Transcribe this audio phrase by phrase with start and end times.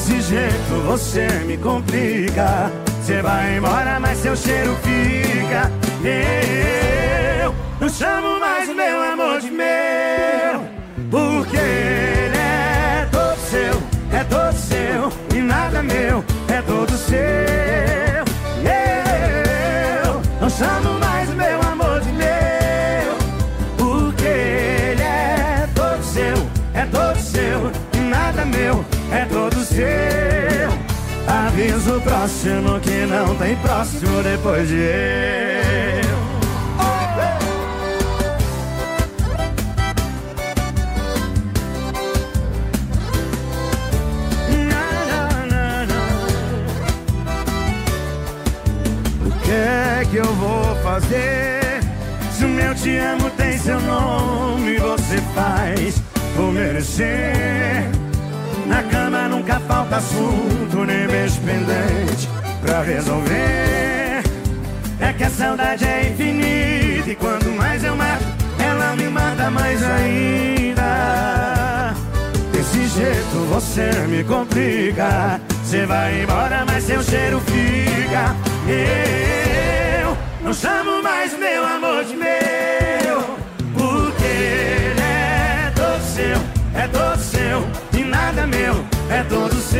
[0.00, 2.72] Desse jeito você me complica.
[3.02, 5.70] Você vai embora, mas seu cheiro fica.
[7.38, 10.64] Eu não chamo mais meu amor de meu,
[11.10, 13.82] porque ele é todo seu,
[14.18, 17.20] é todo seu e nada meu, é todo seu.
[20.06, 21.39] Eu não chamo mais meu
[29.12, 30.70] é todo seu.
[31.26, 36.30] Avisa o próximo que não tem próximo depois de eu.
[49.52, 51.80] É que eu vou fazer?
[52.32, 56.00] Se o meu te amo tem seu nome, você faz
[56.34, 57.90] por merecer.
[58.70, 62.28] Na cama nunca falta assunto, nem beijo pendente
[62.62, 64.22] pra resolver.
[65.00, 68.24] É que a saudade é infinita e quanto mais eu mato,
[68.60, 70.84] ela me mata mais ainda.
[72.52, 75.40] Desse jeito você me complica.
[75.64, 78.36] Você vai embora, mas seu cheiro fica.
[78.68, 83.36] Eu não chamo mais meu amor de meu,
[83.74, 89.78] porque ele é todo seu, é todo seu e nada meu, é todo seu.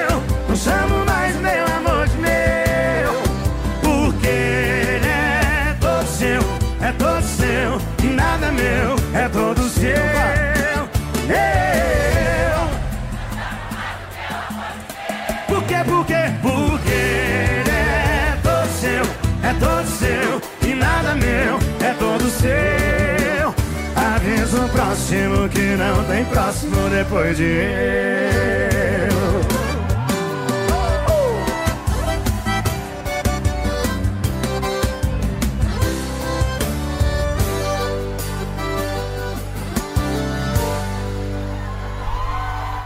[0.00, 3.12] Eu não chamo mais meu amor de meu,
[3.82, 6.40] porque ele é todo seu,
[6.80, 9.90] é todo seu e nada meu, é todo seu.
[9.90, 10.88] Eu
[15.48, 16.14] por quê, por quê?
[16.14, 16.21] Porque
[24.92, 27.72] próximo que não tem próximo depois de eu.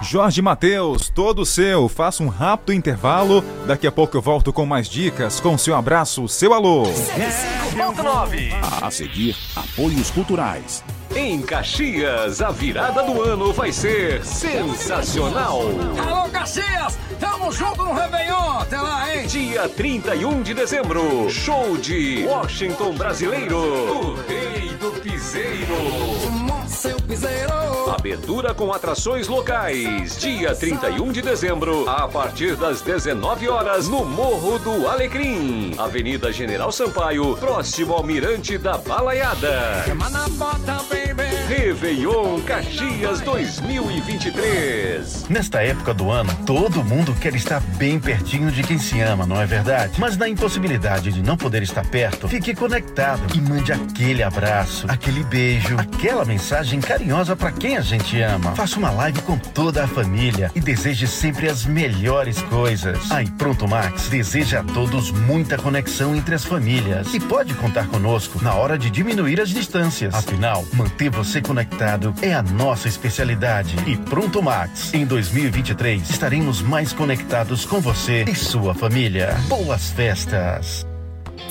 [0.03, 1.88] Jorge Mateus, todo seu.
[1.88, 3.43] Faça um rápido intervalo.
[3.67, 5.41] Daqui a pouco eu volto com mais dicas.
[5.41, 6.84] Com seu abraço, seu alô.
[6.84, 8.53] 5.9.
[8.81, 10.84] A seguir, apoios culturais.
[11.16, 15.62] Em Caxias, a virada do ano vai ser sensacional.
[15.99, 16.99] Alô, Caxias!
[17.19, 18.59] Tamo junto no Réveillon!
[18.59, 19.26] Até lá, hein?
[19.26, 26.46] Dia 31 de dezembro, show de Washington Brasileiro, o rei do piseiro.
[26.87, 27.91] Seu piseiro!
[27.91, 30.17] Abertura com atrações locais.
[30.19, 35.75] Dia 31 de dezembro, a partir das 19 horas, no Morro do Alecrim.
[35.77, 39.83] Avenida General Sampaio, próximo ao Mirante da Balaiada.
[39.85, 41.36] Semana bota, baby!
[41.49, 45.27] Réveillon Caxias 2023.
[45.29, 49.41] Nesta época do ano, todo mundo quer estar bem pertinho de quem se ama, não
[49.41, 50.01] é verdade?
[50.01, 55.23] Mas na impossibilidade de não poder estar perto, fique conectado e mande aquele abraço, aquele
[55.23, 58.53] beijo, aquela mensagem carinhosa para quem a gente ama.
[58.56, 63.09] Faça uma live com toda a família e deseje sempre as melhores coisas.
[63.09, 68.43] A Pronto Max deseja a todos muita conexão entre as famílias e pode contar conosco
[68.43, 70.12] na hora de diminuir as distâncias.
[70.12, 73.77] Afinal, manter você conectado é a nossa especialidade.
[73.87, 79.35] E Pronto Max, em 2023 estaremos mais conectados com você e sua família.
[79.49, 80.87] Boas festas!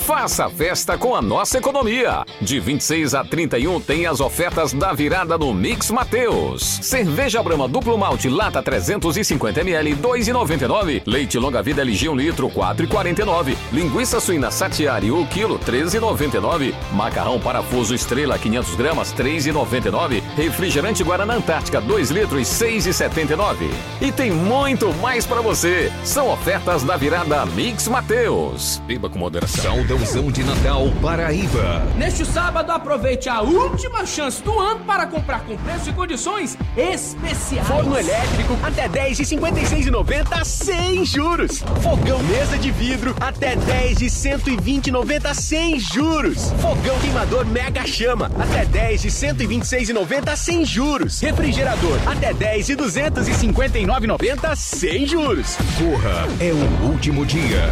[0.06, 2.24] Faça festa com a nossa economia.
[2.40, 6.62] De 26 a 31 tem as ofertas da virada no Mix Mateus.
[6.84, 11.02] Cerveja Brahma duplo malte lata 350 ml 2,99.
[11.08, 13.58] Leite longa vida LG 1 litro 4,49.
[13.74, 16.76] Linguiça suína Satiari 1 quilo 13,99.
[16.94, 20.22] Macarrão parafuso Estrela 500 gramas 3,99.
[20.38, 23.72] Refrigerante Guaraná Antártica 2 litros 6,79.
[24.00, 25.92] E tem muito mais para você.
[26.04, 28.80] São ofertas da virada Mix Mateus.
[28.86, 29.84] Beba com moderação.
[29.96, 31.82] Saudãozão de Natal Paraíba.
[31.98, 37.68] Neste sábado, aproveite a última chance do ano para comprar com preço e condições especiais.
[37.68, 41.64] Forno elétrico até 10 de 56,90 sem juros.
[41.82, 46.52] Fogão mesa de vidro até 10 de 120,90 sem juros.
[46.62, 51.22] Fogão queimador Mega Chama até 10 de 126,90 sem juros.
[51.22, 55.56] Refrigerador até 10 de 259,90 sem juros.
[55.78, 57.72] Corra, é o último dia.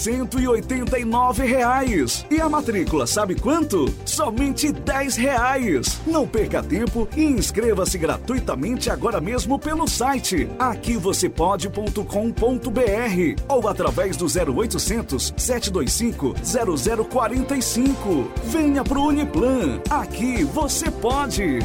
[0.00, 1.46] 189.
[1.46, 2.26] Reais.
[2.30, 3.92] E a matrícula, sabe quanto?
[4.04, 6.00] Somente 10 reais.
[6.06, 12.00] Não perca tempo e inscreva-se gratuitamente agora mesmo pelo site aqui você pode.com.br
[13.48, 16.34] ou através do 0800 725
[17.08, 18.30] 0045.
[18.44, 19.80] Venha pro Uniplan.
[19.88, 21.60] Aqui você pode.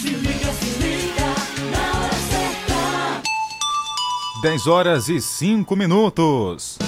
[0.00, 1.26] Se liga, se liga,
[1.70, 3.22] na hora certa.
[4.42, 6.78] 10 horas e 5 minutos.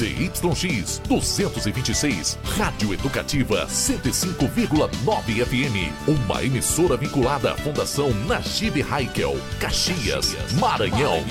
[0.00, 5.92] ZYX 226, Rádio Educativa 105,9 FM.
[6.08, 11.22] Uma emissora vinculada à Fundação Najib Haikel, Caxias, Maranhão.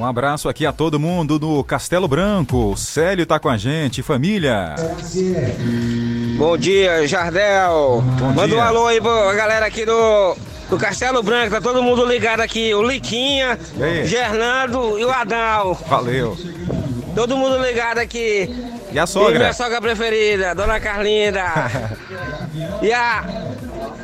[0.00, 2.72] Um abraço aqui a todo mundo do Castelo Branco.
[2.72, 4.74] O Célio tá com a gente, família.
[6.38, 8.02] Bom dia, Jardel.
[8.18, 8.64] Bom Manda um dia.
[8.64, 10.36] alô aí pra galera aqui do,
[10.70, 11.50] do Castelo Branco.
[11.50, 12.72] Tá todo mundo ligado aqui.
[12.74, 15.74] O Liquinha, E o Gernando e o Adal.
[15.86, 16.34] Valeu.
[17.14, 18.48] Todo mundo ligado aqui.
[18.90, 19.38] E a E sogra?
[19.38, 21.44] minha sogra preferida, Dona Carlinda.
[22.80, 23.22] e a.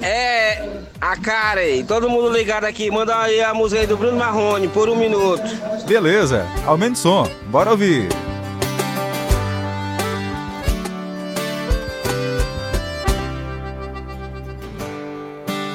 [0.02, 0.86] É.
[1.00, 1.84] A Karen.
[1.84, 2.90] Todo mundo ligado aqui.
[2.90, 5.42] Manda aí a música aí do Bruno Marrone por um minuto.
[5.86, 7.30] Beleza, aumente o som.
[7.48, 8.08] Bora ouvir.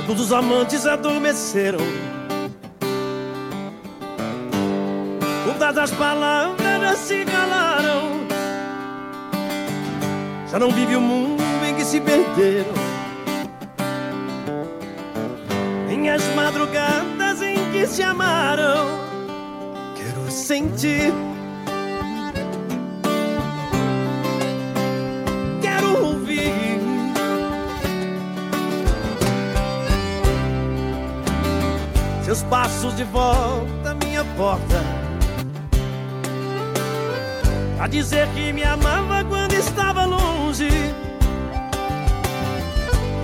[0.08, 1.80] Todos os amantes adormeceram.
[5.46, 8.28] Todas as palavras se calaram.
[10.52, 13.01] Já não vive o mundo em que se perderam.
[16.02, 18.88] Nem as madrugadas em que se amaram.
[19.96, 21.14] Quero sentir.
[25.62, 26.82] Quero ouvir.
[32.24, 34.82] Seus passos de volta à minha porta
[37.80, 40.70] A dizer que me amava quando estava longe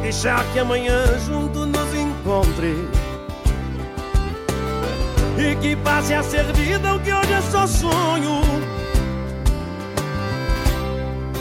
[0.02, 1.87] Deixar que amanhã junto nos
[2.28, 2.90] encontre
[5.38, 8.42] E que passe a ser vida o que hoje é só sonho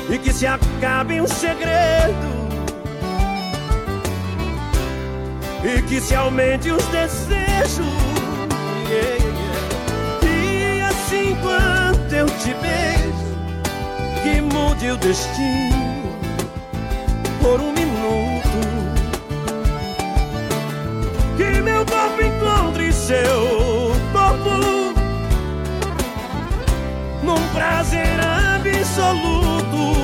[0.08, 2.36] E que se acabe um segredo
[5.64, 7.80] e que se aumente os desejos.
[8.88, 10.26] Yeah, yeah.
[10.30, 13.34] E assim quanto eu te beijo,
[14.22, 16.16] que mude o destino
[17.42, 18.25] por um minuto.
[21.56, 24.50] Que meu corpo encontre seu corpo
[27.22, 28.20] num prazer
[28.56, 29.96] absoluto.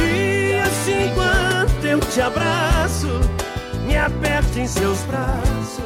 [0.00, 3.20] E assim quanto eu te abraço,
[3.86, 5.82] me aperte em seus braços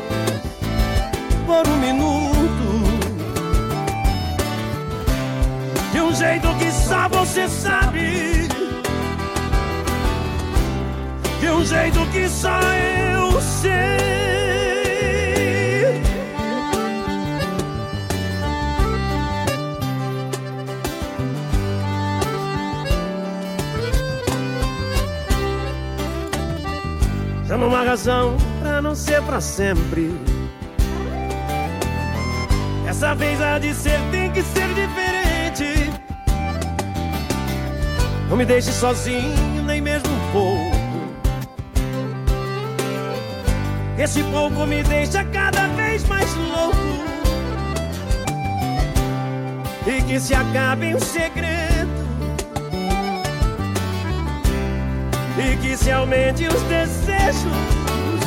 [1.44, 2.84] por um minuto.
[5.90, 8.46] De um jeito que só você sabe.
[11.40, 13.19] De um jeito que só eu
[27.50, 30.14] Já não há razão pra não ser pra sempre.
[32.88, 35.90] Essa vez há de ser, tem que ser diferente.
[38.28, 40.69] Não me deixe sozinho, nem mesmo um pouco.
[44.02, 46.76] Esse pouco me deixa cada vez mais louco.
[49.86, 52.00] E que se acabe um segredo.
[55.40, 57.44] e que se aumente os desejos.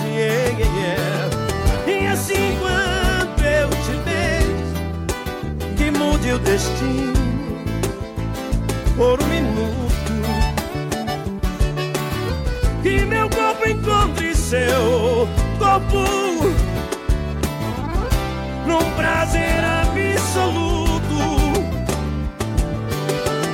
[0.05, 2.01] Yeah, yeah, yeah.
[2.01, 7.13] E assim quando eu te beijo, que mude o destino
[8.95, 9.83] por um minuto.
[12.81, 15.27] Que meu corpo encontre seu
[15.63, 16.03] corpo
[18.67, 21.01] num prazer absoluto.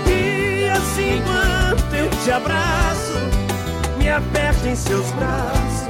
[0.07, 3.13] E assim quando eu te abraço
[3.97, 5.87] me aperte em seus braços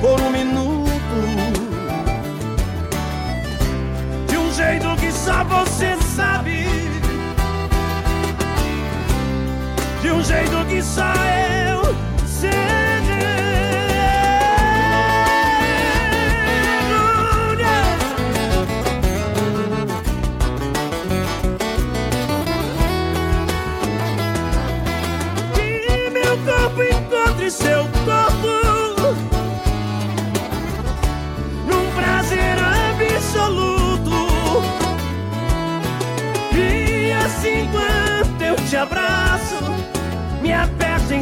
[0.00, 0.86] por um minuto.
[5.48, 6.66] você sabe.
[10.02, 11.45] De um jeito que só eu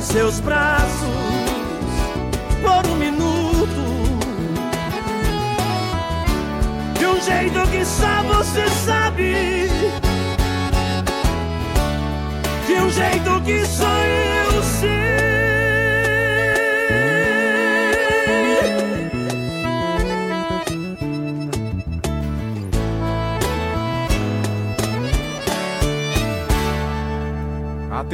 [0.05, 1.09] seus braços
[2.63, 3.85] por um minuto.
[6.99, 9.69] De um jeito que só você sabe.
[12.67, 14.04] De um jeito que só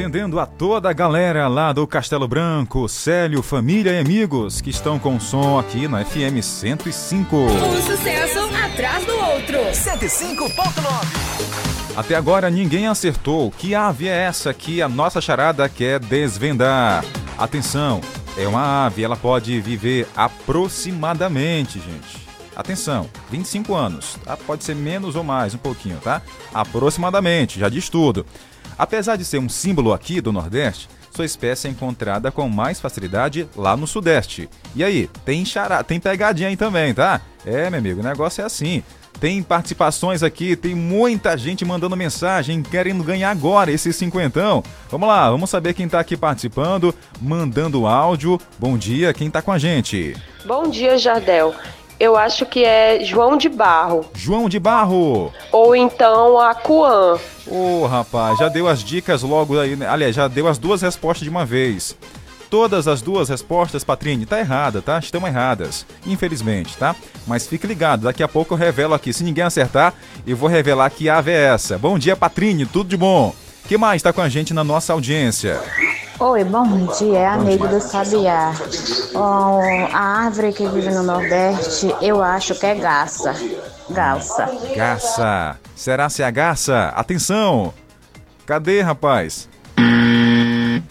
[0.01, 4.97] Atendendo a toda a galera lá do Castelo Branco, Célio, família e amigos que estão
[4.97, 7.35] com som aqui na FM 105.
[7.35, 9.59] Um sucesso atrás do outro.
[9.59, 10.55] 105.9.
[11.95, 17.05] Até agora ninguém acertou que ave é essa que a nossa charada quer desvendar.
[17.37, 18.01] Atenção,
[18.35, 22.27] é uma ave, ela pode viver aproximadamente, gente.
[22.55, 24.35] Atenção, 25 anos, tá?
[24.35, 26.23] pode ser menos ou mais, um pouquinho, tá?
[26.51, 28.25] Aproximadamente, já diz tudo.
[28.81, 33.47] Apesar de ser um símbolo aqui do Nordeste, sua espécie é encontrada com mais facilidade
[33.55, 34.49] lá no Sudeste.
[34.75, 37.21] E aí, tem chará, tem pegadinha aí também, tá?
[37.45, 38.81] É, meu amigo, o negócio é assim.
[39.19, 44.63] Tem participações aqui, tem muita gente mandando mensagem, querendo ganhar agora esse cinquentão.
[44.89, 48.41] Vamos lá, vamos saber quem tá aqui participando, mandando áudio.
[48.57, 50.17] Bom dia, quem tá com a gente?
[50.43, 51.53] Bom dia, Jardel.
[52.01, 54.03] Eu acho que é João de Barro.
[54.15, 55.31] João de Barro.
[55.51, 57.19] Ou então a Cuan.
[57.45, 59.87] Ô, rapaz, já deu as dicas logo aí, né?
[59.87, 61.95] Aliás, já deu as duas respostas de uma vez.
[62.49, 64.97] Todas as duas respostas, Patrine, tá errada, tá?
[64.97, 66.95] Estão erradas, infelizmente, tá?
[67.27, 69.13] Mas fique ligado, daqui a pouco eu revelo aqui.
[69.13, 69.93] Se ninguém acertar,
[70.25, 71.77] eu vou revelar que ave é essa.
[71.77, 73.31] Bom dia, Patrine, tudo de bom?
[73.67, 75.61] que mais tá com a gente na nossa audiência?
[76.23, 78.53] Oi, bom dia, é a Neide do Sabiá.
[79.15, 79.59] Ó,
[79.91, 83.33] a árvore que vive no Nordeste, eu acho que é garça.
[83.89, 84.47] Garça.
[84.75, 85.59] Garça.
[85.75, 86.89] Será se é a garça?
[86.95, 87.73] Atenção!
[88.45, 89.49] Cadê, rapaz?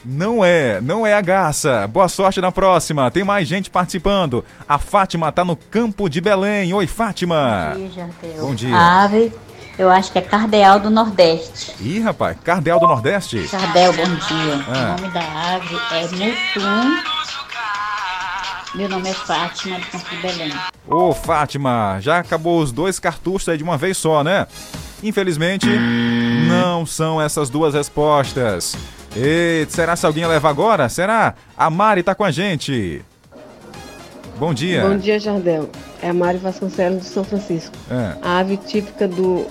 [0.05, 1.87] Não é, não é a garça.
[1.87, 3.09] Boa sorte na próxima.
[3.13, 4.45] Tem mais gente participando.
[4.69, 6.75] A Fátima tá no campo de Belém.
[6.75, 7.75] Oi, Fátima.
[7.75, 8.47] Bom dia, Jardel.
[8.47, 8.77] Bom dia.
[8.77, 9.33] A ave,
[9.81, 11.75] eu acho que é cardeal do Nordeste.
[11.81, 13.47] Ih, rapaz, Cardeal do Nordeste?
[13.47, 14.65] Jardel, bom dia.
[14.69, 14.97] Ah.
[14.99, 17.03] O nome da ave é Mutum.
[18.75, 20.53] Meu nome é Fátima, do Campo de Belém.
[20.87, 24.47] Ô, Fátima, já acabou os dois cartuchos aí de uma vez só, né?
[25.03, 25.67] Infelizmente,
[26.47, 28.77] não são essas duas respostas.
[29.17, 30.91] Eita, será se alguém leva agora?
[30.91, 31.35] Será?
[31.57, 33.03] A Mari tá com a gente.
[34.39, 34.87] Bom dia.
[34.87, 35.71] Bom dia, Jardel.
[36.03, 37.75] É a Mari Vasconcelos de São Francisco.
[37.91, 38.17] É.
[38.23, 39.47] A ave típica do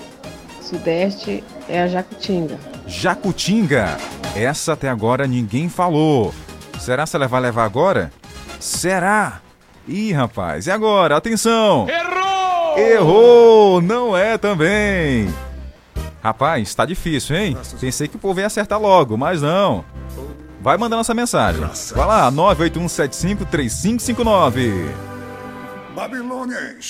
[0.70, 2.56] Sudeste é a jacutinga.
[2.86, 3.98] Jacutinga.
[4.36, 6.32] Essa até agora ninguém falou.
[6.78, 8.12] Será se ela vai levar agora?
[8.60, 9.40] Será?
[9.88, 11.16] Ih, rapaz, e agora?
[11.16, 11.88] Atenção!
[11.88, 12.78] Errou!
[12.78, 13.82] Errou!
[13.82, 15.34] Não é também.
[16.22, 17.58] Rapaz, tá difícil, hein?
[17.80, 19.84] Pensei que o povo ia acertar logo, mas não.
[20.60, 21.68] Vai mandando essa mensagem.
[21.96, 24.88] Vai lá, 981753559.
[25.96, 26.82] Babilônia em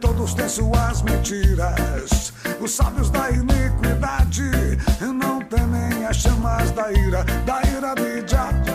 [0.00, 2.32] Todos têm suas mentiras.
[2.60, 4.50] Os sábios da iniquidade
[6.08, 8.65] as chamas da ira, da ira de Jah.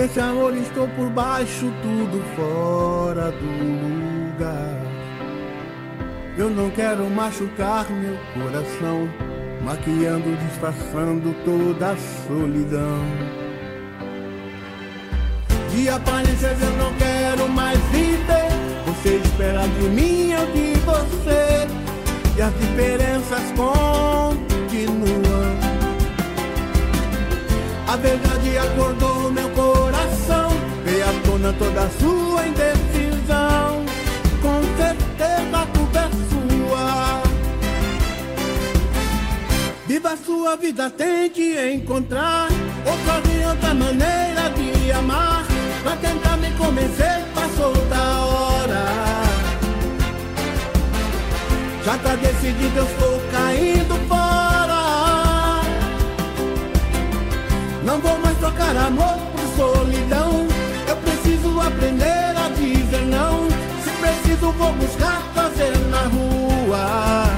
[0.00, 4.80] Nesse amor estou por baixo, tudo fora do lugar.
[6.38, 9.06] Eu não quero machucar meu coração,
[9.62, 13.04] maquiando, disfarçando toda a solidão.
[15.70, 18.48] De aparências eu não quero mais viver.
[18.86, 21.68] Você espera de mim, eu de você.
[22.38, 24.40] E as diferenças continuam.
[27.86, 28.99] A verdade acordou
[31.60, 33.84] toda a sua indecisão.
[34.40, 37.22] Com certeza a culpa é sua.
[39.86, 41.42] Viva a sua vida, tente
[41.74, 42.48] encontrar
[42.86, 45.44] outra, outra maneira de amar.
[45.82, 48.84] Pra tentar me convencer, passou da hora.
[51.84, 55.60] Já tá decidido, eu estou caindo fora.
[57.84, 59.19] Não vou mais trocar amor
[64.40, 67.29] preciso, vou buscar fazer na rua.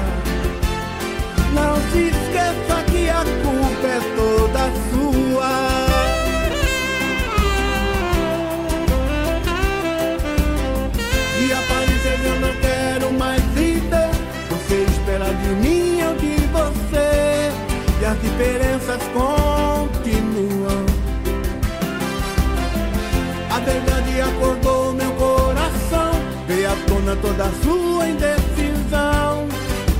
[27.13, 29.47] Tona toda a sua indecisão.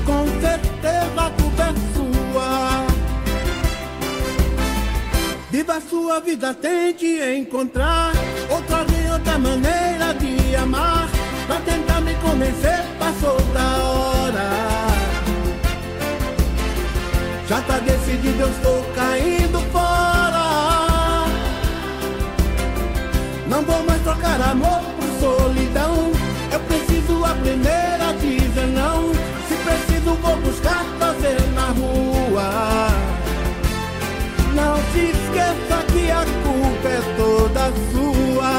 [0.04, 2.86] Com certeza a culpa é sua.
[5.50, 8.12] Viva a sua vida, tente encontrar
[8.50, 11.08] outra outra maneira de amar.
[11.46, 14.50] Pra tentar me convencer, passou da hora.
[17.48, 21.26] Já tá decidido, eu estou caindo fora.
[23.48, 24.83] Não vou mais trocar amor
[27.54, 29.12] preciso aprender a dizer não.
[29.48, 32.88] Se preciso, vou buscar fazer na rua.
[34.54, 38.50] Não se esqueça que a culpa é toda sua.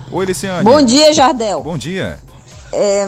[0.09, 0.63] Oi, Liciane.
[0.63, 1.61] Bom dia, Jardel.
[1.61, 2.17] Bom dia.
[2.71, 3.05] É,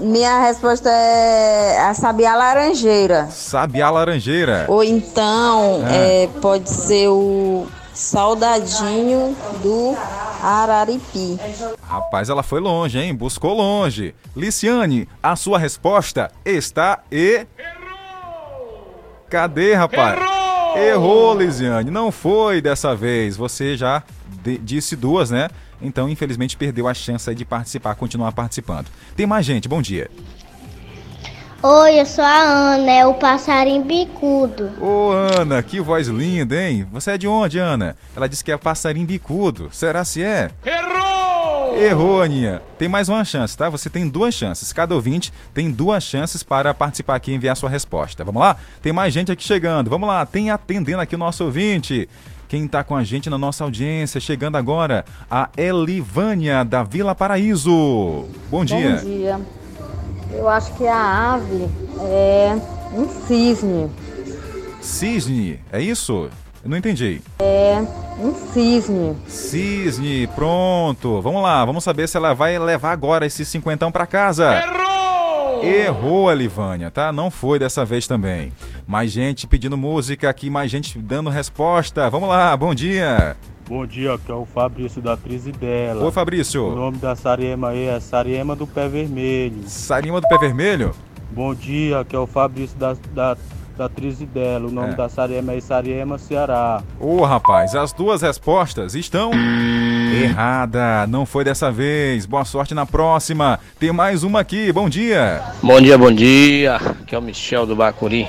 [0.00, 3.28] minha resposta é a sabiá laranjeira.
[3.30, 4.64] Sabiá Laranjeira.
[4.66, 5.94] Ou então Ah.
[5.94, 7.68] é, pode ser o
[8.00, 9.94] saudadinho do
[10.42, 11.38] Araripi.
[11.86, 13.14] Rapaz, ela foi longe, hein?
[13.14, 14.14] Buscou longe.
[14.34, 17.46] Liciane, a sua resposta está e.
[19.28, 20.18] Cadê, rapaz?
[20.20, 20.78] Errou!
[20.78, 21.90] Errou, Lisiane.
[21.90, 23.36] Não foi dessa vez.
[23.36, 24.02] Você já
[24.42, 25.48] de- disse duas, né?
[25.82, 28.86] Então, infelizmente, perdeu a chance de participar, continuar participando.
[29.16, 30.10] Tem mais gente, bom dia.
[31.62, 34.70] Oi, eu sou a Ana, é o passarinho bicudo.
[34.80, 36.86] Ô, Ana, que voz linda, hein?
[36.90, 37.98] Você é de onde, Ana?
[38.16, 39.68] Ela disse que é passarinho bicudo.
[39.70, 40.50] Será se é?
[40.64, 41.76] Errou!
[41.76, 42.62] Errou, Aninha.
[42.78, 43.68] Tem mais uma chance, tá?
[43.68, 44.72] Você tem duas chances.
[44.72, 48.24] Cada ouvinte tem duas chances para participar aqui e enviar sua resposta.
[48.24, 48.56] Vamos lá?
[48.80, 49.90] Tem mais gente aqui chegando.
[49.90, 52.08] Vamos lá, tem atendendo aqui o nosso ouvinte.
[52.48, 58.24] Quem tá com a gente na nossa audiência, chegando agora, a Elivânia da Vila Paraíso.
[58.50, 58.96] Bom dia.
[58.96, 59.59] Bom dia.
[60.32, 61.68] Eu acho que a ave
[62.00, 62.56] é
[62.94, 63.90] um cisne.
[64.80, 66.30] Cisne, é isso?
[66.62, 67.20] Eu não entendi.
[67.38, 67.82] É
[68.18, 69.16] um cisne.
[69.26, 71.20] Cisne, pronto.
[71.20, 74.62] Vamos lá, vamos saber se ela vai levar agora esse cinquentão pra casa.
[74.62, 75.64] Errou!
[75.64, 77.12] Errou, Elivânia, tá?
[77.12, 78.52] Não foi dessa vez também.
[78.86, 82.08] Mais gente pedindo música aqui, mais gente dando resposta.
[82.08, 83.36] Vamos lá, bom dia.
[83.70, 86.04] Bom dia, aqui é o Fabrício da Trizidela.
[86.04, 86.66] Oi, Fabrício.
[86.72, 89.62] O nome da Sariema aí é Sariema do Pé Vermelho.
[89.68, 90.92] Sarima do Pé Vermelho?
[91.30, 93.36] Bom dia, aqui é o Fabrício da, da,
[93.78, 94.66] da Trizidela.
[94.66, 94.96] O nome É.
[94.96, 96.82] da Sariema é Sariema Ceará.
[96.98, 99.30] Ô, rapaz, as duas respostas estão
[100.20, 101.06] errada.
[101.06, 102.26] Não foi dessa vez.
[102.26, 103.60] Boa sorte na próxima.
[103.78, 104.72] Tem mais uma aqui.
[104.72, 105.42] Bom dia.
[105.62, 106.74] Bom dia, bom dia.
[106.74, 108.26] Aqui é o Michel do Bacuri.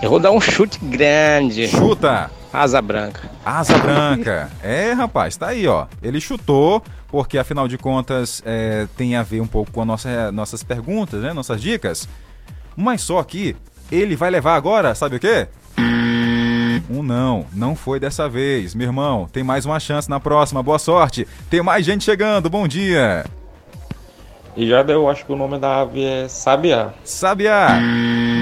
[0.00, 1.68] Eu vou dar um chute grande.
[1.68, 2.30] Chuta.
[2.52, 3.30] Asa branca.
[3.44, 4.50] Asa branca.
[4.62, 5.86] É, rapaz, tá aí, ó.
[6.02, 10.32] Ele chutou, porque afinal de contas é, tem a ver um pouco com as nossa,
[10.32, 11.32] nossas perguntas, né?
[11.32, 12.08] Nossas dicas.
[12.76, 13.54] Mas só que
[13.90, 15.48] ele vai levar agora, sabe o quê?
[16.90, 18.74] Um não, não foi dessa vez.
[18.74, 20.62] Meu irmão, tem mais uma chance na próxima.
[20.62, 21.28] Boa sorte.
[21.50, 22.48] Tem mais gente chegando.
[22.48, 23.26] Bom dia.
[24.56, 26.92] E já deu, acho que o nome da ave é Sabiá.
[27.04, 27.78] Sabiá.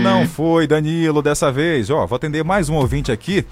[0.03, 1.91] Não foi, Danilo, dessa vez.
[1.91, 3.45] Ó, vou atender mais um ouvinte aqui,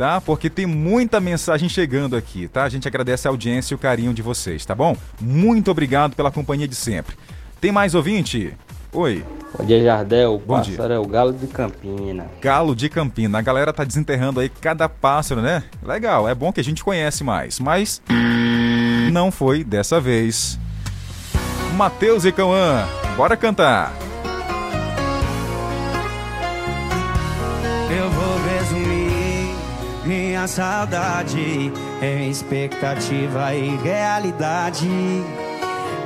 [0.00, 0.18] tá?
[0.18, 2.64] Porque tem muita mensagem chegando aqui, tá?
[2.64, 4.96] A gente agradece a audiência e o carinho de vocês, tá bom?
[5.20, 7.14] Muito obrigado pela companhia de sempre.
[7.60, 8.56] Tem mais ouvinte?
[8.94, 9.22] Oi.
[9.54, 10.42] Bom dia, Jardel.
[10.46, 12.24] Bom pássaro é o galo de Campina.
[12.40, 13.40] Galo de Campina.
[13.40, 15.64] A galera tá desenterrando aí cada pássaro, né?
[15.82, 18.00] Legal, é bom que a gente conhece mais, mas
[19.12, 20.58] não foi dessa vez.
[21.76, 22.86] Matheus e Cauã,
[23.18, 23.92] bora cantar.
[30.40, 34.88] Minha saudade em expectativa e realidade.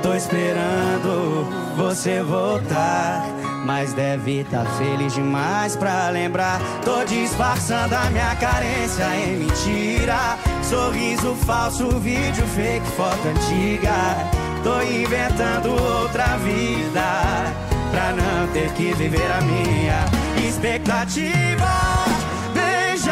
[0.01, 3.25] Tô esperando você voltar,
[3.65, 6.59] mas deve tá feliz demais pra lembrar.
[6.83, 10.37] Tô disfarçando a minha carência em mentira.
[10.63, 14.17] Sorriso falso, vídeo fake, foto antiga.
[14.63, 17.53] Tô inventando outra vida
[17.91, 20.05] pra não ter que viver a minha
[20.45, 22.04] expectativa.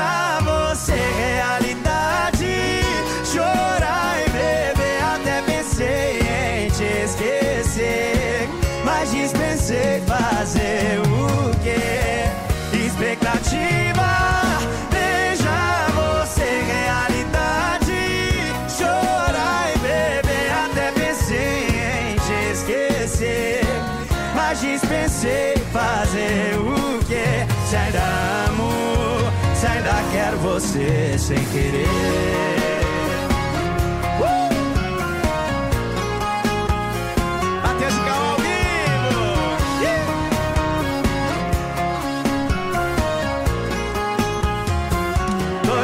[0.03, 0.93] Beijar você,
[30.63, 31.87] você sem querer.
[34.19, 34.53] Uh!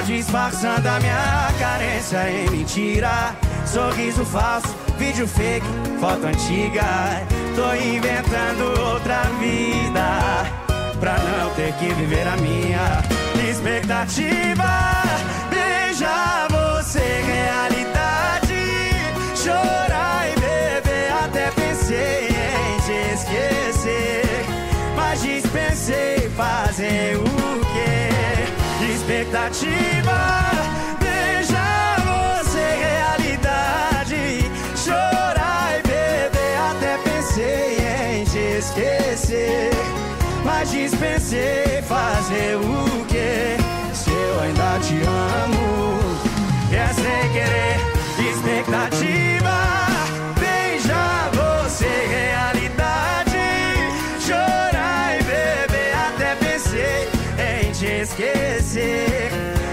[0.07, 3.35] disfarçando a minha carência em mentira.
[3.65, 5.67] Sorriso falso, vídeo fake,
[5.99, 6.83] foto antiga.
[7.55, 10.68] Tô inventando outra vida
[10.99, 13.01] pra não ter que viver a minha
[13.49, 14.69] expectativa.
[15.49, 18.55] Beijar você, realidade,
[19.35, 24.45] chorar e beber até pensei em te esquecer,
[24.95, 28.93] mas dispensei fazer o quê?
[28.93, 30.78] Expectativa.
[40.99, 43.57] pensei fazer o que
[43.93, 45.97] Se eu ainda te amo,
[46.71, 47.79] é sem querer,
[48.29, 49.57] expectativa.
[50.39, 53.37] Beijar você, realidade.
[54.19, 59.31] Chorar e beber, até pensei é em te esquecer.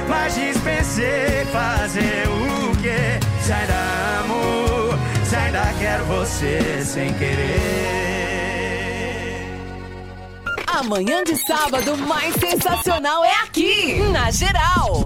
[0.08, 8.35] Mas dispensei fazer o que Se ainda amo, se ainda quero você sem querer.
[10.78, 15.05] Amanhã de sábado mais sensacional é aqui, na geral.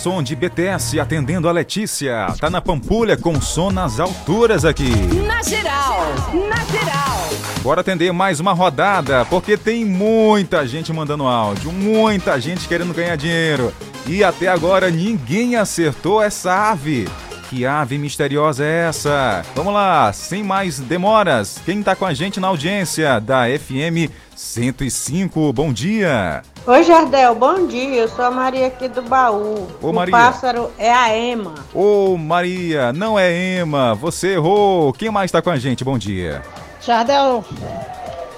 [0.00, 2.34] som de BTS atendendo a Letícia.
[2.40, 4.90] Tá na Pampulha com som nas alturas aqui.
[5.26, 6.00] Na geral,
[6.48, 7.28] na geral.
[7.60, 13.14] Bora atender mais uma rodada, porque tem muita gente mandando áudio, muita gente querendo ganhar
[13.16, 13.74] dinheiro.
[14.06, 17.06] E até agora ninguém acertou essa ave.
[17.50, 19.44] Que ave misteriosa é essa?
[19.54, 21.60] Vamos lá, sem mais demoras.
[21.62, 25.52] Quem tá com a gente na audiência da FM 105?
[25.52, 26.42] Bom dia.
[26.70, 28.02] Oi, Jardel, bom dia.
[28.02, 29.66] Eu sou a Maria aqui do baú.
[29.82, 30.14] Ô, Maria.
[30.14, 31.56] O pássaro é a Ema.
[31.74, 33.28] Ô Maria, não é
[33.58, 34.92] Ema, você errou.
[34.92, 35.82] Quem mais tá com a gente?
[35.82, 36.44] Bom dia.
[36.80, 37.44] Jardel,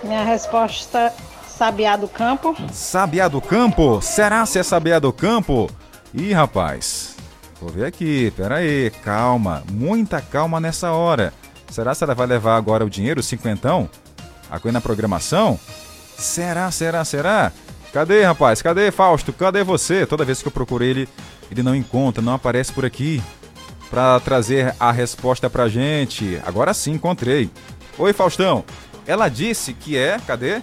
[0.02, 1.12] minha resposta
[1.46, 2.56] sabiá do campo.
[2.72, 4.00] Sabiá do Campo?
[4.00, 5.68] Será se é Sabiá do Campo?
[6.14, 7.16] Ih, rapaz.
[7.60, 11.34] Vou ver aqui, pera aí, calma, muita calma nessa hora.
[11.68, 13.90] Será se ela vai levar agora o dinheiro, cinquentão?
[14.50, 15.60] Aqui na programação?
[16.16, 17.52] Será, será, será?
[17.92, 18.62] Cadê, rapaz?
[18.62, 19.32] Cadê, Fausto?
[19.32, 20.06] Cadê você?
[20.06, 21.08] Toda vez que eu procuro ele,
[21.50, 23.22] ele não encontra, não aparece por aqui
[23.90, 26.40] pra trazer a resposta pra gente.
[26.46, 27.50] Agora sim, encontrei.
[27.98, 28.64] Oi, Faustão.
[29.06, 30.62] Ela disse que é, cadê?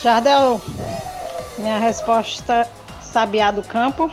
[0.00, 0.60] Jardel,
[1.58, 2.68] minha resposta
[3.02, 4.08] sabiá do campo.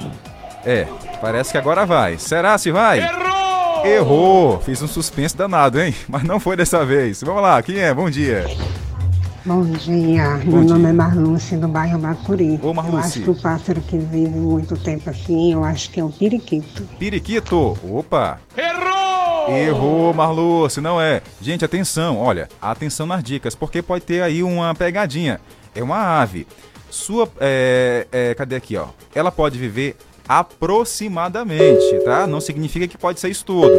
[0.65, 0.87] É,
[1.21, 2.17] parece que agora vai.
[2.17, 2.99] Será se vai?
[2.99, 3.85] Errou!
[3.85, 4.59] Errou!
[4.61, 5.93] Fiz um suspense danado, hein?
[6.07, 7.21] Mas não foi dessa vez.
[7.21, 7.93] Vamos lá, quem é?
[7.93, 8.45] Bom dia.
[9.45, 10.73] Bom dia, Bom meu dia.
[10.73, 12.59] nome é Marluce do bairro Bacuri.
[12.61, 12.93] Ô, Marluce.
[12.95, 16.09] Eu acho que o pássaro que vive muito tempo aqui, eu acho que é o
[16.09, 16.83] periquito.
[16.99, 17.77] Periquito.
[17.89, 18.39] Opa!
[18.57, 19.57] Errou!
[19.57, 21.21] Errou, Marluce, não é.
[21.41, 25.39] Gente, atenção, olha, atenção nas dicas, porque pode ter aí uma pegadinha.
[25.73, 26.45] É uma ave.
[26.89, 27.27] Sua.
[27.39, 28.87] É, é, cadê aqui, ó?
[29.15, 29.95] Ela pode viver
[30.27, 32.27] aproximadamente, tá?
[32.27, 33.71] Não significa que pode ser isso tudo.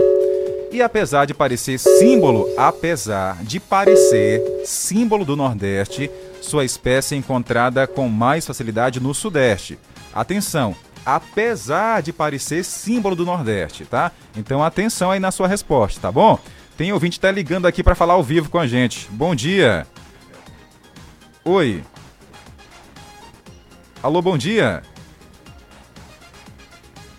[0.73, 6.09] E apesar de parecer símbolo, apesar de parecer símbolo do Nordeste,
[6.41, 9.77] sua espécie é encontrada com mais facilidade no Sudeste.
[10.15, 14.13] Atenção, apesar de parecer símbolo do Nordeste, tá?
[14.37, 16.39] Então atenção aí na sua resposta, tá bom?
[16.77, 19.09] Tem ouvinte que tá ligando aqui para falar ao vivo com a gente.
[19.11, 19.87] Bom dia.
[21.45, 21.83] Oi.
[24.01, 24.83] Alô, bom dia.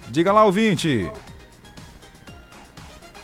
[0.10, 1.12] Diga lá, ouvinte.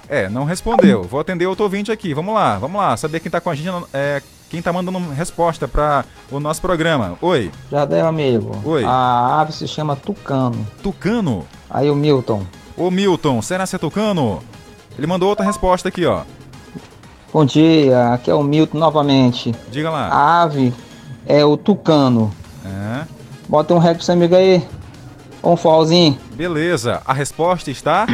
[0.10, 1.04] É, não respondeu.
[1.04, 2.14] Vou atender outro ouvinte aqui.
[2.14, 2.96] Vamos lá, vamos lá.
[2.96, 7.18] Saber quem tá com a gente, é, quem tá mandando resposta para o nosso programa.
[7.22, 7.52] Oi.
[7.70, 8.52] Jardel, amigo.
[8.64, 8.84] Oi.
[8.86, 10.66] A ave se chama tucano.
[10.82, 11.46] Tucano?
[11.70, 12.46] Aí o Milton.
[12.78, 14.42] Ô, Milton, será que é tucano?
[14.98, 16.22] Ele mandou outra resposta aqui, ó.
[17.34, 19.54] Bom dia, aqui é o Milton novamente.
[19.70, 20.08] Diga lá.
[20.08, 20.74] A ave
[21.26, 22.34] é o tucano.
[22.66, 23.06] É.
[23.50, 24.66] Bota um rec pro seu amigo aí.
[25.44, 26.18] Um forrozinho.
[26.34, 28.06] Beleza, a resposta está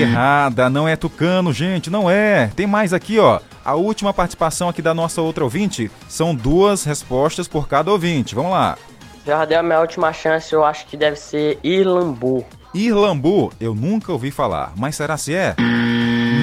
[0.00, 0.68] errada.
[0.70, 2.50] Não é tucano, gente, não é.
[2.56, 3.40] Tem mais aqui, ó.
[3.64, 8.34] A última participação aqui da nossa outra ouvinte são duas respostas por cada ouvinte.
[8.34, 8.76] Vamos lá.
[9.26, 12.44] Jardel, minha última chance, eu acho que deve ser Irlambu.
[12.74, 15.54] Irlambu, eu nunca ouvi falar, mas será se é?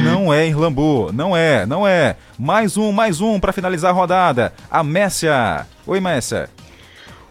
[0.04, 2.16] Não é Irlambu, não é, não é.
[2.40, 4.54] Mais um, mais um para finalizar a rodada.
[4.70, 5.68] A Messia.
[5.86, 6.50] Oi, Messia.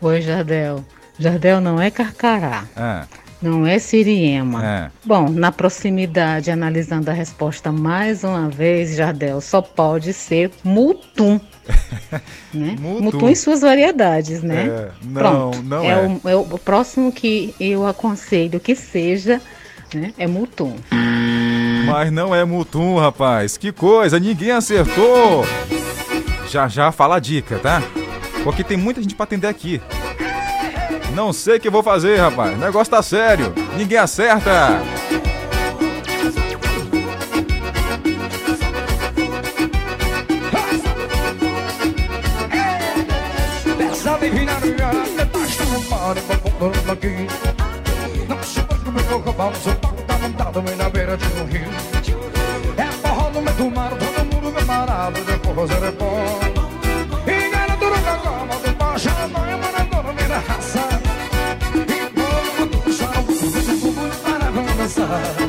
[0.01, 0.85] Oi, Jardel.
[1.19, 3.05] Jardel não é carcará, Ah,
[3.43, 4.65] não é siriema.
[4.65, 4.91] É.
[5.05, 11.41] Bom, na proximidade, analisando a resposta mais uma vez, Jardel, só pode ser mutum.
[12.53, 12.77] né?
[12.79, 13.03] Mutum.
[13.03, 14.67] Mutum em suas variedades, né?
[14.67, 15.63] É, não, Pronto.
[15.63, 15.89] não é.
[15.89, 15.97] é.
[16.25, 19.41] O, é o próximo que eu aconselho que seja,
[19.95, 20.13] né?
[20.19, 20.77] É mutum.
[21.87, 23.57] mas não é Mutum, rapaz.
[23.57, 25.45] Que coisa, ninguém acertou.
[26.49, 27.83] Já já fala a dica, tá?
[28.43, 29.81] Porque tem muita gente pra atender aqui.
[31.15, 32.55] Não sei o que vou fazer, rapaz.
[32.55, 33.53] O negócio tá sério.
[33.77, 34.81] Ninguém acerta.
[50.61, 51.25] Não na beira de.
[52.77, 56.40] É forró no meio do mar, todo mundo vem parado, depois é depois.
[65.11, 65.37] Vamos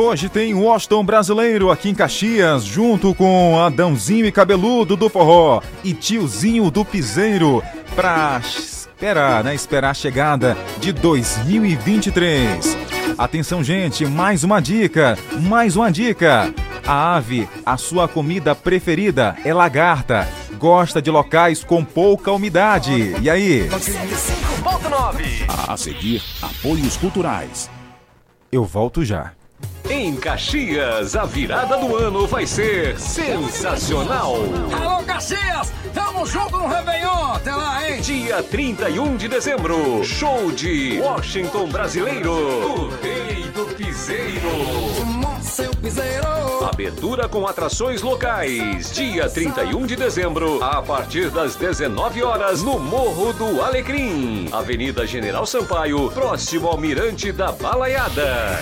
[0.00, 5.60] hoje tem o Washington brasileiro aqui em Caxias, junto com Adãozinho e Cabeludo do Forró
[5.84, 7.62] e Tiozinho do Piseiro,
[7.94, 9.54] pra esperar, né?
[9.54, 12.78] Esperar a chegada de 2023.
[13.18, 16.52] Atenção, gente, mais uma dica, mais uma dica.
[16.86, 20.26] A ave, a sua comida preferida é lagarta.
[20.58, 23.14] Gosta de locais com pouca umidade.
[23.20, 23.68] E aí?
[23.68, 25.68] 105.9.
[25.68, 27.70] A seguir, apoios culturais.
[28.50, 29.32] Eu volto já.
[29.90, 34.36] Em Caxias, a virada do ano vai ser sensacional.
[34.72, 35.72] Alô, Caxias!
[35.92, 37.32] Tamo junto no Réveillon!
[37.34, 38.00] Até lá, hein?
[38.00, 45.10] Dia 31 de dezembro, show de Washington Brasileiro, o rei do piseiro.
[45.42, 46.28] Seu piseiro!
[46.64, 48.92] Abertura com atrações locais.
[48.92, 54.48] Dia 31 de dezembro, a partir das 19 horas, no Morro do Alecrim.
[54.52, 58.58] Avenida General Sampaio, próximo ao Mirante da Balaiada.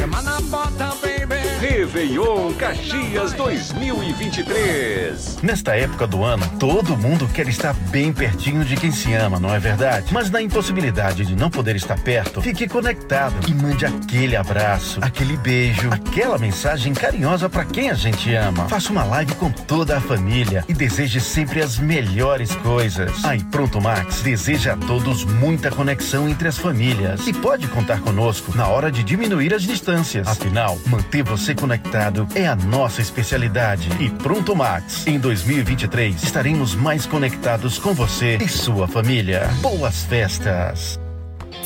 [1.61, 5.38] Réveillon Caxias 2023.
[5.42, 9.52] Nesta época do ano, todo mundo quer estar bem pertinho de quem se ama, não
[9.52, 10.06] é verdade?
[10.12, 15.36] Mas na impossibilidade de não poder estar perto, fique conectado e mande aquele abraço, aquele
[15.36, 18.68] beijo, aquela mensagem carinhosa para quem a gente ama.
[18.68, 23.24] Faça uma live com toda a família e deseje sempre as melhores coisas.
[23.24, 28.56] Aí, Pronto Max deseja a todos muita conexão entre as famílias e pode contar conosco
[28.56, 30.28] na hora de diminuir as distâncias.
[30.28, 33.88] Afinal, manter você conectado é a nossa especialidade.
[34.01, 39.49] E Pronto Max, em 2023 estaremos mais conectados com você e sua família.
[39.61, 41.07] Boas festas!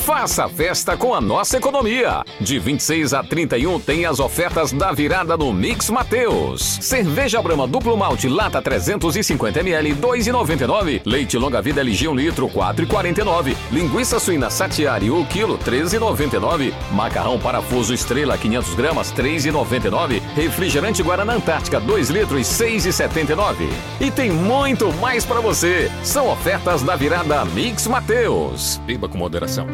[0.05, 2.25] Faça festa com a nossa economia.
[2.41, 6.79] De 26 a 31 tem as ofertas da virada no Mix Mateus.
[6.81, 11.03] Cerveja Brahma duplo malte lata 350 ml 2,99.
[11.05, 13.55] Leite longa vida LG 1 litro 4,49.
[13.71, 16.73] Linguiça suína Satiari 1 quilo 13,99.
[16.91, 20.21] Macarrão parafuso Estrela 500 gramas 3,99.
[20.35, 23.69] Refrigerante Guaraná Antártica 2 litros 6,79.
[24.01, 25.91] E tem muito mais para você.
[26.03, 28.81] São ofertas da virada Mix Mateus.
[28.87, 29.67] Beba com moderação.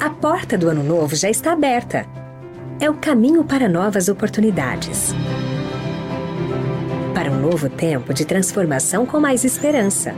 [0.00, 2.06] A porta do ano novo já está aberta.
[2.80, 5.14] É o caminho para novas oportunidades.
[7.14, 10.14] Para um novo tempo de transformação com mais esperança.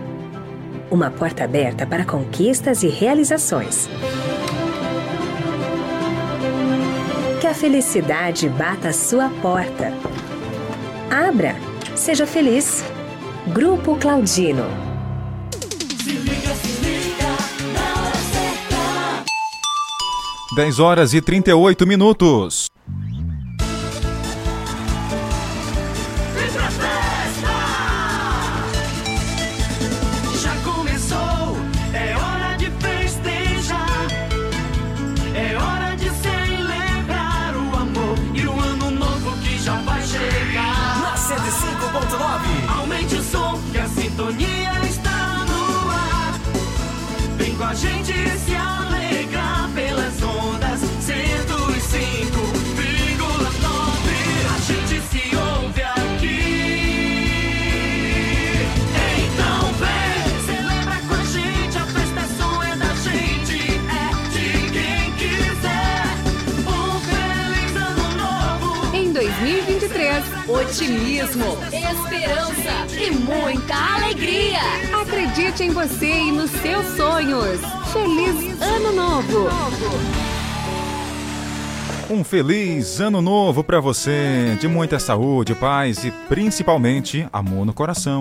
[0.90, 3.88] Uma porta aberta para conquistas e realizações.
[7.40, 9.92] Que a felicidade bata a sua porta.
[11.08, 11.54] Abra.
[11.94, 12.84] Seja feliz.
[13.46, 14.64] Grupo Claudino.
[16.02, 17.28] Se liga, se liga,
[17.72, 19.24] na hora certa.
[20.56, 22.66] 10 horas e 38 minutos.
[70.60, 74.58] Otimismo, esperança e muita alegria.
[75.00, 77.60] Acredite em você e nos seus sonhos.
[77.92, 79.48] Feliz Ano Novo!
[82.10, 88.20] Um feliz ano novo pra você, de muita saúde, paz e principalmente amor no coração.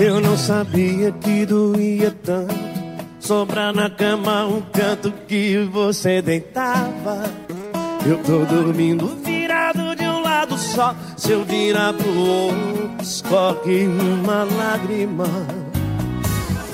[0.00, 2.54] Eu não sabia que doía tanto
[3.18, 7.24] Sobrar na cama um canto que você deitava
[8.04, 9.35] Eu tô dormindo
[10.76, 15.24] só Se eu virar pro outro, escorre uma lágrima.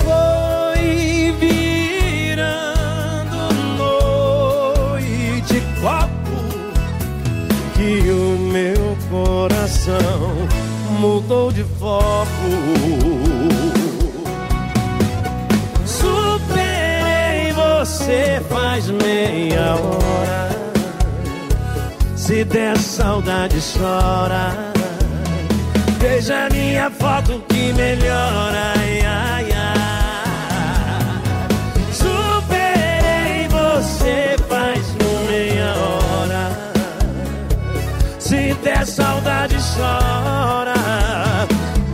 [0.00, 2.56] Foi virando
[3.78, 6.42] noite copo
[7.76, 10.48] Que o meu coração
[10.98, 12.26] mudou de foco.
[15.86, 20.51] Superei você faz meia hora
[22.22, 24.72] Se der saudade chora.
[25.98, 28.74] Veja minha foto que melhora.
[28.76, 29.82] Ai, ai, ai.
[31.92, 34.94] Superei você faz
[35.28, 36.44] meia hora.
[38.20, 40.74] Se der saudade chora.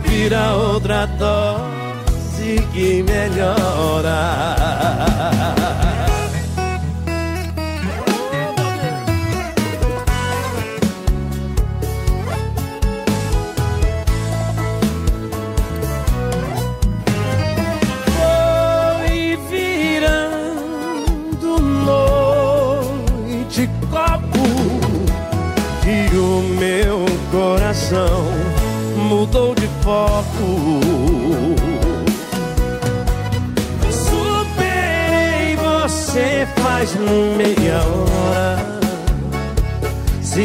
[0.03, 4.68] Vira outra dose que melhora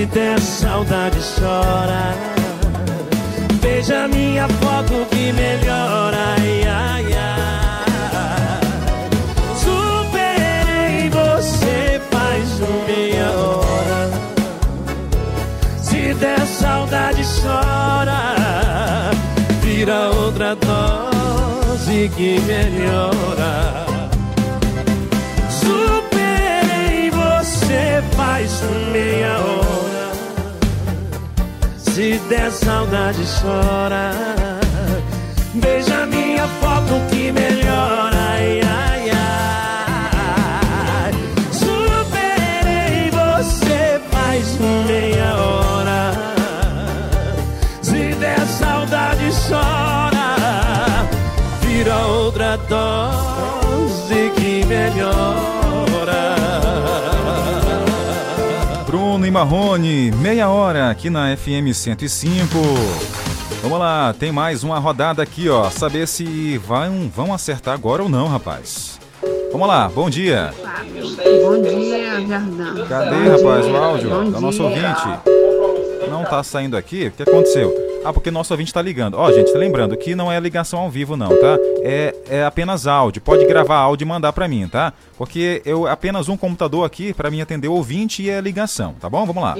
[0.05, 2.15] Se der saudade, chora.
[3.63, 6.35] Veja minha foto que melhora.
[6.37, 8.61] Ai, ai, ai.
[9.57, 14.11] Superei você faz meia hora.
[15.83, 19.11] Se der saudade, chora.
[19.63, 23.85] Vira outra dose que melhora.
[28.17, 29.84] Faz meia hora.
[31.95, 34.11] Se der saudade, chora.
[35.55, 38.14] Veja minha foto que melhora.
[59.45, 62.49] Marrone, meia hora aqui na FM 105.
[63.61, 65.69] Vamos lá, tem mais uma rodada aqui, ó.
[65.69, 68.99] Saber se vão, vão acertar agora ou não, rapaz.
[69.53, 70.51] Vamos lá, bom dia.
[71.45, 72.87] Bom dia, Jardão.
[72.89, 73.75] Cadê, Bom rapaz, dia.
[73.75, 74.67] o áudio Bom da nosso dia.
[74.67, 76.11] ouvinte?
[76.11, 77.09] Não tá saindo aqui?
[77.09, 77.84] O que aconteceu?
[78.05, 79.15] Ah, porque nosso ouvinte tá ligando.
[79.15, 81.59] Ó, gente, lembrando que não é ligação ao vivo, não, tá?
[81.83, 83.23] É, é apenas áudio.
[83.23, 84.93] Pode gravar áudio e mandar pra mim, tá?
[85.17, 89.09] Porque eu apenas um computador aqui pra mim atender o ouvinte e é ligação, tá
[89.09, 89.25] bom?
[89.25, 89.55] Vamos lá.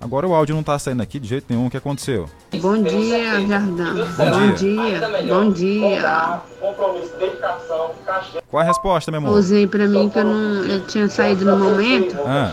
[0.00, 1.66] Agora o áudio não tá saindo aqui de jeito nenhum.
[1.66, 2.26] O que aconteceu?
[2.60, 3.94] Bom dia, Jardão.
[4.16, 5.00] Bom dia.
[5.28, 6.40] Bom dia.
[8.50, 9.38] Qual a resposta, meu amor?
[9.38, 12.52] Usei pra mim que eu não eu tinha saído no momento Ah,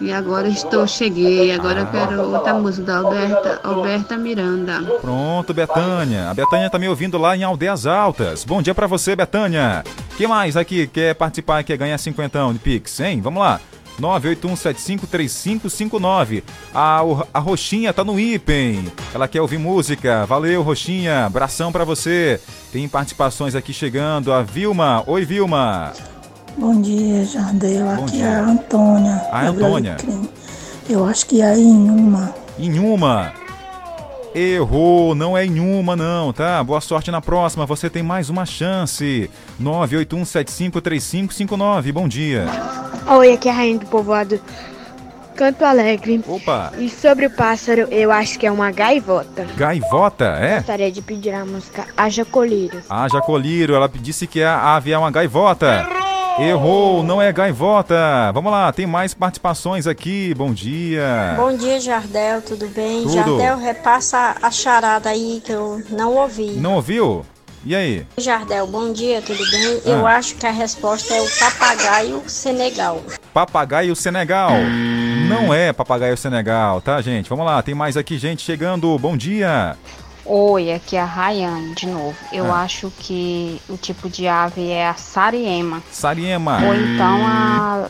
[0.00, 1.52] e agora estou cheguei.
[1.52, 4.82] Agora eu quero outra música da Alberta, Alberta Miranda.
[5.00, 6.30] pronto, Betânia.
[6.30, 8.44] A Betânia tá me ouvindo lá em Aldeias Altas.
[8.44, 9.84] Bom dia pra você, Betânia.
[10.16, 13.20] Quem mais aqui quer participar quer ganhar cinquentão de Pix, hein?
[13.20, 13.60] Vamos lá.
[14.00, 16.42] 981753559.
[16.74, 17.00] A,
[17.32, 18.90] a Roxinha tá no Ipen.
[19.14, 20.26] Ela quer ouvir música.
[20.26, 21.26] Valeu, Roxinha.
[21.26, 22.40] Abração pra você.
[22.72, 24.32] Tem participações aqui chegando.
[24.32, 25.02] A Vilma.
[25.06, 25.92] Oi, Vilma.
[26.56, 27.84] Bom dia, Jardel.
[27.96, 28.26] Bom Aqui dia.
[28.26, 29.22] é a Antônia.
[29.30, 29.96] A da Antônia.
[30.88, 32.32] Eu acho que é em uma.
[32.58, 33.32] Em uma.
[34.34, 36.62] Errou, não é em uma não, tá?
[36.62, 39.30] Boa sorte na próxima, você tem mais uma chance.
[39.60, 42.44] 981753559, bom dia.
[43.08, 44.38] Oi, aqui é a Rainha do Povoado
[45.34, 46.22] Canto Alegre.
[46.26, 49.46] Opa, E sobre o pássaro, eu acho que é uma gaivota.
[49.56, 50.56] gaivota, é?
[50.56, 52.82] Gostaria de pedir a música Haja Colírio.
[52.90, 55.86] A Jacoliro, ela disse que a ave é uma gaivota.
[55.88, 56.25] Errou,
[57.02, 58.30] não é gaivota.
[58.32, 61.34] Vamos lá, tem mais participações aqui, bom dia.
[61.36, 63.02] Bom dia, Jardel, tudo bem?
[63.02, 63.14] Tudo.
[63.14, 66.52] Jardel, repassa a charada aí que eu não ouvi.
[66.52, 67.24] Não ouviu?
[67.64, 68.06] E aí?
[68.16, 69.80] Jardel, bom dia, tudo bem?
[69.84, 69.88] Ah.
[69.88, 73.02] Eu acho que a resposta é o papagaio Senegal.
[73.32, 74.50] Papagaio Senegal.
[75.28, 77.28] Não é papagaio Senegal, tá, gente?
[77.28, 78.96] Vamos lá, tem mais aqui gente chegando.
[78.98, 79.76] Bom dia.
[80.28, 82.16] Oi, aqui é a Rayane de novo.
[82.32, 82.62] Eu Ah.
[82.62, 85.82] acho que o tipo de ave é a sariema.
[85.92, 86.60] Sariema.
[86.66, 87.86] Ou então a,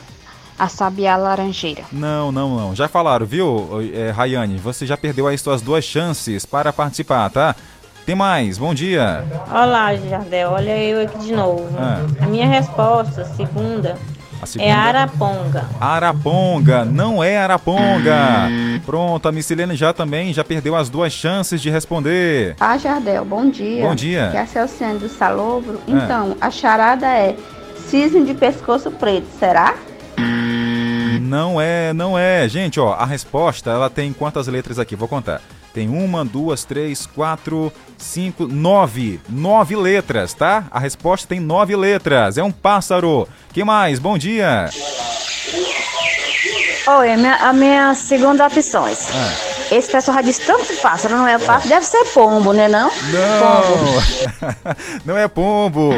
[0.59, 1.85] a sabiá laranjeira.
[1.91, 2.75] Não, não, não.
[2.75, 4.59] Já falaram, viu, é, Rayane?
[4.59, 7.57] Você já perdeu aí suas duas chances para participar, tá?
[8.05, 9.25] Tem mais, bom dia.
[9.51, 10.51] Olá, Jardel.
[10.53, 11.67] Olha eu aqui de novo.
[11.79, 12.05] Ah.
[12.23, 13.97] A minha resposta, segunda,
[14.45, 14.71] segunda?
[14.71, 15.65] é Araponga.
[15.81, 18.49] Araponga, não é Araponga.
[18.85, 22.57] Pronto, a Micilene já também já perdeu as duas chances de responder.
[22.61, 23.83] Ah, Jardel, bom dia.
[23.83, 24.29] Bom dia.
[24.31, 25.81] Que é a Celciane do Salobro.
[25.87, 25.91] Ah.
[25.91, 27.37] Então, a charada é
[27.89, 29.75] cisne de pescoço preto, será?
[31.21, 32.49] Não é, não é.
[32.49, 34.95] Gente, ó, a resposta, ela tem quantas letras aqui?
[34.95, 35.41] Vou contar.
[35.77, 39.21] Tem uma, duas, três, quatro, cinco, nove.
[39.29, 40.65] Nove letras, tá?
[40.71, 42.39] A resposta tem nove letras.
[42.39, 43.29] É um pássaro.
[43.53, 43.99] que mais?
[43.99, 44.71] Bom dia.
[46.87, 49.09] Oi, a minha, a minha segunda opções.
[49.13, 49.46] Ah.
[49.71, 52.91] Esse pessoal já disse tanto pássaro, não é pássaro, deve ser pombo, né não?
[52.91, 54.77] Não!
[55.05, 55.91] não é pombo.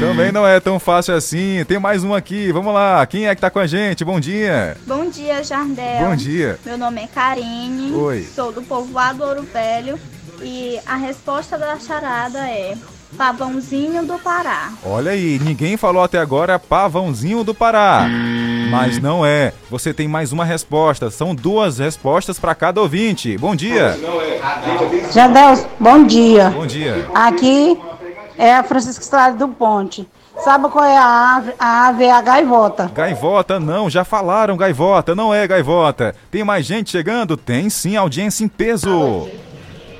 [0.00, 1.64] Também não é tão fácil assim.
[1.66, 2.50] Tem mais um aqui.
[2.52, 3.04] Vamos lá.
[3.06, 4.04] Quem é que tá com a gente?
[4.04, 4.76] Bom dia.
[4.86, 6.08] Bom dia, Jardel.
[6.08, 6.58] Bom dia.
[6.64, 7.92] Meu nome é Karine.
[7.94, 8.26] Oi.
[8.34, 9.98] Sou do povoado Ouro Velho.
[10.42, 12.74] E a resposta da charada é
[13.16, 14.72] Pavãozinho do Pará.
[14.84, 18.06] Olha aí, ninguém falou até agora pavãozinho do Pará.
[18.70, 19.52] Mas não é.
[19.70, 21.10] Você tem mais uma resposta.
[21.10, 23.36] São duas respostas para cada ouvinte.
[23.38, 23.98] Bom dia.
[25.12, 26.50] Jardel, bom dia.
[26.50, 27.08] Bom dia.
[27.14, 27.78] Aqui
[28.38, 30.08] é a Francisca Estrada do Ponte.
[30.38, 31.52] Sabe qual é a ave?
[31.58, 32.90] A ave é a gaivota.
[32.92, 36.14] Gaivota, não, já falaram gaivota, não é gaivota.
[36.30, 37.36] Tem mais gente chegando?
[37.36, 39.28] Tem sim, audiência em peso.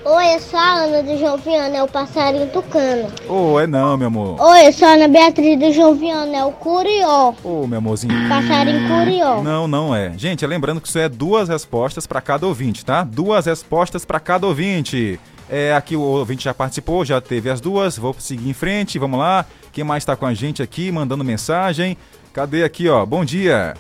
[0.07, 3.11] Oi, eu sou a Ana do João Viana, é o passarinho tucano.
[3.27, 4.39] Ô, é não, meu amor.
[4.39, 7.33] Oi, eu sou a Ana Beatriz do João Viana, é o curió.
[7.43, 8.13] Ô, meu amorzinho.
[8.29, 9.43] Passarinho curió.
[9.43, 10.13] Não, não é.
[10.19, 13.03] Gente, lembrando que isso é duas respostas para cada ouvinte, tá?
[13.03, 15.19] Duas respostas para cada ouvinte.
[15.49, 17.97] É, aqui o ouvinte já participou, já teve as duas.
[17.97, 19.47] Vou seguir em frente, vamos lá.
[19.73, 21.97] Quem mais está com a gente aqui, mandando mensagem?
[22.35, 23.07] Cadê aqui, ó?
[23.07, 23.75] Bom dia.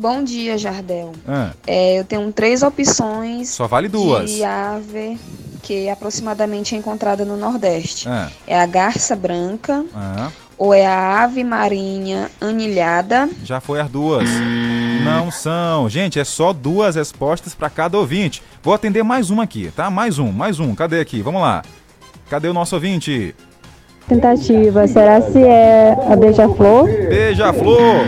[0.00, 1.12] Bom dia, Jardel.
[1.28, 4.30] Ah, É, eu tenho três opções Só vale duas.
[4.30, 5.18] de ave
[5.62, 8.08] que aproximadamente é encontrada no Nordeste.
[8.08, 10.30] ah, É a garça branca, ah.
[10.56, 14.26] ou é a ave marinha anilhada, Já foi as duas.
[15.04, 15.86] Não são.
[15.90, 18.42] Gente, é só duas respostas para cada ouvinte.
[18.62, 19.90] Vou atender mais uma aqui, tá?
[19.90, 20.74] Mais um, mais um.
[20.74, 21.20] Cadê aqui?
[21.20, 21.62] Vamos lá.
[22.30, 23.34] Cadê o nosso ouvinte?
[24.08, 26.86] Tentativa, será se é a beija-flor?
[26.86, 28.06] Beija-flor!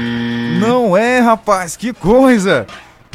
[0.59, 2.66] Não é, rapaz, que coisa!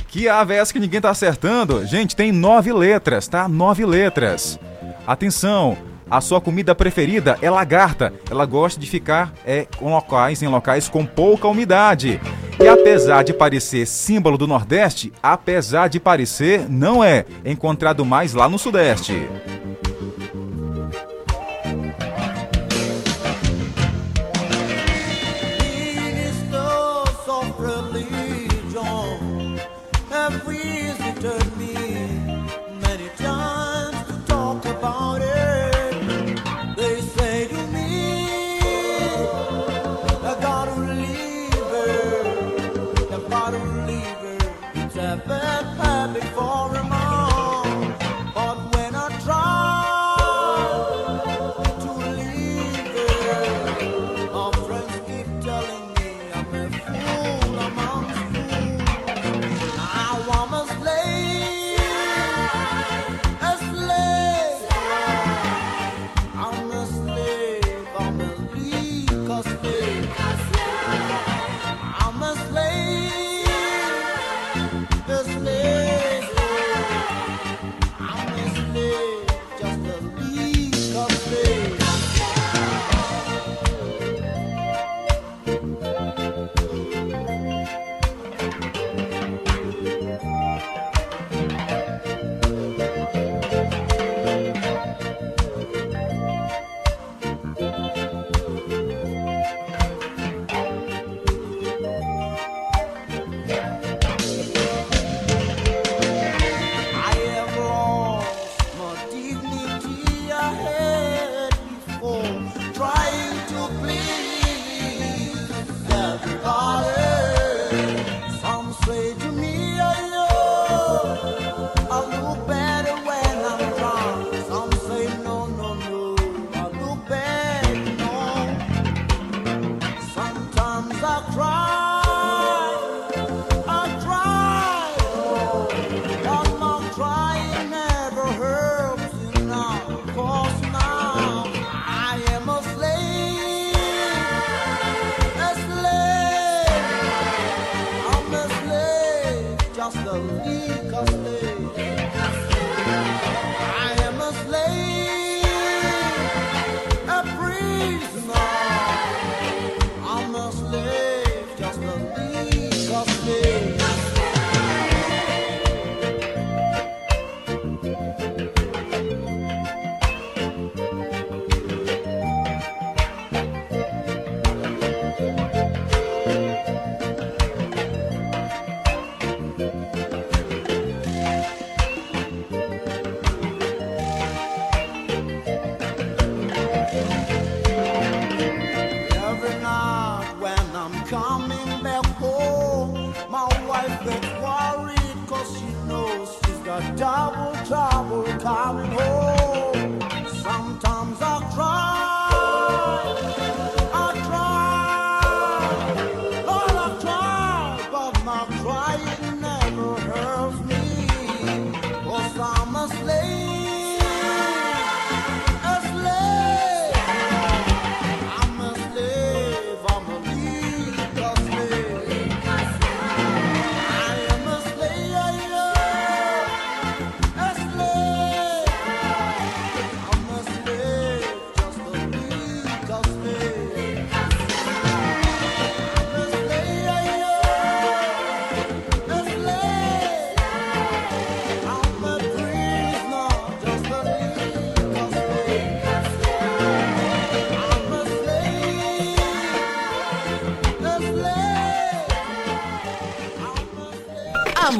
[0.07, 1.85] Que ave é essa que ninguém tá acertando?
[1.85, 3.47] Gente, tem nove letras, tá?
[3.47, 4.59] Nove letras.
[5.05, 5.77] Atenção,
[6.09, 8.13] a sua comida preferida é lagarta.
[8.29, 12.19] Ela gosta de ficar é, com locais, em locais com pouca umidade.
[12.59, 17.25] E apesar de parecer símbolo do Nordeste, apesar de parecer, não é.
[17.43, 19.27] É encontrado mais lá no Sudeste.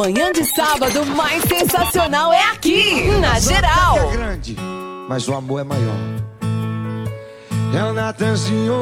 [0.08, 3.98] Amanhã de sábado mais sensacional é aqui, na geral.
[3.98, 4.56] É grande,
[5.10, 5.98] mas o amor é maior.
[7.78, 8.74] É o Natanzinho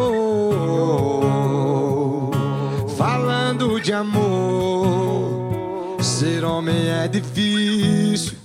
[2.96, 5.98] falando de amor.
[6.00, 8.38] Ser homem é difícil,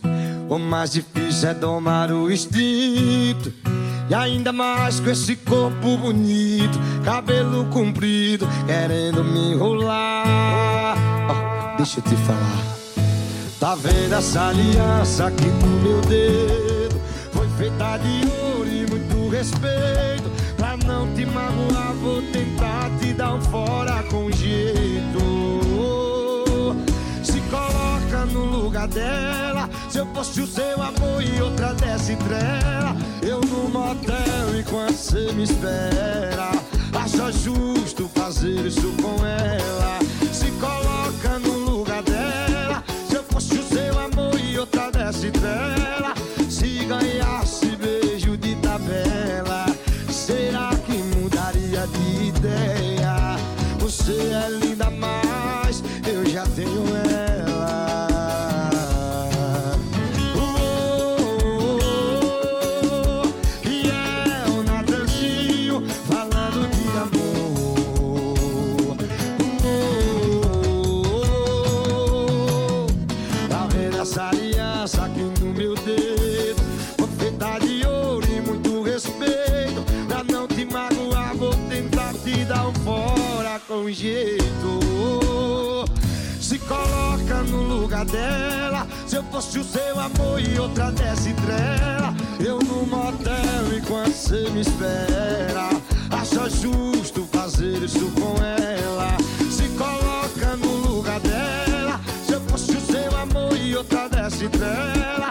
[0.49, 3.53] o mais difícil é domar o instinto.
[4.09, 10.10] E ainda mais com esse corpo bonito, cabelo comprido, querendo me enrolar.
[11.81, 12.77] Deixa eu te falar.
[13.59, 17.01] Tá vendo essa aliança aqui no meu dedo?
[17.33, 20.31] Foi feita de ouro e muito respeito.
[20.59, 25.21] Pra não te magoar, vou tentar te dar um fora com jeito.
[27.25, 29.67] Se coloca no lugar dela.
[29.89, 35.33] Se eu fosse o seu amor e outra dessa entrega, eu no motel enquanto você
[35.33, 36.51] me espera.
[36.93, 40.10] Acha justo fazer isso com ela.
[83.71, 84.81] Com jeito.
[86.41, 88.85] Se coloca no lugar dela.
[89.07, 92.13] Se eu fosse o seu amor e outra dessa entrega,
[92.45, 95.71] eu no motel enquanto você me espera.
[96.11, 99.17] Acha justo fazer isso com ela?
[99.49, 102.01] Se coloca no lugar dela.
[102.27, 105.30] Se eu fosse o seu amor e outra dessa entrega,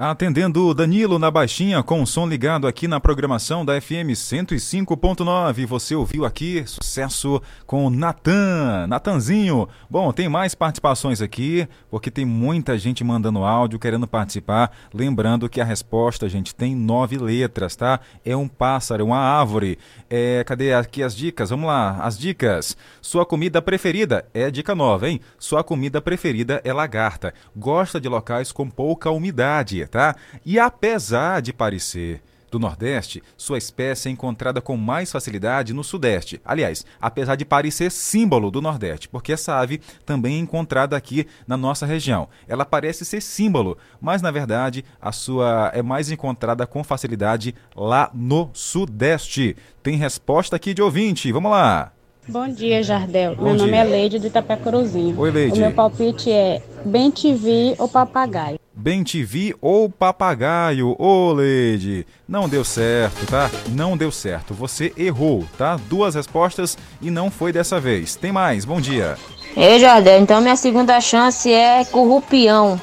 [0.00, 5.66] Atendendo Danilo na baixinha com o som ligado aqui na programação da FM 105.9.
[5.66, 9.68] Você ouviu aqui sucesso com o Natan, Natanzinho.
[9.90, 14.70] Bom, tem mais participações aqui, porque tem muita gente mandando áudio querendo participar.
[14.94, 17.98] Lembrando que a resposta, gente, tem nove letras, tá?
[18.24, 19.80] É um pássaro, uma árvore.
[20.08, 21.50] É, cadê aqui as dicas?
[21.50, 22.76] Vamos lá, as dicas.
[23.02, 25.20] Sua comida preferida é dica nova, hein?
[25.40, 27.34] Sua comida preferida é lagarta.
[27.56, 30.14] Gosta de locais com pouca umidade, tá?
[30.44, 36.40] E apesar de parecer do Nordeste, sua espécie é encontrada com mais facilidade no Sudeste.
[36.44, 41.56] Aliás, apesar de parecer símbolo do Nordeste, porque essa ave também é encontrada aqui na
[41.56, 42.28] nossa região.
[42.46, 48.10] Ela parece ser símbolo, mas na verdade a sua é mais encontrada com facilidade lá
[48.14, 49.56] no Sudeste.
[49.82, 51.30] Tem resposta aqui de ouvinte.
[51.32, 51.92] Vamos lá.
[52.26, 53.34] Bom dia, Jardel.
[53.36, 53.80] Bom meu nome dia.
[53.80, 55.18] é Leide do Itapecuruzinho.
[55.18, 55.58] Oi, Leide.
[55.58, 58.58] O meu palpite é Bem TV ou Papagaio.
[58.80, 62.06] Bem TV ou papagaio, ô Leide.
[62.28, 63.50] Não deu certo, tá?
[63.70, 64.54] Não deu certo.
[64.54, 65.76] Você errou, tá?
[65.88, 68.14] Duas respostas e não foi dessa vez.
[68.14, 69.18] Tem mais, bom dia.
[69.56, 72.80] Ei, Jardel, então minha segunda chance é Currupião.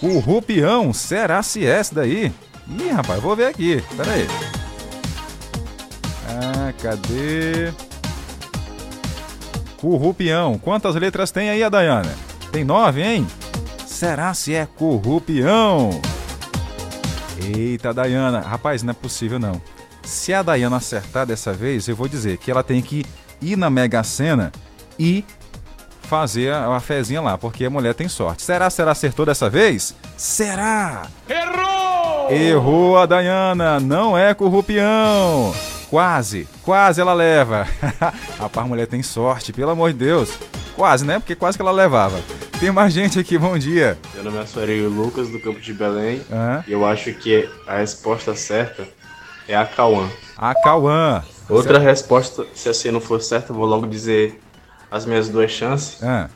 [0.00, 2.32] Currupião, será se é esse daí?
[2.66, 3.84] Ih, rapaz, vou ver aqui.
[3.94, 4.26] Pera aí.
[6.30, 7.74] Ah, cadê?
[9.76, 10.58] Currupião.
[10.58, 12.10] Quantas letras tem aí, a Dayana?
[12.50, 13.26] Tem nove, hein?
[14.04, 15.98] Será se é Currupião?
[17.42, 18.40] Eita, Dayana.
[18.40, 19.58] Rapaz, não é possível não.
[20.02, 23.02] Se a Dayana acertar dessa vez, eu vou dizer que ela tem que
[23.40, 24.52] ir na Mega Sena
[24.98, 25.24] e
[26.02, 28.42] fazer a, fezinha lá, porque a mulher tem sorte.
[28.42, 29.96] Será se ela acertou dessa vez?
[30.18, 31.06] Será?
[31.26, 32.30] Errou!
[32.30, 35.54] Errou a Dayana, não é Currupião.
[35.88, 37.66] Quase, quase ela leva.
[38.38, 40.30] Rapaz, a mulher tem sorte, pelo amor de Deus.
[40.76, 41.18] Quase, né?
[41.18, 42.20] Porque quase que ela levava.
[42.64, 43.98] Tem mais gente aqui, bom dia.
[44.14, 46.22] Meu nome é Soareio Lucas, do Campo de Belém.
[46.32, 46.64] Aham.
[46.66, 48.88] E eu acho que a resposta certa
[49.46, 50.08] é a Cauã.
[50.34, 51.22] A Cauã.
[51.46, 54.40] Outra resposta, se assim não for certa, eu vou logo dizer
[54.90, 56.02] as minhas duas chances.
[56.02, 56.30] Ah.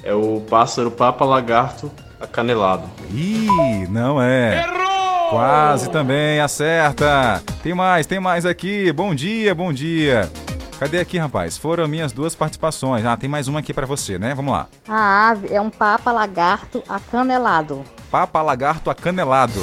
[0.00, 1.90] É o pássaro papa lagarto
[2.20, 2.88] acanelado.
[3.12, 4.64] Ih, não é.
[5.28, 7.42] Quase também, acerta.
[7.64, 8.92] Tem mais, tem mais aqui.
[8.92, 10.30] Bom dia, bom dia.
[10.78, 11.58] Cadê aqui, rapaz?
[11.58, 13.04] Foram minhas duas participações.
[13.04, 14.32] Ah, tem mais uma aqui pra você, né?
[14.32, 14.68] Vamos lá.
[14.88, 17.82] A ave é um papa lagarto acanelado.
[18.10, 19.60] Papa lagarto acanelado.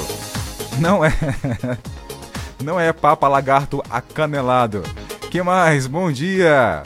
[0.78, 1.14] Não é.
[2.62, 4.84] Não é papa lagarto acanelado.
[5.32, 5.88] Que mais?
[5.88, 6.84] Bom dia.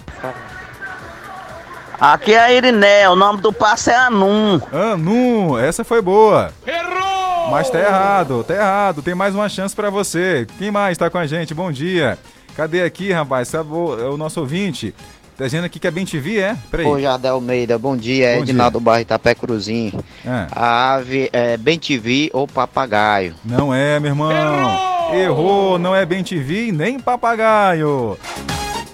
[2.00, 4.62] Aqui é a Iriné, o nome do passo é Anum.
[4.72, 6.52] Anum, essa foi boa.
[6.66, 7.50] Errou!
[7.52, 9.02] Mas tá errado, tá errado.
[9.02, 10.48] Tem mais uma chance pra você.
[10.58, 11.54] Quem mais tá com a gente?
[11.54, 12.18] Bom dia.
[12.60, 13.48] Cadê aqui, rapaz?
[13.48, 14.94] Sabe o, é o nosso ouvinte?
[15.38, 16.58] Tá dizendo aqui que é Bem TV, é?
[16.70, 16.86] Peraí.
[16.86, 18.36] Ô, Jardel Almeida, bom dia.
[18.36, 20.04] Bom Edinaldo Barro Itapé Cruzinho.
[20.26, 20.48] É.
[20.52, 23.34] A ave é Bem TV ou papagaio?
[23.46, 24.30] Não é, meu irmão.
[24.30, 25.16] Errou!
[25.16, 28.18] Errou, não é Bem TV nem papagaio.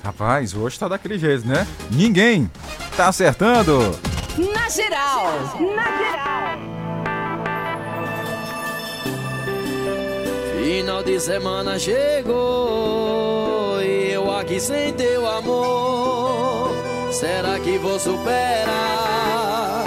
[0.03, 1.65] Rapaz, hoje tá daquele jeito, né?
[1.89, 2.47] Ninguém
[2.95, 3.79] tá acertando.
[4.53, 5.25] Na geral.
[5.75, 6.59] Na geral.
[10.63, 13.14] Final de semana chegou
[14.45, 16.71] e aqui sem teu amor.
[17.11, 19.83] Será que vou superar?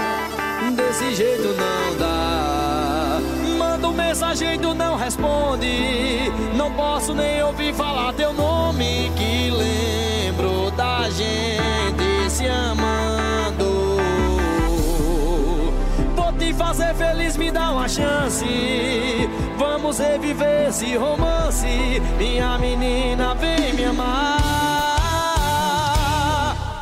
[0.74, 3.20] Desse jeito não dá.
[3.56, 6.32] Manda um mensagem tu não responde.
[6.56, 9.12] Não posso nem ouvir falar teu nome.
[9.16, 13.98] Que lembro da gente se amando.
[16.16, 18.44] Vou te fazer feliz, me dá uma chance.
[19.80, 22.02] Vamos reviver esse romance.
[22.18, 24.36] Minha menina, vem me amar.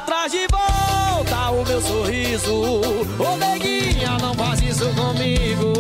[0.07, 2.81] Traz de volta o meu sorriso.
[3.19, 5.76] Ô neguinha, não faz isso comigo.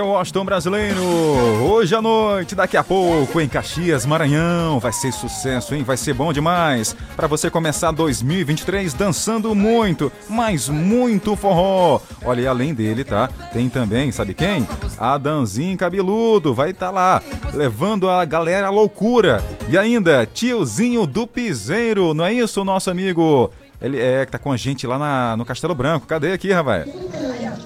[0.00, 1.02] O Washington Brasileiro.
[1.02, 4.78] Hoje à noite, daqui a pouco, em Caxias, Maranhão.
[4.78, 5.82] Vai ser sucesso, hein?
[5.82, 6.94] Vai ser bom demais.
[7.16, 12.00] Para você começar 2023 dançando muito, mas muito forró.
[12.24, 13.28] Olha, e além dele, tá?
[13.52, 14.66] Tem também, sabe quem?
[14.98, 16.54] Adanzinho Cabeludo.
[16.54, 17.22] Vai estar tá lá,
[17.52, 19.42] levando a galera à loucura.
[19.68, 22.14] E ainda, tiozinho do Piseiro.
[22.14, 23.50] Não é isso, nosso amigo?
[23.80, 26.06] Ele é que tá com a gente lá na, no Castelo Branco.
[26.06, 26.88] Cadê aqui, rapaz?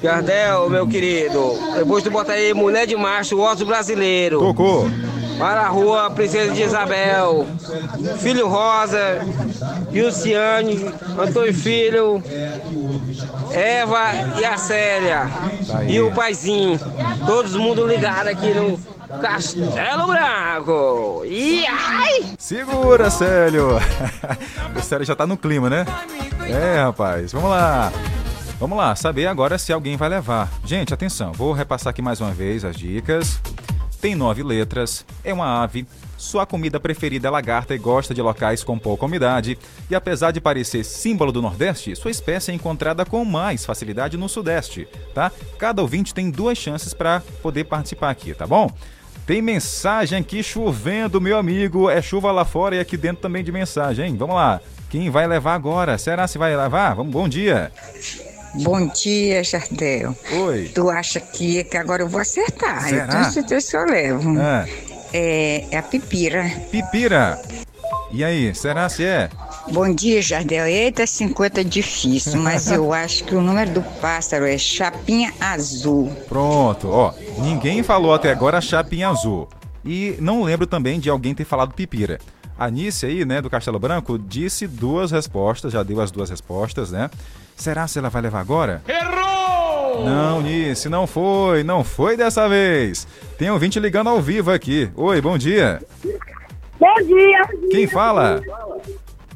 [0.03, 4.40] Jardel, meu querido, depois tu bota aí Mulher de Macho, Osso Brasileiro.
[4.40, 4.90] Tocou.
[5.38, 7.46] Para a rua Princesa de Isabel,
[8.18, 9.24] Filho Rosa,
[9.92, 12.22] Luciane, Antônio Filho,
[13.53, 15.30] Eva e a Célia.
[15.66, 16.78] Tá e o paizinho.
[17.26, 18.78] Todos mundo ligado aqui no
[19.20, 21.22] Castelo Branco.
[21.24, 22.24] E ai!
[22.38, 23.78] Segura, Célio.
[24.76, 25.86] o Célio já tá no clima, né?
[26.48, 27.32] É, rapaz.
[27.32, 27.92] Vamos lá.
[28.62, 30.48] Vamos lá, saber agora se alguém vai levar.
[30.64, 33.40] Gente, atenção, vou repassar aqui mais uma vez as dicas.
[34.00, 35.84] Tem nove letras, é uma ave,
[36.16, 39.58] sua comida preferida é lagarta e gosta de locais com pouca umidade.
[39.90, 44.28] E apesar de parecer símbolo do Nordeste, sua espécie é encontrada com mais facilidade no
[44.28, 45.32] Sudeste, tá?
[45.58, 48.70] Cada ouvinte tem duas chances para poder participar aqui, tá bom?
[49.26, 51.90] Tem mensagem aqui chovendo, meu amigo.
[51.90, 54.16] É chuva lá fora e aqui dentro também de mensagem, hein?
[54.16, 54.60] Vamos lá.
[54.88, 55.98] Quem vai levar agora?
[55.98, 56.94] Será se vai levar?
[56.94, 57.72] Vamos, bom dia.
[58.55, 60.14] Bom dia, Jardel.
[60.30, 60.70] Oi.
[60.74, 62.82] Tu acha que, que agora eu vou acertar?
[62.82, 63.05] Será?
[63.05, 64.40] Eu tenho certeza que eu levo.
[64.40, 64.66] Ah.
[65.12, 66.50] É, é a pipira.
[66.70, 67.40] Pipira.
[68.11, 69.30] E aí, será se é?
[69.70, 70.66] Bom dia, Jardel.
[70.66, 76.14] Eita, 50 é difícil, mas eu acho que o número do pássaro é chapinha azul.
[76.28, 77.14] Pronto, ó.
[77.38, 79.48] Ninguém falou até agora chapinha azul.
[79.84, 82.18] E não lembro também de alguém ter falado pipira.
[82.59, 86.90] A Nice aí, né, do Castelo Branco, disse duas respostas, já deu as duas respostas,
[86.90, 87.11] né?
[87.62, 88.82] Será se ela vai levar agora?
[88.88, 90.04] Errou!
[90.04, 93.06] Não, Nice, não foi, não foi dessa vez.
[93.38, 94.90] Tem um ouvinte ligando ao vivo aqui.
[94.96, 95.80] Oi, bom dia.
[96.80, 97.40] Bom dia.
[97.70, 98.40] Quem fala?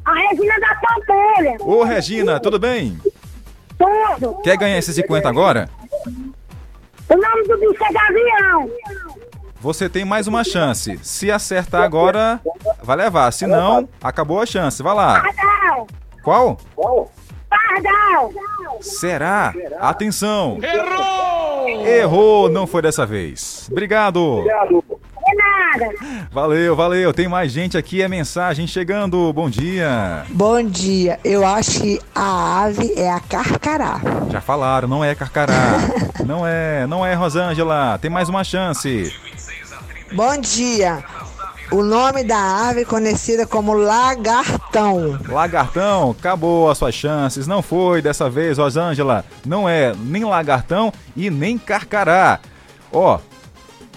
[0.05, 1.57] A Regina da Pampulha.
[1.61, 3.01] Ô, Regina, tudo bem?
[3.79, 4.43] Tudo.
[4.43, 5.70] Quer ganhar esses 50 agora?
[7.09, 8.68] O nome do bicho é Gavião.
[9.61, 10.99] Você tem mais uma chance.
[11.01, 12.41] Se acertar agora,
[12.83, 13.33] vai levar.
[13.33, 14.83] Se não, acabou a chance.
[14.83, 15.22] Vai lá.
[15.22, 15.87] Pardal.
[16.24, 16.59] Qual?
[17.57, 18.33] Pardal.
[18.81, 19.55] Será?
[19.81, 20.59] Atenção.
[20.63, 21.87] Errou!
[21.87, 23.69] Errou, não foi dessa vez.
[23.71, 24.45] Obrigado.
[25.35, 25.93] Nada.
[26.31, 27.13] Valeu, valeu.
[27.13, 29.33] Tem mais gente aqui, é mensagem chegando.
[29.33, 30.25] Bom dia.
[30.29, 31.19] Bom dia.
[31.25, 34.01] Eu acho que a ave é a carcará.
[34.31, 35.79] Já falaram, não é carcará.
[36.25, 37.99] não é, não é Rosângela.
[37.99, 39.13] Tem mais uma chance.
[40.13, 41.03] Bom dia.
[41.71, 45.19] O nome da ave é conhecida como lagartão.
[45.29, 47.47] Lagartão, acabou as suas chances.
[47.47, 49.25] Não foi dessa vez, Rosângela.
[49.45, 52.39] Não é nem lagartão e nem carcará.
[52.93, 53.19] Ó,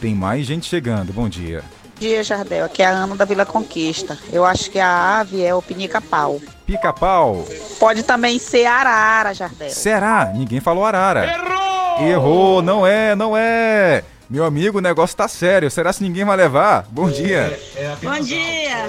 [0.02, 1.14] tem mais gente chegando.
[1.14, 1.64] Bom dia.
[1.84, 2.66] Bom dia, Jardel.
[2.66, 4.18] Aqui é a Ana da Vila Conquista.
[4.32, 6.42] Eu acho que a ave é o pinica-pau.
[6.66, 7.46] Pica-pau.
[7.80, 9.70] Pode também ser arara, Jardel.
[9.70, 10.32] Será?
[10.34, 11.26] Ninguém falou arara.
[11.26, 12.08] Errou!
[12.08, 14.04] Errou, não é, não é.
[14.30, 15.72] Meu amigo, o negócio tá sério.
[15.72, 16.86] Será se ninguém vai levar?
[16.92, 17.60] Bom dia.
[18.04, 18.86] Bom dia.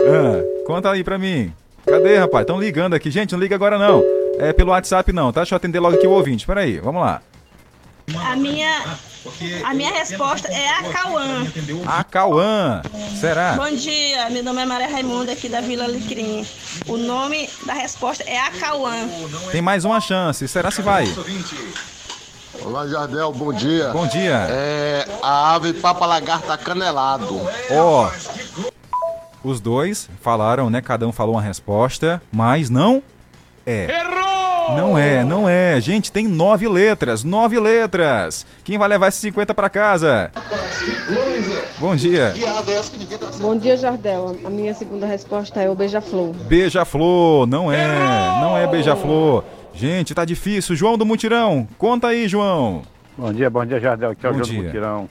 [0.00, 1.52] Ah, conta aí pra mim.
[1.86, 2.42] Cadê, rapaz?
[2.42, 3.08] Estão ligando aqui.
[3.08, 4.02] Gente, não liga agora não.
[4.40, 5.42] É pelo WhatsApp não, tá?
[5.42, 6.44] Deixa eu atender logo aqui o ouvinte.
[6.44, 7.22] Pera aí, vamos lá.
[8.28, 8.98] A minha,
[9.64, 11.46] a minha resposta é a Cauã.
[11.86, 12.82] A Cauã.
[13.20, 13.52] Será?
[13.52, 16.44] Bom dia, meu nome é Maria Raimunda aqui da Vila Alecrim.
[16.88, 19.08] O nome da resposta é a Cauã.
[19.52, 20.46] Tem mais uma chance.
[20.48, 21.06] Será se vai?
[22.64, 23.88] Olá, Jardel, bom dia.
[23.90, 24.46] Bom dia.
[24.50, 27.40] É a ave papa-lagarta canelado.
[27.70, 28.10] Ó,
[29.44, 30.80] os dois falaram, né?
[30.80, 33.02] Cada um falou uma resposta, mas não
[33.66, 33.86] é.
[34.76, 35.80] Não é, não é.
[35.80, 38.44] Gente, tem nove letras, nove letras.
[38.64, 40.32] Quem vai levar esses 50 pra casa?
[41.78, 42.34] Bom dia.
[43.38, 44.36] Bom dia, Jardel.
[44.44, 46.32] A minha segunda resposta é o beija-flor.
[46.48, 47.86] Beija-flor, não é,
[48.40, 49.44] não é beija-flor.
[49.76, 50.74] Gente, tá difícil.
[50.74, 52.82] João do Mutirão, conta aí, João.
[53.16, 54.10] Bom dia, bom dia, Jardel.
[54.10, 54.60] Aqui é o Bom João dia.
[54.60, 55.08] do Mutirão.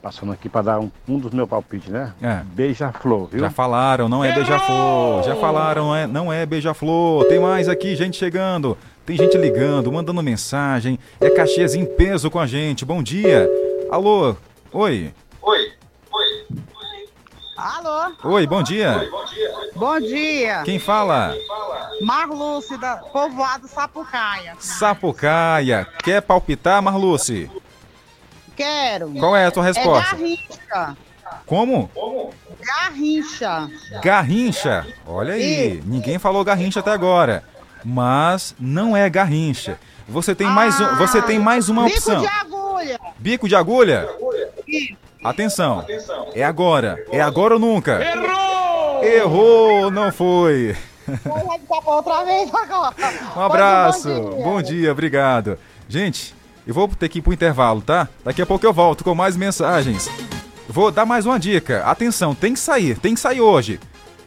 [0.00, 2.12] Passando aqui para dar um, um dos meus palpites, né?
[2.22, 2.42] É.
[2.54, 3.40] Beija-flor, viu?
[3.40, 5.24] Já falaram, não é beija-flor.
[5.24, 7.24] Já falaram, não é, não é beija-flor.
[7.26, 8.78] Tem mais aqui, gente chegando.
[9.04, 10.98] Tem gente ligando, mandando mensagem.
[11.20, 12.84] É Caxias em peso com a gente.
[12.84, 13.50] Bom dia.
[13.90, 14.36] Alô.
[14.72, 15.12] Oi.
[15.42, 15.72] Oi.
[17.56, 18.12] Alô?
[18.24, 19.08] Oi, bom dia.
[19.10, 19.53] Bom dia.
[20.64, 21.34] Quem fala?
[22.00, 24.54] Marluce, da povoado Sapucaia.
[24.58, 25.86] Sapucaia.
[26.02, 27.50] Quer palpitar, Marluce?
[28.56, 29.10] Quero.
[29.14, 30.14] Qual é a tua resposta?
[30.14, 30.96] É Garrincha.
[31.46, 31.90] Como?
[32.60, 33.68] Garrincha.
[34.02, 34.86] Garrincha.
[35.06, 37.42] Olha aí, ninguém falou garrincha até agora.
[37.84, 39.78] Mas não é garrincha.
[40.08, 42.20] Você tem mais, um, você tem mais uma Bico opção.
[42.20, 43.00] de agulha.
[43.18, 44.08] Bico de agulha?
[45.22, 45.84] Atenção.
[46.34, 47.04] É agora.
[47.10, 48.02] É agora ou nunca?
[48.02, 48.63] Errou!
[49.02, 50.76] Errou, não foi.
[53.36, 54.08] Um abraço.
[54.42, 55.58] Bom dia, obrigado.
[55.88, 56.34] Gente,
[56.66, 58.08] eu vou ter que ir pro intervalo, tá?
[58.24, 60.08] Daqui a pouco eu volto com mais mensagens.
[60.68, 61.82] Vou dar mais uma dica.
[61.84, 63.78] Atenção, tem que sair, tem que sair hoje.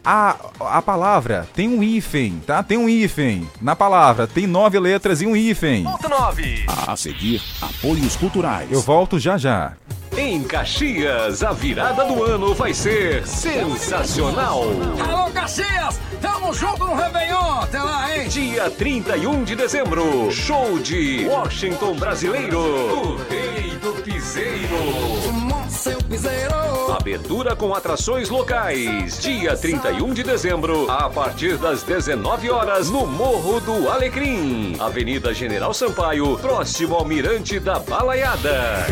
[0.05, 2.63] A, a palavra tem um hífen, tá?
[2.63, 3.49] Tem um hífen.
[3.61, 5.83] Na palavra tem nove letras e um hífen.
[5.83, 6.65] Ponto 9.
[6.87, 8.71] A seguir, apoios culturais.
[8.71, 9.73] Eu volto já já.
[10.17, 14.63] Em Caxias, a virada do ano vai ser sensacional.
[15.07, 15.99] Alô, Caxias!
[16.19, 17.61] Tamo junto no Réveillon!
[17.61, 18.27] Até lá, hein?
[18.27, 25.37] Dia 31 de dezembro, show de Washington Brasileiro, o rei do piseiro.
[25.69, 26.55] Seu piseiro!
[26.91, 29.19] Abertura com atrações locais.
[29.19, 34.75] Dia 31 de dezembro, a partir das 19 horas, no Morro do Alecrim.
[34.79, 38.87] Avenida General Sampaio, próximo ao Mirante da Balaiada.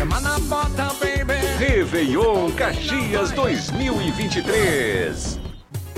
[1.58, 5.45] Réveillon Caxias 2023.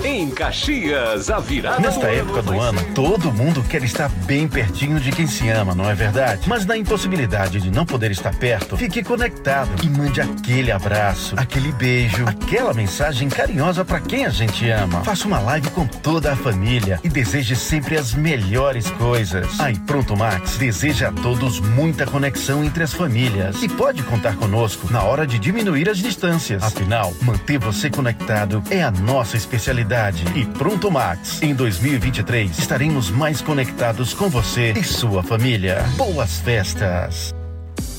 [0.03, 4.97] Em Caxias, a virada Nesta do época do ano, todo mundo quer estar bem pertinho
[4.97, 6.47] de quem se ama, não é verdade?
[6.47, 11.73] Mas na impossibilidade de não poder estar perto, fique conectado e mande aquele abraço, aquele
[11.73, 15.03] beijo, aquela mensagem carinhosa para quem a gente ama.
[15.03, 19.59] Faça uma live com toda a família e deseje sempre as melhores coisas.
[19.59, 24.91] Aí Pronto Max deseja a todos muita conexão entre as famílias e pode contar conosco
[24.91, 26.63] na hora de diminuir as distâncias.
[26.63, 29.88] Afinal, manter você conectado é a nossa especialidade.
[30.35, 35.83] E Pronto Max, em 2023 estaremos mais conectados com você e sua família.
[35.97, 37.38] Boas festas!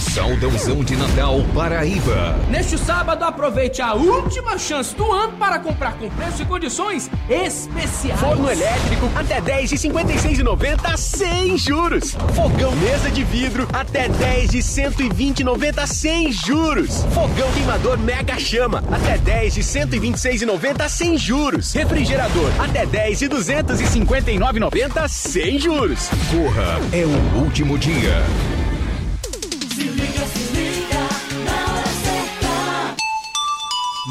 [0.00, 2.34] Saudãozão de Natal Paraíba.
[2.48, 8.18] Neste sábado, aproveite a última chance do ano para comprar com preço e condições especiais.
[8.18, 12.16] Forno elétrico até 10 de 56,90 sem juros.
[12.34, 17.04] Fogão mesa de vidro até 10 de 120,90 sem juros.
[17.12, 21.72] Fogão queimador Mega Chama até 10 de 126,90 sem juros.
[21.74, 26.08] Refrigerador até 10 de 259,90 sem juros.
[26.30, 28.24] Corra, é o último dia.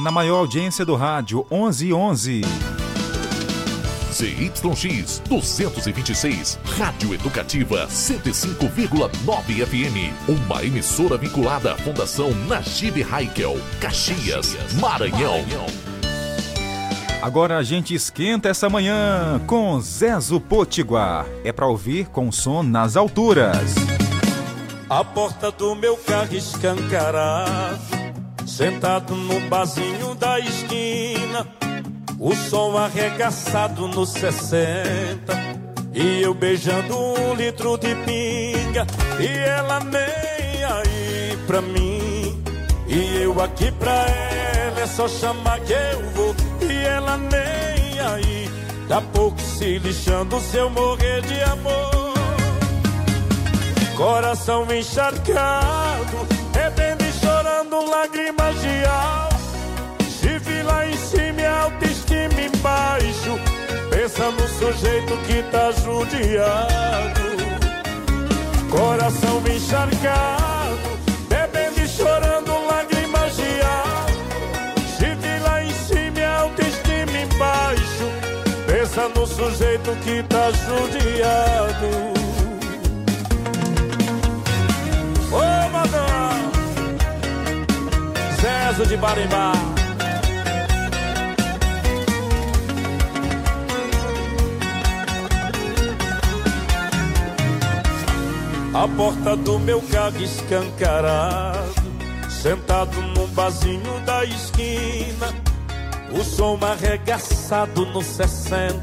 [0.01, 2.41] Na maior audiência do rádio, 1111.
[4.13, 10.13] ZYX 226, Rádio Educativa 105,9 FM.
[10.27, 15.43] Uma emissora vinculada à Fundação Najib Haikel, Caxias, Maranhão.
[17.21, 21.26] Agora a gente esquenta essa manhã com Zezo Potiguar.
[21.43, 23.76] É pra ouvir com som nas alturas.
[24.89, 27.80] A porta do meu carro escancarado,
[28.60, 31.48] sentado no barzinho da esquina,
[32.19, 35.34] o som arregaçado no 60,
[35.94, 38.86] e eu beijando um litro de pinga,
[39.18, 42.44] e ela nem aí pra mim,
[42.86, 48.49] e eu aqui pra ela, é só chamar que eu vou, e ela nem aí,
[48.90, 52.14] dá pouco se lixando se eu morrer de amor.
[53.95, 57.09] Coração encharcado, bebendo e
[57.60, 59.30] chorando lágrimas de alma.
[60.10, 63.40] Chifre lá em cima e autoestima embaixo.
[63.90, 67.19] Pensa no sujeito que tá judiado.
[68.69, 70.77] Coração encharcado,
[71.27, 74.06] bebendo e chorando lágrimas de alma.
[74.98, 78.06] Chifre lá em cima e autoestima embaixo.
[78.68, 82.18] Pensa no sujeito que tá judiado.
[88.80, 89.51] César de Barimbá.
[98.73, 101.73] A porta do meu carro escancarado,
[102.30, 105.27] sentado num barzinho da esquina,
[106.11, 108.80] o som arregaçado no 60,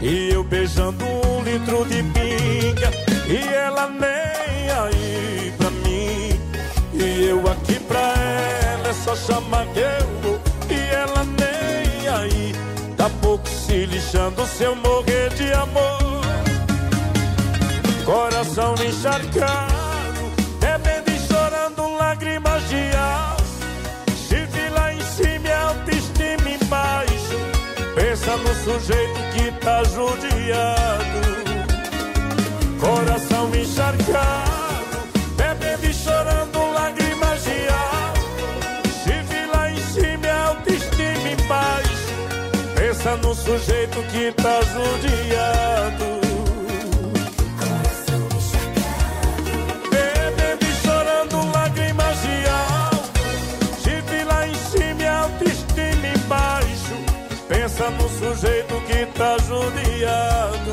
[0.00, 2.90] E eu beijando um litro de pinga.
[3.26, 6.40] E ela nem aí pra mim
[6.92, 8.61] E eu aqui pra ela
[8.92, 12.54] é só chamar que eu vou E ela nem aí.
[12.96, 16.22] Tá pouco se lixando se eu morrer de amor.
[18.04, 19.72] Coração encharcado
[20.60, 23.42] Bebendo e chorando lágrimas de alça
[24.28, 27.38] Chifre lá em cima e autoestima embaixo.
[27.94, 31.22] Pensa no sujeito que tá judiado.
[32.80, 34.51] Coração encharcado
[43.32, 46.20] No sujeito que tá judiado.
[57.48, 60.71] Pensa no sujeito que tá judiado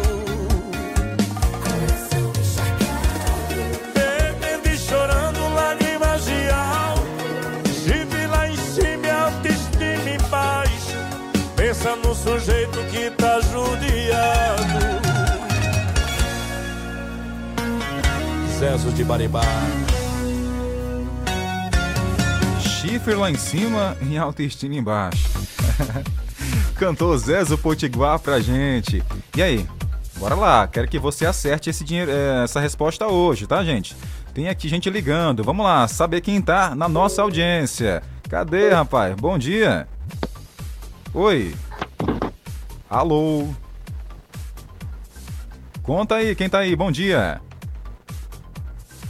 [11.89, 14.79] Pensa no sujeito que tá judiado
[18.59, 19.41] César de Baribá
[22.59, 25.29] Chifre lá em cima e autoestima embaixo.
[26.77, 29.03] Cantou Zezo Potiguar pra gente.
[29.35, 29.67] E aí?
[30.17, 33.95] Bora lá, quero que você acerte esse dinheiro, eh, essa resposta hoje, tá, gente?
[34.33, 35.43] Tem aqui gente ligando.
[35.43, 38.03] Vamos lá, saber quem tá na nossa audiência.
[38.29, 39.15] Cadê, rapaz?
[39.15, 39.87] Bom dia.
[41.13, 41.55] Oi.
[42.89, 43.45] Alô.
[45.83, 46.75] Conta aí, quem tá aí?
[46.75, 47.39] Bom dia.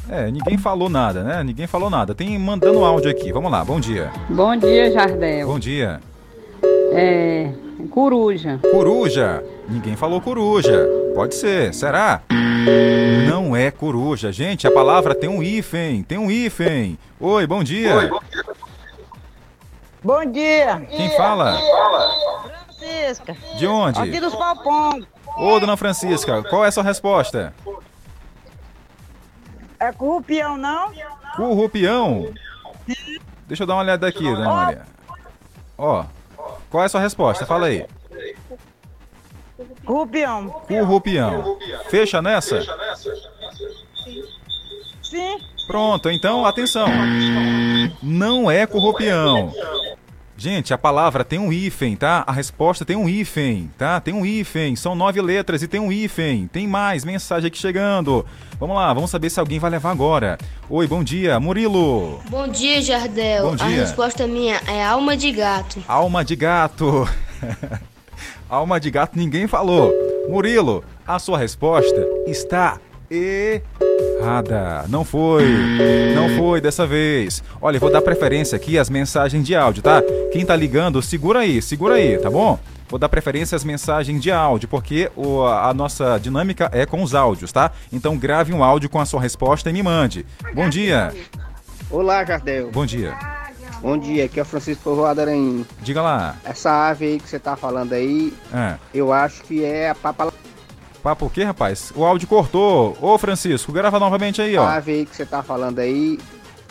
[0.10, 1.44] É, ninguém falou nada, né?
[1.44, 2.14] Ninguém falou nada.
[2.14, 3.32] Tem mandando áudio aqui.
[3.32, 4.12] Vamos lá, bom dia.
[4.30, 5.48] Bom dia, Jardel.
[5.48, 6.02] Bom dia.
[6.92, 7.54] É.
[7.92, 8.60] Coruja.
[8.70, 9.44] Coruja.
[9.70, 10.90] Ninguém falou coruja.
[11.16, 11.74] Pode ser.
[11.74, 12.22] Será?
[13.30, 14.32] Não é coruja.
[14.32, 16.04] Gente, a palavra tem um hífen.
[16.04, 16.98] Tem um hífen.
[17.20, 18.12] Oi, bom dia.
[20.04, 20.82] Bom dia.
[20.90, 21.58] Quem fala?
[22.90, 23.38] Francisca.
[23.58, 24.00] De onde?
[24.00, 25.06] Aqui dos Palpões.
[25.38, 27.54] Ô, dona Francisca, qual é a sua resposta?
[29.80, 30.92] É corrupião, não?
[31.36, 32.34] Currupião?
[33.48, 34.86] Deixa eu dar uma olhada aqui, dona Maria.
[35.78, 36.06] Ó,
[36.70, 37.46] qual é a sua resposta?
[37.46, 37.86] Fala aí.
[39.86, 40.50] Corrupião.
[40.68, 41.58] Currupião.
[41.90, 42.62] Fecha nessa?
[45.02, 45.38] Sim.
[45.68, 46.88] Pronto, então atenção.
[48.02, 49.54] Não é corrupião.
[50.40, 52.24] Gente, a palavra tem um hífen, tá?
[52.26, 54.00] A resposta tem um hífen, tá?
[54.00, 54.74] Tem um hífen.
[54.74, 56.48] São nove letras e tem um hífen.
[56.48, 58.26] Tem mais mensagem aqui chegando.
[58.58, 60.38] Vamos lá, vamos saber se alguém vai levar agora.
[60.70, 62.22] Oi, bom dia, Murilo.
[62.30, 63.50] Bom dia, Jardel.
[63.50, 63.66] Bom dia.
[63.66, 65.84] A resposta minha é alma de gato.
[65.86, 67.10] Alma de gato.
[68.50, 69.94] Alma de gato ninguém falou.
[70.28, 72.80] Murilo, a sua resposta está
[73.10, 74.86] errada.
[74.88, 75.46] Não foi.
[76.16, 77.44] Não foi dessa vez.
[77.62, 80.02] Olha, eu vou dar preferência aqui às mensagens de áudio, tá?
[80.32, 82.60] Quem tá ligando, segura aí, segura aí, tá bom?
[82.88, 87.14] Vou dar preferência às mensagens de áudio, porque o- a nossa dinâmica é com os
[87.14, 87.72] áudios, tá?
[87.94, 90.26] Então grave um áudio com a sua resposta e me mande.
[90.56, 91.14] Bom dia.
[91.92, 92.72] Olá, Jardel.
[92.72, 93.16] Bom dia.
[93.82, 95.66] Bom dia, aqui é o Francisco Povoado Aranhim.
[95.82, 96.36] Diga lá.
[96.44, 98.76] Essa ave aí que você tá falando aí, É.
[98.94, 100.34] eu acho que é a papa...
[101.04, 101.92] Papo o quê, rapaz?
[101.96, 102.98] O áudio cortou.
[103.02, 104.64] Ô, Francisco, grava novamente aí, ó.
[104.66, 106.20] A ave aí que você tá falando aí,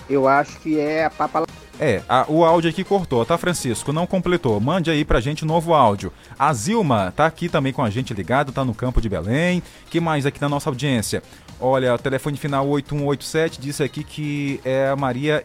[0.08, 1.44] eu acho que é a papa...
[1.80, 3.92] É, a- o áudio aqui cortou, tá, Francisco?
[3.92, 4.58] Não completou.
[4.60, 6.12] Mande aí pra gente novo áudio.
[6.38, 9.62] A Zilma tá aqui também com a gente ligado, tá no campo de Belém.
[9.88, 11.22] que mais aqui na nossa audiência?
[11.60, 15.44] Olha, o telefone final 8187 disse aqui que é a Maria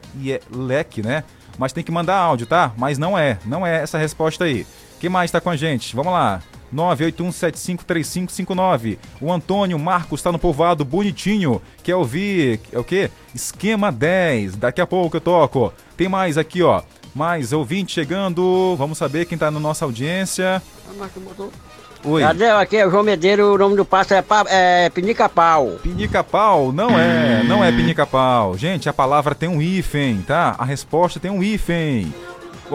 [0.52, 1.24] Leque, né?
[1.58, 2.72] Mas tem que mandar áudio, tá?
[2.78, 4.66] Mas não é, não é essa resposta aí.
[5.00, 5.96] Quem mais tá com a gente?
[5.96, 6.42] Vamos lá.
[6.74, 8.98] 981753559.
[9.22, 11.62] O Antônio Marcos tá no povoado bonitinho.
[11.84, 12.60] Quer ouvir?
[12.72, 13.10] É o quê?
[13.34, 14.56] Esquema 10.
[14.56, 15.74] Daqui a pouco eu toco.
[15.96, 16.82] Tem mais aqui, ó.
[17.14, 18.76] Mais ouvinte chegando.
[18.78, 20.62] Vamos saber quem tá na nossa audiência.
[22.06, 22.22] Oi.
[22.22, 25.78] Jardel, aqui é o João Medeiro, o nome do pássaro é, pa, é Pinica-Pau.
[25.82, 26.74] Pinica-pau?
[26.74, 28.58] Não é, não é pinica-pau.
[28.58, 30.54] Gente, a palavra tem um hífen, tá?
[30.58, 32.14] A resposta tem um hífen.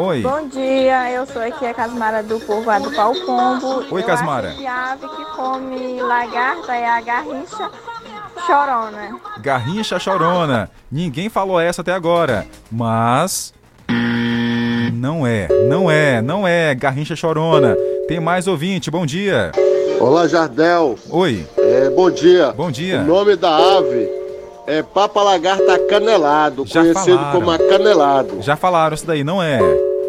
[0.00, 0.20] Oi.
[0.22, 3.84] Bom dia, eu sou aqui a Casmara do povoado Pau Pombo.
[3.90, 4.50] Oi, eu Casmara.
[4.50, 7.68] Acho que a ave que come lagarta é a garrincha
[8.46, 9.20] chorona.
[9.40, 10.70] Garrincha chorona.
[10.88, 12.46] Ninguém falou essa até agora.
[12.70, 13.52] Mas.
[14.92, 17.76] Não é, não é, não é Garrincha chorona.
[18.06, 19.50] Tem mais ouvinte, bom dia.
[19.98, 20.96] Olá, Jardel.
[21.10, 21.44] Oi.
[21.58, 22.52] É, bom dia.
[22.52, 23.00] Bom dia.
[23.00, 24.08] O nome da ave
[24.68, 27.32] é Papa Lagarta Acanelado, Já conhecido falaram.
[27.40, 28.42] como acanelado.
[28.42, 29.58] Já falaram isso daí, não é?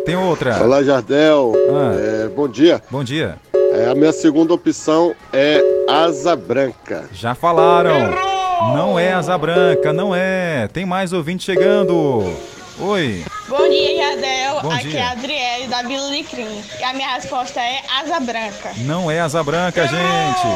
[0.09, 0.63] Tem outra.
[0.63, 1.53] Olá, Jardel.
[1.69, 2.25] Ah.
[2.25, 2.81] É, bom dia.
[2.89, 3.35] Bom dia.
[3.53, 7.07] É, a minha segunda opção é asa branca.
[7.13, 8.09] Já falaram.
[8.73, 10.67] Não é asa branca, não é.
[10.73, 12.23] Tem mais ouvinte chegando.
[12.79, 13.23] Oi.
[13.47, 14.61] Bom dia, Jardel.
[14.63, 14.99] Bom Aqui dia.
[14.99, 16.59] é a Adriele da Vila Licrim.
[16.79, 18.71] E a minha resposta é asa branca.
[18.77, 20.47] Não é asa branca, gente.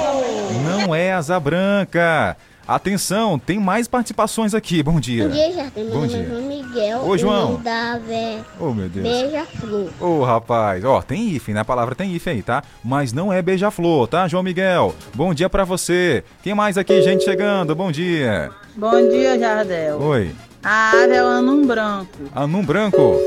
[0.63, 2.35] Não é asa branca.
[2.68, 4.81] Atenção, tem mais participações aqui.
[4.81, 5.27] Bom dia.
[5.27, 5.84] Bom dia, Jardim.
[5.84, 6.18] Meu Bom nome dia.
[6.22, 7.06] é João Miguel.
[7.06, 7.61] Ô, João.
[7.61, 9.06] Da é Oh, meu Deus.
[9.06, 9.90] Beija-Flor.
[9.99, 11.61] Ô, rapaz, ó, tem hífen, né?
[11.61, 12.64] A palavra tem hífen aí, tá?
[12.84, 14.95] Mas não é beija-flor, tá, João Miguel?
[15.14, 16.23] Bom dia pra você.
[16.41, 17.76] Quem mais aqui, gente chegando?
[17.76, 18.49] Bom dia.
[18.76, 19.99] Bom dia, Jardel.
[20.02, 20.31] Oi.
[20.64, 22.07] A ave é o anum branco.
[22.34, 23.19] Anum branco?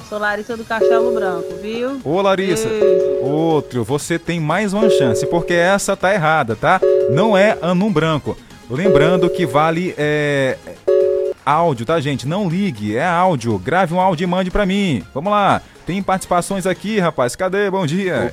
[0.00, 2.00] Eu sou Larissa do Castelo Branco, viu?
[2.02, 2.68] Ô, Larissa.
[2.68, 3.20] Beijo.
[3.20, 6.80] Outro, você tem mais uma chance, porque essa tá errada, tá?
[7.10, 8.36] Não é anum branco.
[8.68, 10.56] Lembrando que vale é,
[11.44, 12.26] áudio, tá, gente?
[12.26, 13.58] Não ligue, é áudio.
[13.58, 15.04] Grave um áudio e mande pra mim.
[15.12, 15.60] Vamos lá.
[15.84, 17.36] Tem participações aqui, rapaz.
[17.36, 17.70] Cadê?
[17.70, 18.32] Bom dia.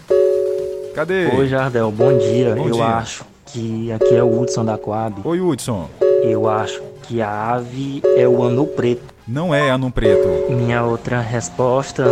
[0.96, 1.28] Cadê?
[1.36, 2.56] Oi, Jardel, bom dia.
[2.56, 2.86] Bom eu dia.
[2.86, 5.20] acho que aqui é o Hudson da Coab.
[5.24, 5.90] Oi, Hudson.
[6.24, 9.17] Eu acho que a ave é o anu preto.
[9.28, 10.50] Não é anu preto.
[10.50, 12.06] Minha outra resposta,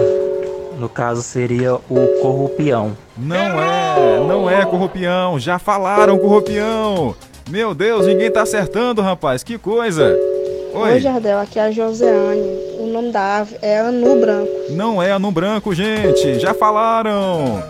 [0.77, 2.97] no caso, seria o corrupião.
[3.17, 5.39] Não é, não é corrupião.
[5.39, 7.15] Já falaram corrupião.
[7.49, 9.43] Meu Deus, ninguém tá acertando, rapaz.
[9.43, 10.13] Que coisa.
[10.73, 10.99] Oi, Oi.
[10.99, 12.41] Jardel, aqui é a Joseane.
[12.79, 14.51] O nome da ave é anu branco.
[14.71, 16.37] Não é anu branco, gente.
[16.39, 17.63] Já falaram.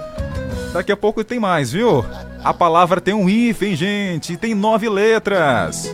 [0.74, 2.04] Daqui a pouco tem mais, viu?
[2.44, 4.38] A palavra tem um hífen, gente.
[4.38, 5.94] Tem nove letras.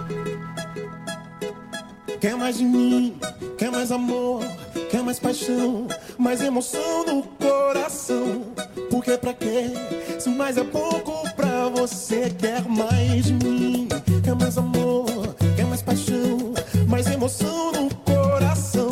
[2.21, 3.15] Quer mais de mim,
[3.57, 4.43] quer mais amor,
[4.91, 5.87] quer mais paixão,
[6.19, 8.43] mais emoção no coração.
[8.91, 9.73] Porque pra quê?
[10.19, 13.87] Se mais é pouco pra você, quer mais de mim,
[14.23, 15.07] quer mais amor,
[15.55, 16.53] quer mais paixão,
[16.87, 18.91] mais emoção no coração.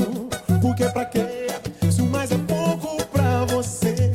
[0.60, 1.28] Porque pra quê?
[1.92, 4.12] Se mais é pouco pra você,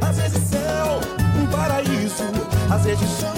[0.00, 1.00] às vezes céu,
[1.40, 2.24] um paraíso,
[2.68, 3.35] às vezes chão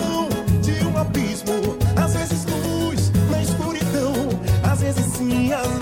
[5.49, 5.78] vezes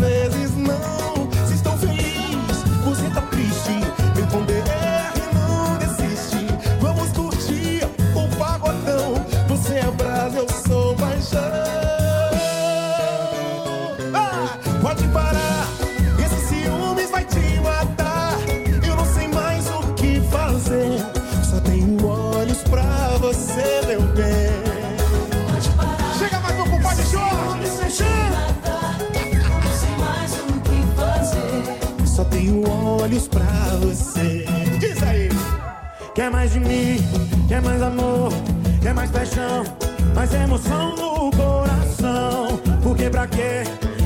[33.07, 33.47] olhos pra
[33.81, 34.45] você.
[34.81, 35.29] Diz aí!
[36.15, 36.99] Quer mais de mim,
[37.47, 38.33] quer mais amor,
[38.83, 39.65] quer mais paixão,
[40.15, 42.59] mais emoção no coração.
[42.83, 43.63] Porque pra quê?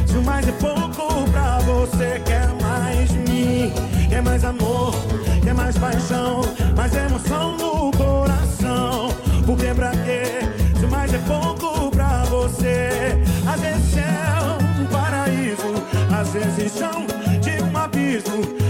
[0.06, 3.72] Se o mais é pouco pra você, quer mais de mim,
[4.09, 4.94] quer mais amor,
[5.43, 6.43] quer mais paixão,
[6.77, 9.09] mais emoção no coração.
[9.47, 10.40] Porque pra quê?
[10.78, 12.90] Se o mais é pouco pra você,
[13.51, 15.72] às vezes é um paraíso,
[16.20, 17.06] às vezes chão
[17.40, 18.60] de um abismo,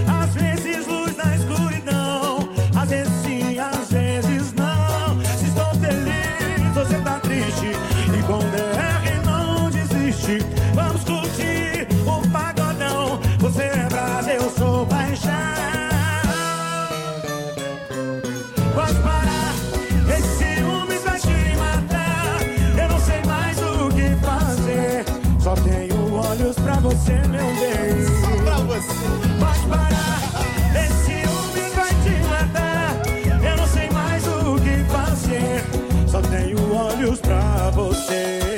[36.11, 38.50] Só tenho olhos pra você.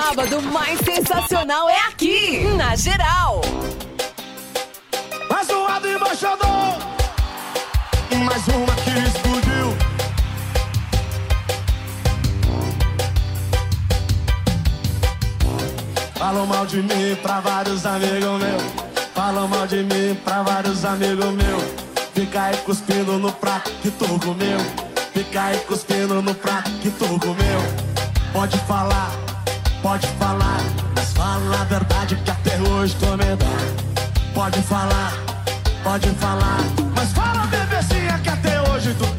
[0.00, 3.40] Sábado mais sensacional é aqui, na geral.
[5.28, 6.78] Mais zoado e embaixador.
[8.24, 9.76] Mais uma que explodiu.
[16.14, 18.62] Falam mal de mim pra vários amigos meus
[19.14, 21.62] Falam mal de mim pra vários amigos meus
[22.12, 24.58] Fica aí cuspindo no prato que tu comeu
[25.18, 27.60] Fica aí cuspindo no prato que tu comeu.
[28.32, 29.10] Pode falar,
[29.82, 30.60] pode falar,
[30.94, 34.34] mas fala a verdade que até hoje tu me dá.
[34.34, 35.12] Pode falar,
[35.82, 36.60] pode falar,
[36.94, 39.17] mas fala bebezinha que até hoje tu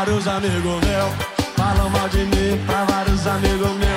[0.00, 1.12] vários amigos meus.
[1.56, 3.89] Falam mal de mim pra vários amigos meus.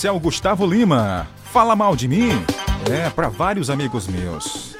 [0.00, 1.28] Esse é Gustavo Lima.
[1.52, 2.30] Fala mal de mim?
[2.90, 4.74] É, pra vários amigos meus.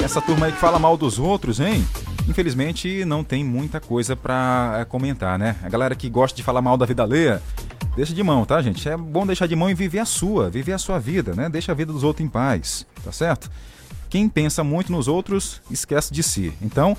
[0.00, 1.84] Essa turma aí que fala mal dos outros, hein?
[2.28, 5.56] Infelizmente não tem muita coisa pra é, comentar, né?
[5.64, 7.42] A galera que gosta de falar mal da vida alheia,
[7.96, 8.88] deixa de mão, tá, gente?
[8.88, 11.48] É bom deixar de mão e viver a sua, viver a sua vida, né?
[11.48, 13.50] Deixa a vida dos outros em paz, tá certo?
[14.08, 16.52] Quem pensa muito nos outros, esquece de si.
[16.62, 16.96] Então,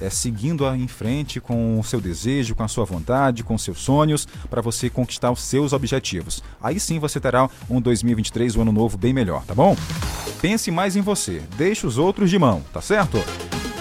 [0.00, 4.26] é, seguindo em frente com o seu desejo, com a sua vontade, com seus sonhos,
[4.50, 6.42] para você conquistar os seus objetivos.
[6.62, 9.76] Aí sim você terá um 2023, um ano novo bem melhor, tá bom?
[10.40, 13.18] Pense mais em você, deixe os outros de mão, tá certo?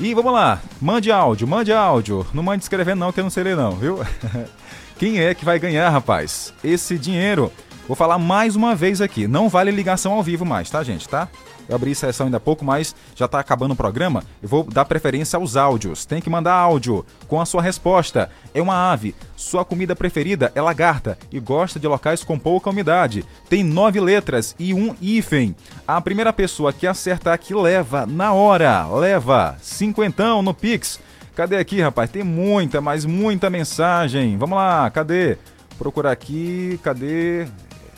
[0.02, 2.28] E vamos lá, mande áudio, mande áudio.
[2.34, 4.00] Não mande escrevendo não, que eu não sei ler não, viu?
[5.00, 6.54] Quem é que vai ganhar, rapaz?
[6.64, 7.52] Esse dinheiro.
[7.88, 11.30] Vou falar mais uma vez aqui, não vale ligação ao vivo mais, tá, gente, tá?
[11.68, 14.24] Eu abri sessão ainda há pouco, mas já está acabando o programa.
[14.42, 16.06] Eu vou dar preferência aos áudios.
[16.06, 18.30] Tem que mandar áudio com a sua resposta.
[18.54, 19.16] É uma ave.
[19.36, 23.26] Sua comida preferida é lagarta e gosta de locais com pouca umidade.
[23.50, 25.56] Tem nove letras e um hífen.
[25.88, 28.88] A primeira pessoa que acertar aqui leva na hora.
[28.88, 31.00] Leva cinquentão no Pix.
[31.36, 32.10] Cadê aqui, rapaz?
[32.10, 34.38] Tem muita, mas muita mensagem.
[34.38, 35.38] Vamos lá, cadê?
[35.78, 37.46] Procurar aqui, cadê?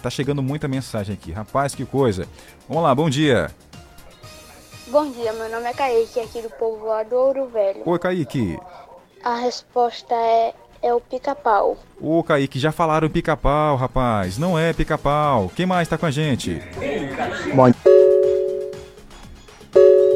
[0.01, 1.31] Tá chegando muita mensagem aqui.
[1.31, 2.27] Rapaz, que coisa.
[2.67, 3.49] Vamos lá, bom dia.
[4.87, 7.81] Bom dia, meu nome é Kaique, aqui do povoado Ouro Velho.
[7.85, 8.57] Oi, Kaique.
[9.21, 11.77] A resposta é, é o pica-pau.
[11.99, 14.37] Ô, Kaique, já falaram pica-pau, rapaz.
[14.37, 15.51] Não é pica-pau.
[15.53, 16.61] Quem mais tá com a gente?
[17.53, 17.71] Bom.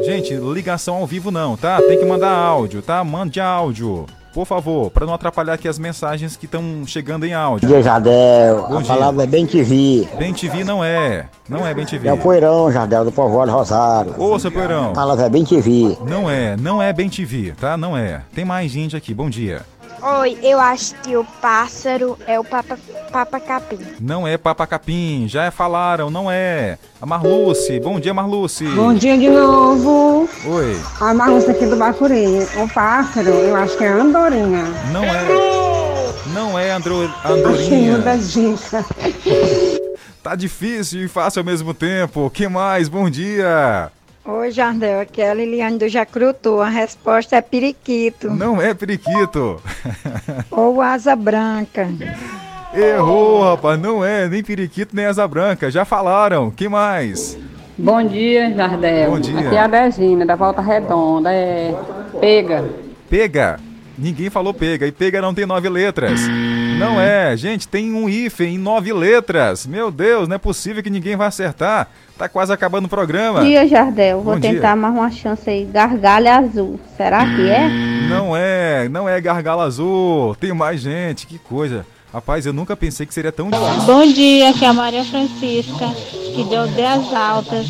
[0.04, 1.80] Gente, ligação ao vivo não, tá?
[1.82, 3.04] Tem que mandar áudio, tá?
[3.04, 4.06] Mande áudio.
[4.32, 7.68] Por favor, para não atrapalhar aqui as mensagens que estão chegando em áudio.
[7.68, 8.66] Bom dia, Jardel.
[8.68, 8.94] Bom a dia.
[8.94, 10.08] palavra é bem TV.
[10.18, 11.26] Bem TV não é.
[11.48, 12.08] Não é Bem TV.
[12.08, 14.14] É o Poeirão, Jardel, do Povoado Rosário.
[14.18, 14.90] Ô, seu Poeirão.
[14.90, 15.98] A palavra é bem TV.
[16.06, 17.76] Não é, não é Bem TV, tá?
[17.76, 18.22] Não é.
[18.34, 19.12] Tem mais gente aqui.
[19.12, 19.62] Bom dia.
[20.02, 22.76] Oi, eu acho que o pássaro é o papa,
[23.12, 23.78] papa capim.
[24.00, 26.76] Não é Papa Capim, já falaram, não é.
[27.00, 28.64] A Marluce, bom dia Marluce.
[28.66, 30.28] Bom dia de novo.
[30.44, 32.24] Oi, A Marluce aqui do Bacuri.
[32.60, 34.64] O pássaro, eu acho que é andorinha.
[34.92, 35.62] não é.
[36.34, 37.98] Não é Andro, Achei Andorinha.
[37.98, 38.84] da dica.
[40.22, 42.30] Tá difícil e fácil ao mesmo tempo.
[42.30, 42.88] Que mais?
[42.88, 43.90] Bom dia.
[44.24, 46.60] Oi, Jardel, aqui é a Liliane do Jacrutu.
[46.60, 48.30] A resposta é periquito.
[48.30, 49.60] Não é periquito.
[50.48, 51.88] Ou asa branca.
[52.72, 53.80] Errou, rapaz.
[53.80, 55.72] Não é nem periquito nem asa branca.
[55.72, 56.52] Já falaram.
[56.52, 57.36] Que mais?
[57.76, 59.10] Bom dia, Jardel.
[59.10, 59.40] Bom dia.
[59.40, 61.32] Aqui é a Degina, da Volta Redonda.
[61.32, 61.74] É
[62.20, 62.64] pega.
[63.10, 63.60] Pega.
[63.98, 64.86] Ninguém falou pega.
[64.86, 66.20] E pega não tem nove letras.
[66.82, 67.36] Não é.
[67.36, 69.66] Gente, tem um hífen em nove letras.
[69.66, 71.88] Meu Deus, não é possível que ninguém vai acertar.
[72.18, 73.40] Tá quase acabando o programa.
[73.40, 74.20] Bom dia, Jardel.
[74.20, 74.52] Vou Bom dia.
[74.52, 75.64] tentar mais uma chance aí.
[75.64, 76.78] Gargalha azul.
[76.96, 77.68] Será que é?
[78.08, 78.88] Não é.
[78.88, 80.34] Não é gargalo azul.
[80.36, 81.26] Tem mais gente.
[81.26, 81.86] Que coisa.
[82.12, 83.82] Rapaz, eu nunca pensei que seria tão difícil.
[83.84, 85.88] Bom dia, aqui é a Maria Francisca,
[86.34, 87.66] que deu 10 altas.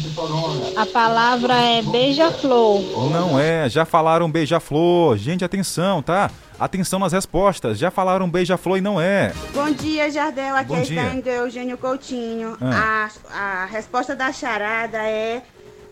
[0.77, 2.81] A palavra é beija-flor.
[3.13, 5.17] Não é, já falaram beija-flor.
[5.17, 6.29] Gente, atenção, tá?
[6.59, 7.79] Atenção nas respostas.
[7.79, 9.33] Já falaram beija-flor e não é.
[9.55, 10.57] Bom dia, Jardel.
[10.57, 11.03] Aqui Bom é a dia.
[11.05, 12.57] Stein do Eugênio Coutinho.
[12.61, 13.09] Ah.
[13.31, 15.43] A, a resposta da charada é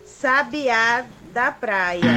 [0.05, 2.11] sabiá da praia.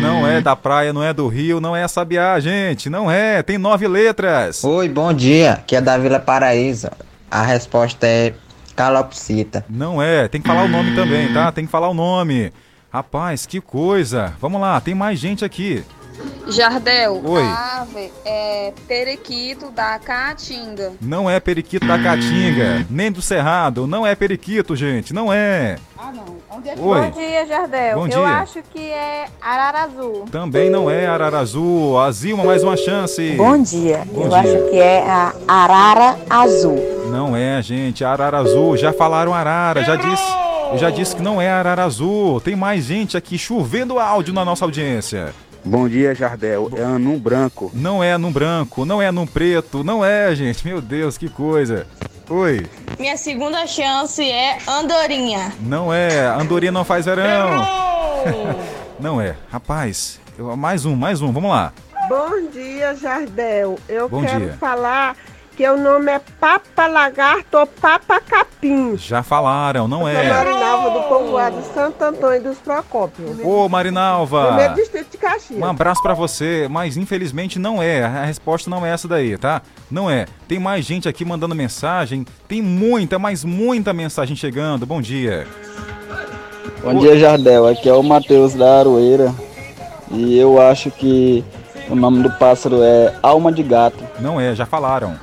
[0.00, 2.88] Não é da praia, não é do rio, não é sabiá, gente.
[2.88, 4.62] Não é, tem nove letras.
[4.62, 5.62] Oi, bom dia.
[5.66, 6.88] Que é da Vila Paraíso.
[7.28, 8.32] A resposta é
[8.76, 9.64] calopsita.
[9.68, 11.50] Não é, tem que falar o nome também, tá?
[11.50, 12.52] Tem que falar o nome.
[12.92, 14.34] Rapaz, que coisa.
[14.40, 15.84] Vamos lá, tem mais gente aqui.
[16.48, 17.42] Jardel, Oi.
[17.42, 20.92] a ave é periquito da caatinga.
[21.00, 23.86] Não é periquito da Caatinga, nem do Cerrado.
[23.86, 25.76] Não é periquito, gente, não é.
[26.78, 27.00] Oi.
[27.00, 27.96] Bom dia, Jardel.
[27.96, 28.38] Bom Eu dia.
[28.38, 30.24] acho que é arara azul.
[30.30, 31.96] Também não é Ararazu.
[31.98, 33.32] A Zilma, mais uma chance.
[33.36, 34.02] Bom dia.
[34.12, 34.38] Bom Eu dia.
[34.38, 36.76] acho que é a arara azul.
[37.10, 38.04] Não é, gente.
[38.04, 38.76] Arara azul.
[38.76, 39.84] Já falaram arara.
[39.84, 40.32] Já disse.
[40.72, 42.40] Eu já disse que não é arara azul.
[42.40, 45.32] Tem mais gente aqui chovendo áudio na nossa audiência.
[45.64, 46.70] Bom dia, Jardel.
[46.76, 47.70] É anum branco.
[47.74, 50.66] Não é num branco, não é num preto, não é, gente.
[50.66, 51.86] Meu Deus, que coisa.
[52.28, 52.66] Oi.
[52.98, 55.52] Minha segunda chance é andorinha.
[55.60, 56.26] Não é.
[56.28, 57.50] Andorinha não faz verão.
[58.98, 59.34] não é.
[59.50, 61.32] Rapaz, eu- mais um, mais um.
[61.32, 61.72] Vamos lá.
[62.08, 63.78] Bom dia, Jardel.
[63.88, 64.56] Eu Bom quero dia.
[64.58, 65.16] falar
[65.56, 68.96] que o nome é Papa Lagarto ou Papa Capim.
[68.96, 70.28] Já falaram, não Sou é.
[70.28, 73.38] Marinalva do povoado Santo Antônio dos Procópios.
[73.44, 74.46] Ô, Marinalva.
[74.46, 75.60] Primeiro distrito Caxias.
[75.60, 78.02] Um abraço pra você, mas infelizmente não é.
[78.02, 79.62] A resposta não é essa daí, tá?
[79.90, 80.26] Não é.
[80.48, 82.26] Tem mais gente aqui mandando mensagem.
[82.48, 84.86] Tem muita, mas muita mensagem chegando.
[84.86, 85.46] Bom dia.
[86.82, 87.66] Bom dia, Jardel.
[87.66, 89.34] Aqui é o Matheus da Aroeira.
[90.10, 91.44] E eu acho que
[91.88, 94.02] o nome do pássaro é Alma de Gato.
[94.18, 95.14] Não é, já falaram.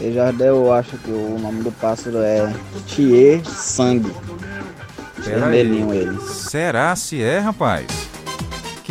[0.00, 2.52] E Jardel, eu acho que o nome do pássaro é
[2.86, 4.12] Thier Sangue.
[5.18, 6.18] Vermelhinho ele.
[6.20, 8.11] Será se é, rapaz?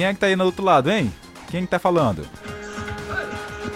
[0.02, 1.14] Quem é que tá aí no outro lado, hein?
[1.52, 2.28] Quem que tá falando?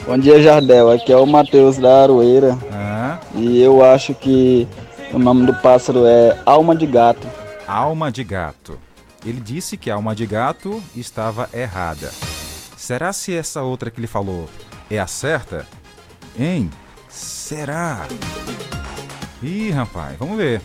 [0.07, 0.89] Bom dia, Jardel.
[0.89, 2.57] Aqui é o Matheus da Aroeira.
[2.73, 3.19] Ah.
[3.35, 4.67] E eu acho que
[5.13, 7.27] o nome do pássaro é Alma de Gato.
[7.67, 8.79] Alma de gato.
[9.23, 12.09] Ele disse que a alma de gato estava errada.
[12.75, 14.49] Será se essa outra que ele falou
[14.89, 15.67] é a certa?
[16.39, 16.71] Hein?
[17.07, 18.07] Será?
[19.43, 20.59] Ih, rapaz, vamos ver.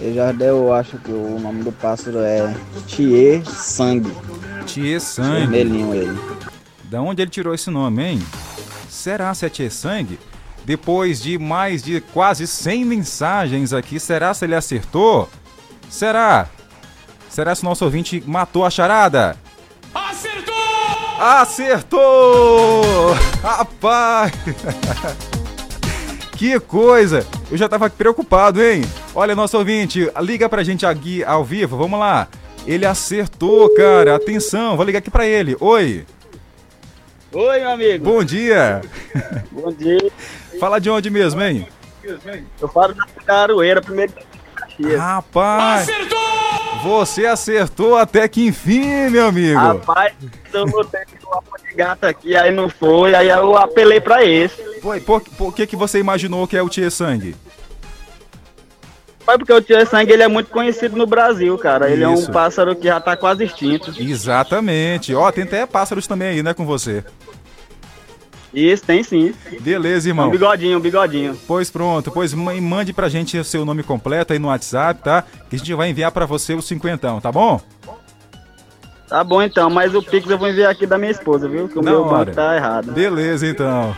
[0.00, 2.54] E Jardel, eu acho que o nome do pássaro é
[2.86, 4.12] Thier Sangue.
[4.66, 5.46] Thier Sangue.
[5.46, 6.18] Vermelhinho ele.
[6.84, 8.22] Da onde ele tirou esse nome, hein?
[8.88, 10.18] Será se é Thier Sangue?
[10.64, 15.28] Depois de mais de quase 100 mensagens aqui, será se ele acertou?
[15.90, 16.48] Será?
[17.28, 19.36] Será se o nosso ouvinte matou a charada?
[19.94, 20.54] Acertou!
[21.18, 23.12] Acertou!
[23.42, 24.32] Rapaz!
[26.44, 27.26] Que coisa!
[27.50, 28.82] Eu já tava preocupado, hein?
[29.14, 32.28] Olha, nosso ouvinte, liga pra gente aqui ao vivo, vamos lá.
[32.66, 34.14] Ele acertou, cara.
[34.14, 35.56] Atenção, vou ligar aqui pra ele.
[35.58, 36.04] Oi.
[37.32, 38.04] Oi, meu amigo.
[38.04, 38.82] Bom dia.
[39.50, 40.12] Bom dia.
[40.60, 41.66] Fala de onde mesmo, hein?
[42.60, 45.00] Eu falo da Caroeira, primeiro de Caxias.
[46.84, 49.58] Você acertou até que enfim, meu amigo.
[49.58, 50.12] Rapaz,
[50.52, 54.80] eu botei o alma de gato aqui, aí não foi, aí eu apelei pra esse.
[54.82, 57.34] Foi, por, por que, que você imaginou que é o Tia Sangue?
[59.24, 61.90] Foi porque o Tio Sangue ele é muito conhecido no Brasil, cara.
[61.90, 62.28] Ele é Isso.
[62.28, 63.90] um pássaro que já tá quase extinto.
[63.98, 65.14] Exatamente.
[65.14, 67.02] Ó, tem até pássaros também aí, né, com você.
[68.54, 69.34] Isso, tem sim.
[69.60, 70.30] Beleza, Um irmão.
[70.30, 71.36] bigodinho, um bigodinho.
[71.46, 75.24] Pois pronto, pois ma- mande pra gente o seu nome completo aí no WhatsApp, tá?
[75.50, 77.60] Que a gente vai enviar pra você o cinquentão, tá bom?
[79.08, 81.68] Tá bom então, mas o Pix eu vou enviar aqui da minha esposa, viu?
[81.68, 82.24] Que o Na meu hora.
[82.26, 82.92] banco tá errado.
[82.92, 83.94] Beleza, então.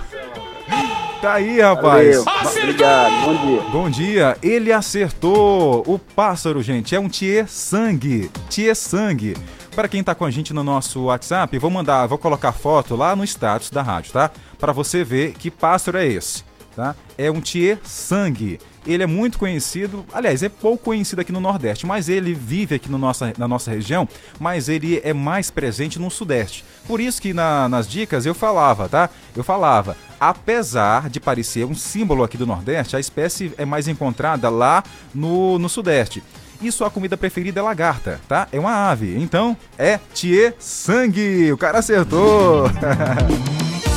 [1.23, 2.25] Tá aí, rapaz.
[2.59, 3.61] Obrigado, bom dia.
[3.71, 4.37] Bom dia.
[4.43, 5.83] Ele acertou.
[5.87, 8.31] O pássaro, gente, é um Thier Sangue.
[8.51, 9.35] Thier Sangue.
[9.75, 13.15] Para quem tá com a gente no nosso WhatsApp, vou mandar, vou colocar foto lá
[13.15, 14.31] no status da rádio, tá?
[14.59, 16.45] Para você ver que pássaro é esse.
[16.75, 16.95] tá?
[17.17, 18.59] É um tiê sangue.
[18.87, 22.89] Ele é muito conhecido, aliás, é pouco conhecido aqui no Nordeste, mas ele vive aqui
[22.89, 24.09] no nossa, na nossa região,
[24.39, 26.65] mas ele é mais presente no Sudeste.
[26.87, 29.11] Por isso que na- nas dicas eu falava, tá?
[29.35, 34.49] Eu falava, apesar de parecer um símbolo aqui do Nordeste, a espécie é mais encontrada
[34.49, 36.23] lá no, no Sudeste.
[36.63, 38.47] E sua comida preferida é lagarta, tá?
[38.53, 39.17] É uma ave.
[39.19, 41.51] Então, é tiê sangue.
[41.53, 42.71] O cara acertou.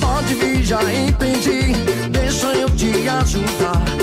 [0.00, 1.72] Pode vir, já entendi.
[2.10, 3.93] Deixa eu te ajudar.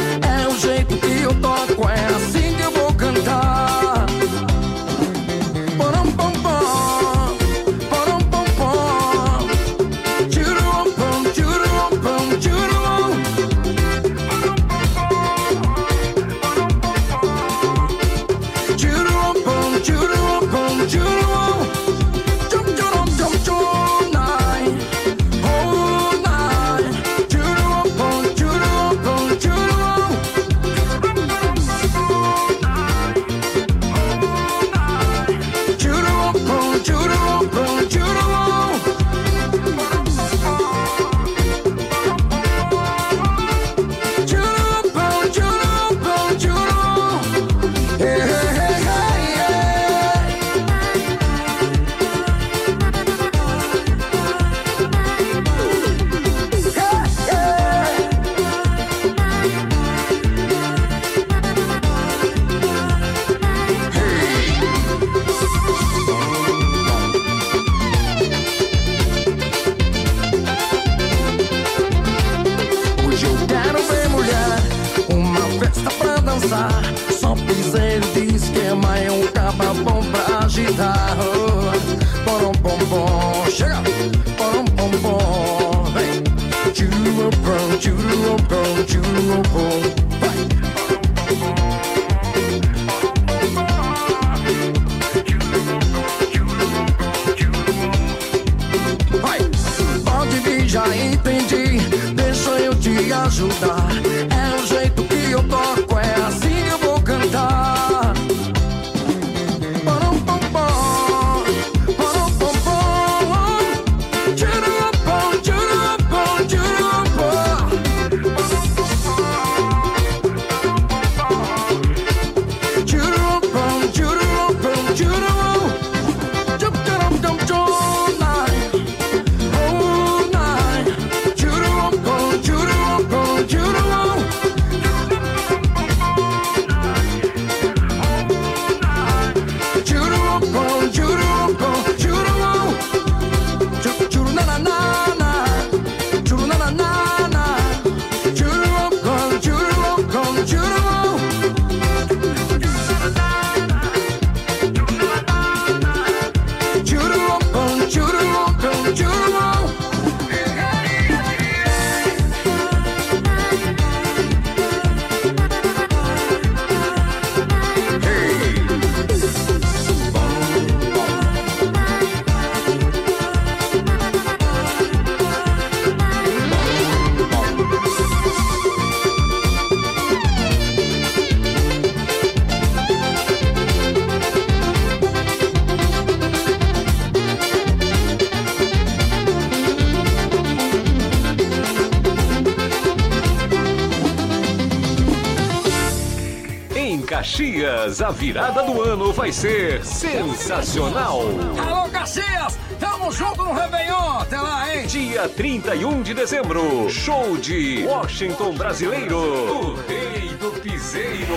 [197.71, 201.21] Caxias, a virada do ano vai ser sensacional.
[201.57, 202.59] Alô, Caxias!
[202.79, 204.19] Tamo junto no Réveillon!
[204.19, 204.85] Até lá, hein?
[204.87, 211.35] Dia 31 de dezembro, show de Washington Brasileiro, o rei do piseiro.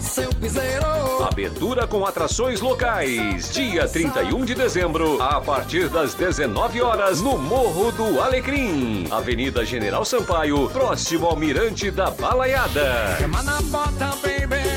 [0.00, 1.24] Seu piseiro!
[1.24, 3.52] Abertura com atrações locais.
[3.52, 9.06] Dia 31 de dezembro, a partir das 19 horas, no Morro do Alecrim.
[9.10, 13.16] Avenida General Sampaio, próximo ao Mirante da Balaiada.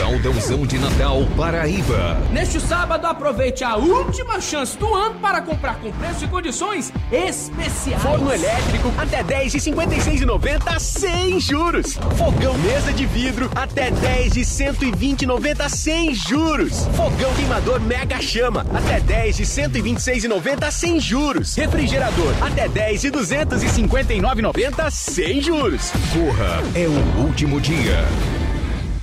[0.00, 2.18] Saudãozão de Natal Paraíba.
[2.32, 8.02] Neste sábado, aproveite a última chance do ano para comprar com preço e condições especiais.
[8.02, 11.98] Forno elétrico até 10 de 56,90 sem juros.
[12.16, 16.86] Fogão mesa de vidro até 10 de 120,90 sem juros.
[16.96, 21.54] Fogão queimador mega chama até 10 de 126,90 sem juros.
[21.54, 25.92] Refrigerador até 10 de 259,90 sem juros.
[26.14, 28.08] Corra, é o último dia.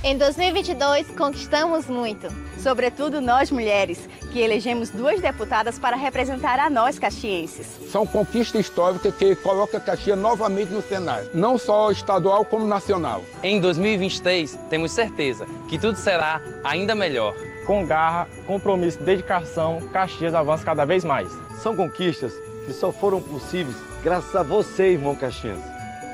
[0.08, 6.98] Em 2022, conquistamos muito, sobretudo nós mulheres, que elegemos duas deputadas para representar a nós
[6.98, 7.66] caxienses.
[7.92, 13.22] São conquistas históricas que colocam Caxias novamente no cenário, não só estadual como nacional.
[13.42, 17.34] Em 2023, temos certeza que tudo será ainda melhor.
[17.66, 21.30] Com garra, compromisso e dedicação, Caxias avança cada vez mais.
[21.62, 22.32] São conquistas
[22.64, 25.58] que só foram possíveis graças a você, irmão Caxias,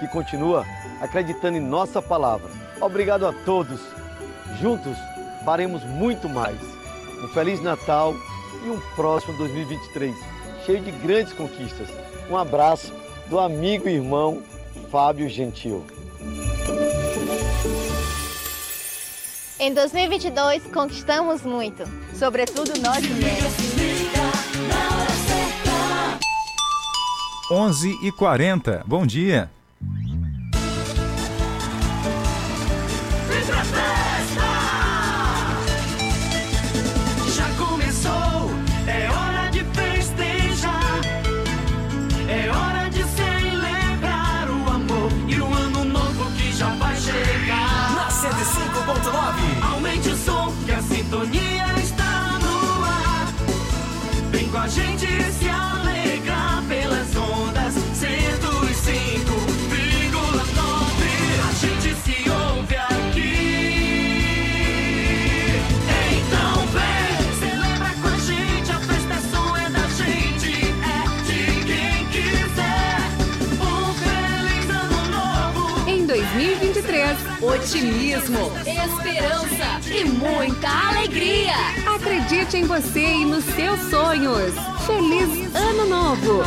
[0.00, 0.66] que continua
[1.00, 2.63] acreditando em nossa palavra.
[2.84, 3.80] Obrigado a todos.
[4.60, 4.94] Juntos
[5.42, 6.58] faremos muito mais.
[7.22, 8.14] Um Feliz Natal
[8.62, 10.14] e um próximo 2023
[10.66, 11.88] cheio de grandes conquistas.
[12.28, 12.92] Um abraço
[13.28, 14.42] do amigo e irmão
[14.90, 15.82] Fábio Gentil.
[19.58, 23.54] Em 2022, conquistamos muito, sobretudo nós mulheres.
[27.50, 29.50] 11 e 40 bom dia.
[33.46, 34.53] Já
[77.46, 81.52] otimismo, esperança e muita alegria.
[81.94, 84.54] Acredite em você e nos seus sonhos.
[84.86, 86.42] Feliz Ano Novo!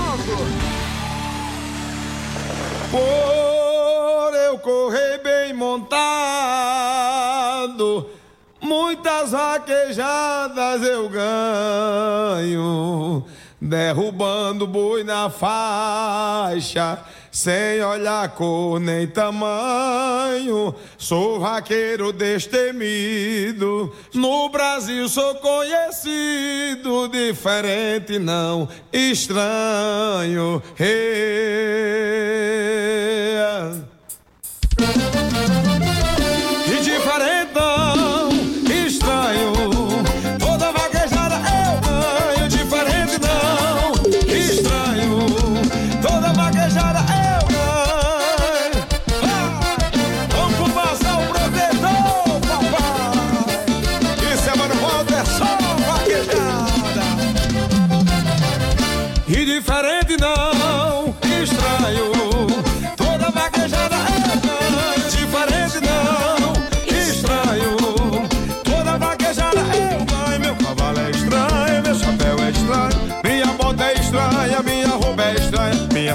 [2.90, 6.00] Por eu correr bem montado,
[8.62, 12.46] muitas vaquejadas eu ganho,
[13.60, 17.00] derrubando boi na faixa,
[17.38, 20.74] sem olhar cor nem tamanho.
[20.98, 30.64] Sou vaqueiro destemido, no Brasil sou conhecido, diferente não estranho.
[30.80, 31.28] Hey.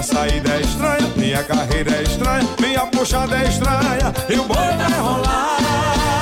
[0.03, 2.47] Saída é estranha, minha carreira é estranha.
[2.59, 4.13] Minha puxada é estranha.
[4.29, 6.12] E o boi vai rolar.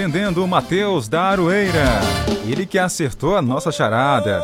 [0.00, 1.84] Atendendo o Matheus da Aroeira.
[2.48, 4.42] Ele que acertou a nossa charada.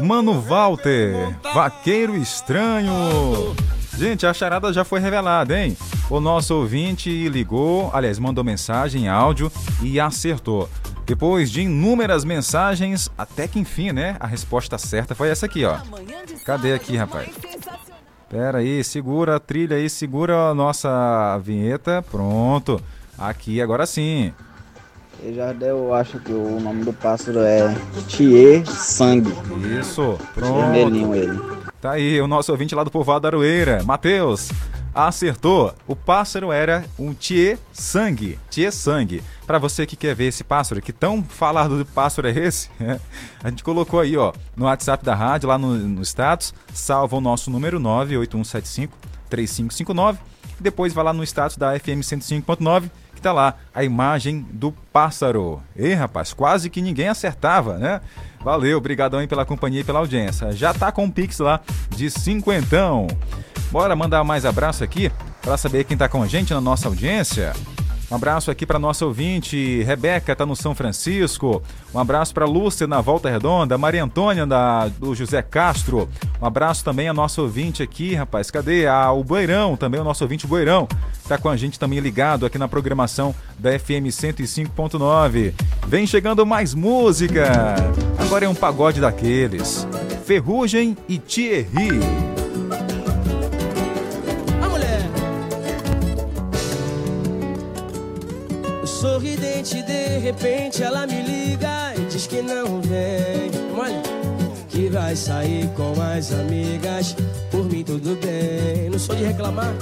[0.00, 3.54] Mano Walter, vaqueiro estranho.
[3.96, 5.76] Gente, a charada já foi revelada, hein?
[6.10, 10.68] O nosso ouvinte ligou, aliás, mandou mensagem em áudio e acertou.
[11.06, 14.16] Depois de inúmeras mensagens, até que enfim, né?
[14.18, 15.78] A resposta certa foi essa aqui, ó.
[16.44, 17.30] Cadê aqui, rapaz?
[18.28, 22.04] Pera aí, segura a trilha aí, segura a nossa vinheta.
[22.10, 22.82] Pronto.
[23.16, 24.32] Aqui, agora sim.
[25.22, 27.74] E Jardel, eu acho que o nome do pássaro é
[28.08, 29.32] Thier Sangue.
[29.80, 30.70] Isso, pronto.
[30.70, 31.40] Vermelhinho ele.
[31.80, 34.50] Tá aí, o nosso ouvinte lá do povoado da Aroeira, Matheus,
[34.94, 35.74] acertou.
[35.86, 38.38] O pássaro era um Thier Sangue.
[38.50, 39.22] Thier Sangue.
[39.46, 42.70] Pra você que quer ver esse pássaro, que tão falado do pássaro é esse,
[43.42, 47.20] a gente colocou aí, ó, no WhatsApp da rádio, lá no, no status, salva o
[47.20, 48.96] nosso número 98175
[49.28, 50.18] 3559
[50.58, 54.72] e depois vai lá no status da FM 105.9 que tá lá a imagem do
[54.92, 55.60] pássaro.
[55.76, 58.00] Ei, rapaz, quase que ninguém acertava, né?
[58.40, 60.52] Valeu, obrigadão aí pela companhia e pela audiência.
[60.52, 63.08] Já tá com o Pix lá de cinquentão.
[63.70, 65.10] Bora mandar mais abraço aqui
[65.42, 67.52] para saber quem tá com a gente na nossa audiência.
[68.10, 71.62] Um abraço aqui para nossa ouvinte, Rebeca tá no São Francisco.
[71.94, 76.08] Um abraço para Lúcia na Volta Redonda, Maria Antônia da, do José Castro.
[76.40, 78.50] Um abraço também a nosso ouvinte aqui, rapaz.
[78.50, 78.86] Cadê?
[78.86, 80.88] Ah, o Boeirão, também o nosso ouvinte Boeirão.
[81.28, 85.52] Tá com a gente também ligado aqui na programação da FM 105.9.
[85.86, 87.74] Vem chegando mais música.
[88.18, 89.86] Agora é um pagode daqueles.
[90.24, 92.37] Ferrugem e Thierry.
[98.88, 103.50] Sorridente, de repente ela me liga e diz que não vem.
[103.76, 104.02] Olha,
[104.68, 107.14] que vai sair com as amigas.
[107.50, 108.90] Por mim, tudo bem.
[108.90, 109.72] Não sou de reclamar.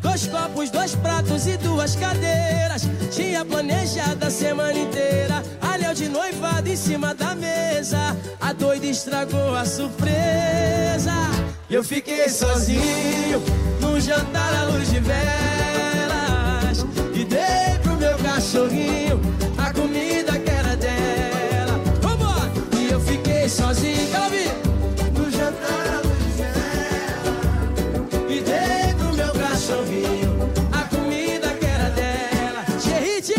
[0.00, 2.82] Dois copos, dois pratos e duas cadeiras.
[3.10, 5.42] Tinha planejado a semana inteira.
[5.60, 8.16] Anel de noivado em cima da mesa.
[8.40, 11.12] A doida estragou a surpresa.
[11.68, 13.42] Eu fiquei sozinho
[13.80, 16.29] num jantar à luz de velas.
[17.30, 19.20] Dei pro meu cachorrinho
[19.56, 21.80] a comida que era dela.
[22.02, 22.50] Vambora!
[22.76, 24.50] E eu fiquei sozinho, ouvir?
[25.16, 26.02] No jantar
[26.36, 26.50] velas.
[28.28, 30.30] E dei pro meu cachorrinho
[30.72, 32.64] a comida que era dela.
[32.80, 33.32] Gerrit!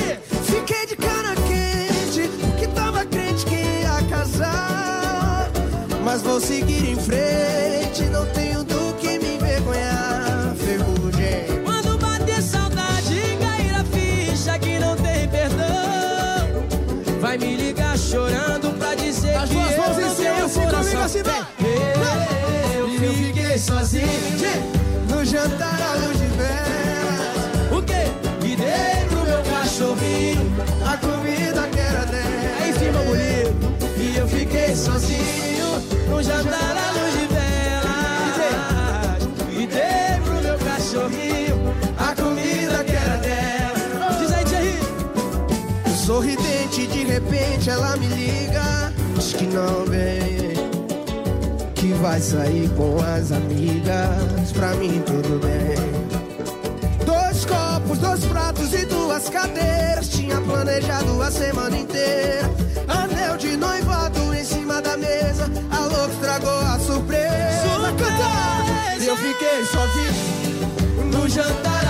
[0.46, 5.52] Fiquei de cara quente, porque tava crente que ia casar.
[6.06, 7.71] Mas vou seguir em frente,
[20.52, 21.02] assim, coração.
[21.04, 21.42] Assim, vai.
[22.78, 24.08] Eu fiquei sozinho
[25.10, 27.72] no jantar à luz de velas.
[27.72, 28.12] O quê?
[28.46, 30.52] E dei pro meu cachorrinho
[30.86, 32.30] a comida que era dela.
[32.62, 32.92] Aí sim.
[33.98, 38.42] E eu fiquei sozinho no jantar à luz de velas.
[39.52, 44.18] E dei pro meu cachorrinho a comida que era dela.
[44.20, 44.78] Diz aí, Thierry.
[46.06, 48.92] Sorridente, de repente ela me liga.
[49.16, 50.41] Diz que não vem
[52.02, 54.52] vai sair com as amigas.
[54.54, 55.78] Pra mim tudo bem.
[57.06, 60.10] Dois copos, dois pratos e duas cadeiras.
[60.10, 62.50] Tinha planejado a semana inteira.
[62.88, 65.50] Anel de noivado em cima da mesa.
[65.70, 67.62] A louca estragou a surpresa.
[69.00, 71.81] E eu fiquei sozinho no jantar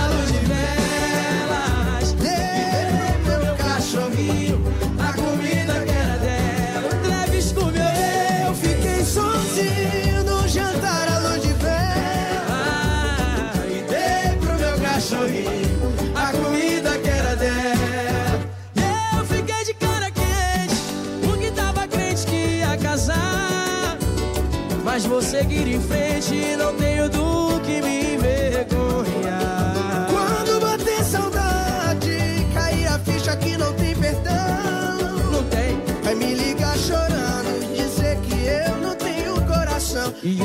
[24.92, 30.06] Mas vou seguir em frente, não tenho do que me envergonhar.
[30.10, 35.32] Quando bater saudade, cair a ficha que não tem perdão.
[35.32, 35.80] Não tem.
[36.02, 40.12] Vai me ligar chorando, dizer que eu não tenho coração.
[40.22, 40.36] E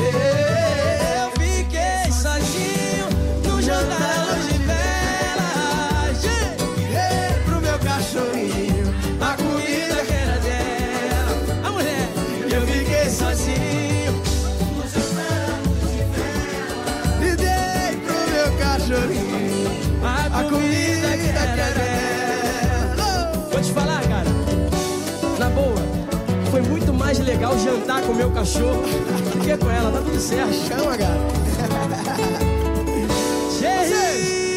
[27.38, 29.92] mais legal jantar com o meu cachorro do que com ela.
[29.92, 30.52] Tá tudo certo.
[30.66, 31.38] Chama, cara.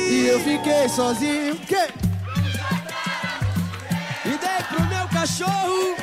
[0.10, 1.56] E eu fiquei sozinho.
[1.56, 1.90] Que?
[4.26, 5.96] E dei pro meu cachorro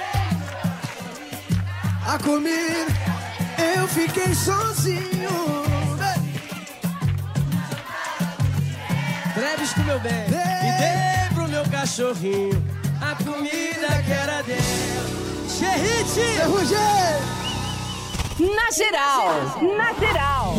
[2.06, 2.86] a comida.
[3.76, 5.68] Eu fiquei sozinho.
[9.34, 10.26] Treves comeu bem.
[10.26, 12.64] E dei pro meu cachorrinho
[13.00, 14.42] a comida que era
[15.68, 16.04] dela.
[16.04, 17.38] Xerrite!
[18.40, 19.26] Na geral,
[19.76, 20.54] na geral.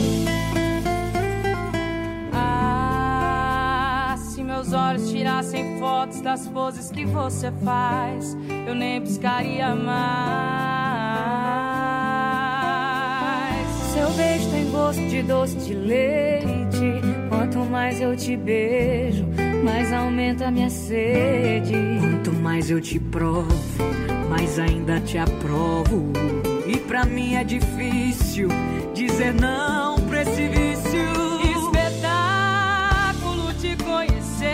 [2.34, 8.36] Ah, se meus olhos tirassem fotos das poses que você faz,
[8.68, 10.10] eu nem piscaria mais.
[13.94, 17.02] Seu beijo tem gosto de doce de leite.
[17.30, 19.26] Quanto mais eu te beijo,
[19.64, 21.74] mais aumenta a minha sede.
[22.02, 23.48] Quanto mais eu te provo,
[24.40, 26.14] mais ainda te aprovo.
[26.66, 28.48] E pra mim é difícil
[28.94, 31.02] dizer não pra esse vício.
[31.58, 34.54] Espetáculo te conhecer,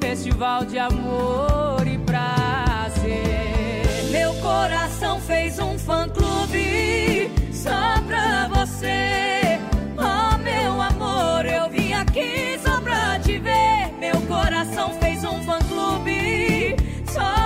[0.00, 3.84] festival de amor e prazer.
[4.10, 9.60] Meu coração fez um fã-clube só pra você.
[9.96, 13.92] Oh, meu amor, eu vim aqui só pra te ver.
[14.00, 16.74] Meu coração fez um fã-clube
[17.06, 17.45] só pra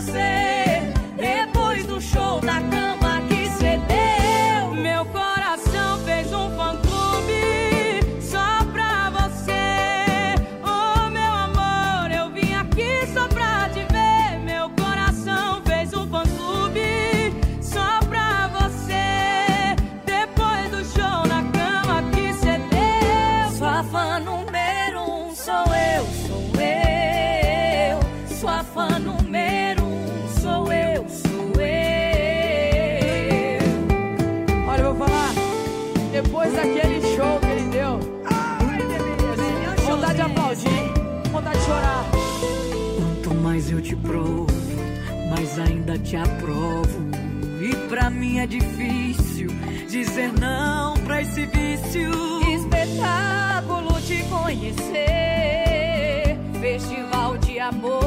[0.00, 0.80] você.
[1.16, 3.07] Depois do show na cama
[46.04, 47.08] te aprovo.
[47.60, 49.48] E pra mim é difícil
[49.88, 52.10] dizer não pra esse vício.
[52.54, 55.06] Espetáculo te conhecer,
[56.60, 57.97] festival de amor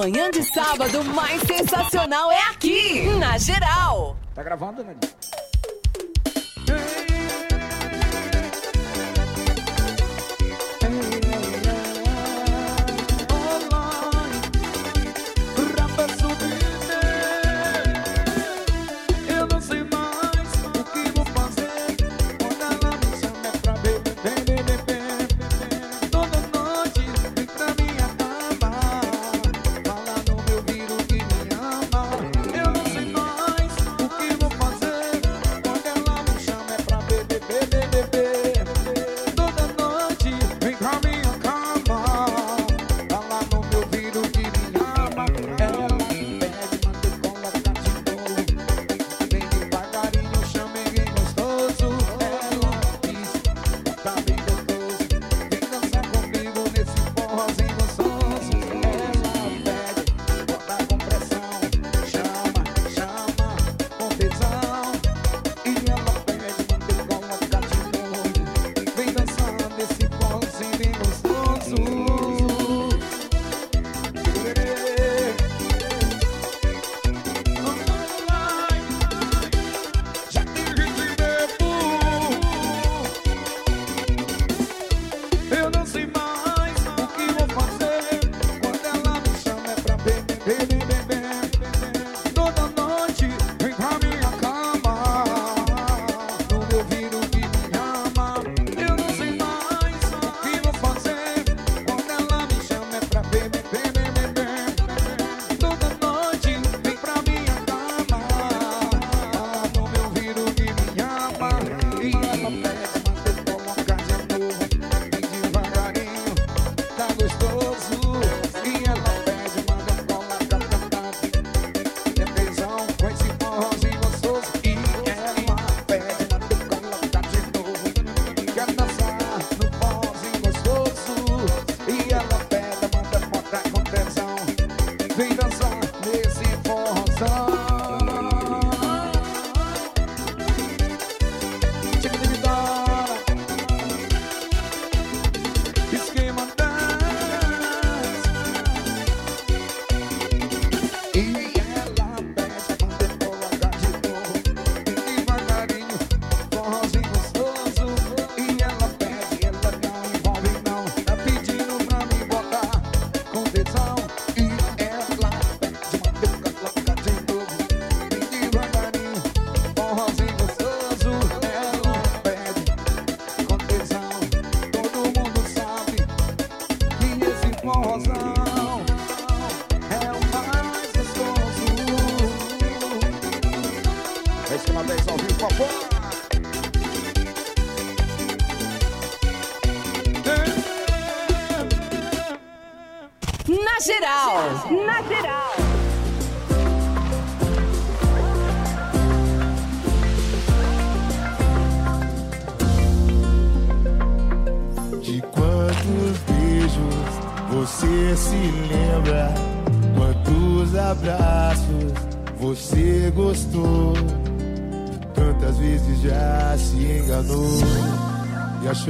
[0.00, 0.10] eu.
[0.10, 4.16] Amanhã de sábado mais sensacional é aqui, na geral.
[4.34, 4.94] Tá gravando, né?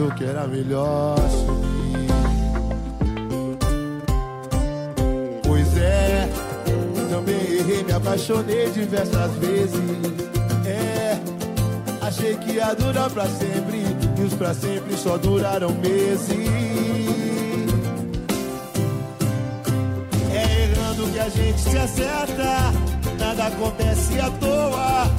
[0.01, 2.09] Achou que era melhor sumir.
[5.45, 6.29] Pois é,
[7.11, 9.81] também errei, me apaixonei diversas vezes.
[10.67, 11.19] É,
[12.01, 13.85] achei que ia durar pra sempre
[14.19, 16.31] e os pra sempre só duraram meses.
[20.33, 22.73] É errando que a gente se acerta,
[23.19, 25.11] nada acontece à toa.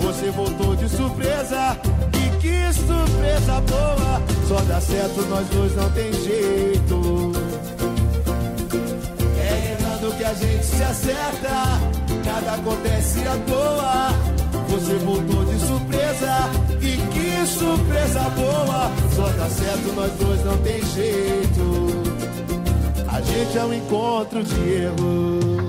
[0.00, 1.76] Você voltou de surpresa,
[2.12, 4.05] e que surpresa boa!
[4.48, 7.32] Só dá certo, nós dois não tem jeito.
[9.40, 11.80] É errando que a gente se acerta,
[12.24, 14.36] nada acontece à toa.
[14.68, 16.50] Você voltou de surpresa,
[16.80, 18.90] e que surpresa boa!
[19.16, 22.06] Só dá certo, nós dois não tem jeito.
[23.08, 25.65] A gente é um encontro de erro.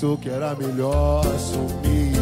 [0.00, 2.16] Pensou que era melhor sumir.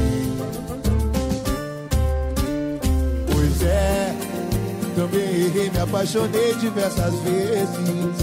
[3.30, 4.12] Pois é,
[4.96, 8.16] também errei, me apaixonei diversas vezes.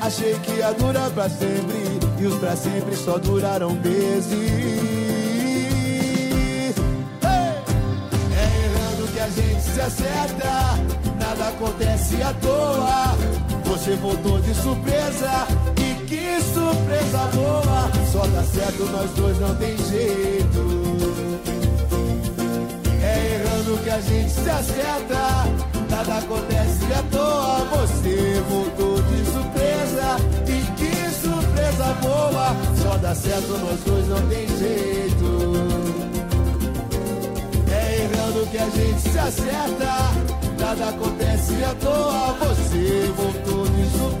[0.00, 4.32] Achei que ia durar pra sempre e os pra sempre só duraram meses.
[4.32, 6.74] Hey!
[8.32, 10.80] É errando que a gente se acerta,
[11.20, 13.14] nada acontece à toa.
[13.66, 15.46] Você voltou de surpresa
[16.94, 17.90] surpresa boa!
[18.12, 20.84] Só dá certo, nós dois não tem jeito.
[23.02, 25.46] É errando que a gente se acerta,
[25.90, 27.64] nada acontece à toa.
[27.76, 30.16] Você voltou de surpresa
[30.46, 32.56] e que surpresa boa!
[32.82, 35.54] Só dá certo, nós dois não tem jeito.
[37.70, 39.94] É errando que a gente se acerta,
[40.58, 42.34] nada acontece à toa.
[42.40, 44.13] Você voltou de surpresa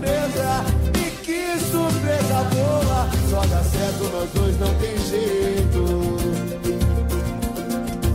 [3.30, 5.84] Só dá certo, nós dois não tem jeito.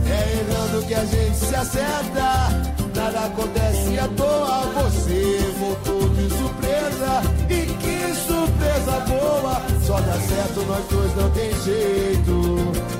[0.06, 2.48] É errando que a gente se acerta,
[2.94, 4.60] nada acontece à toa.
[4.82, 9.62] Você voltou de surpresa e que surpresa boa!
[9.84, 12.90] Só dá certo, nós dois não tem jeito.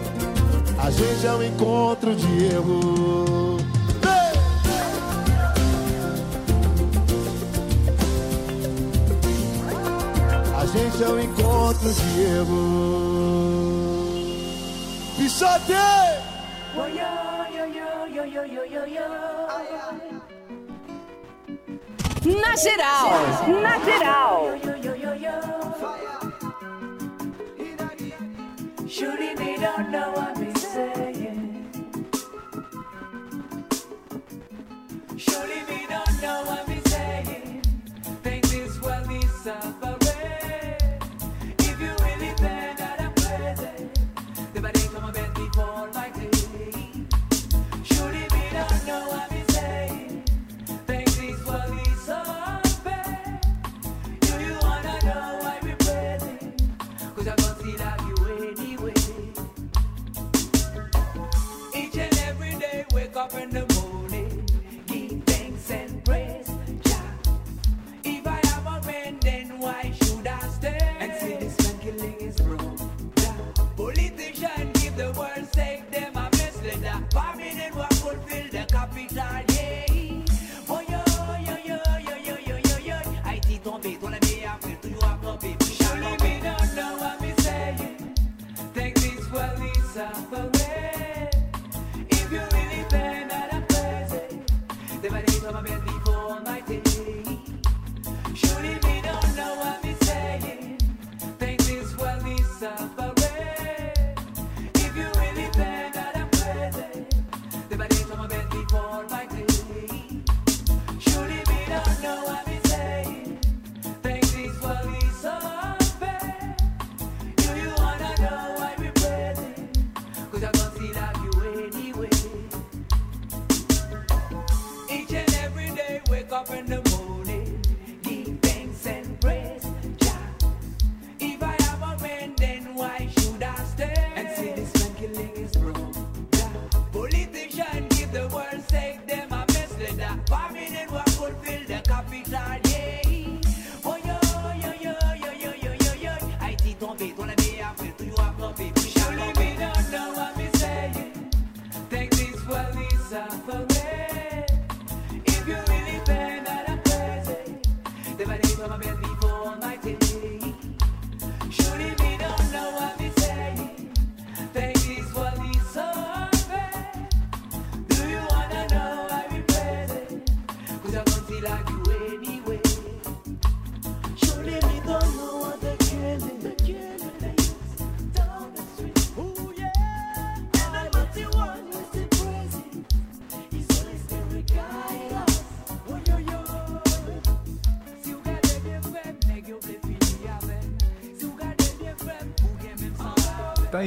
[0.78, 3.59] A gente é um encontro de erro.
[11.02, 12.54] Um encontro de erro.
[15.16, 15.72] Pichote!
[22.26, 23.10] Na geral.
[23.62, 24.58] Na geral.
[28.86, 30.39] Shooting me don't know what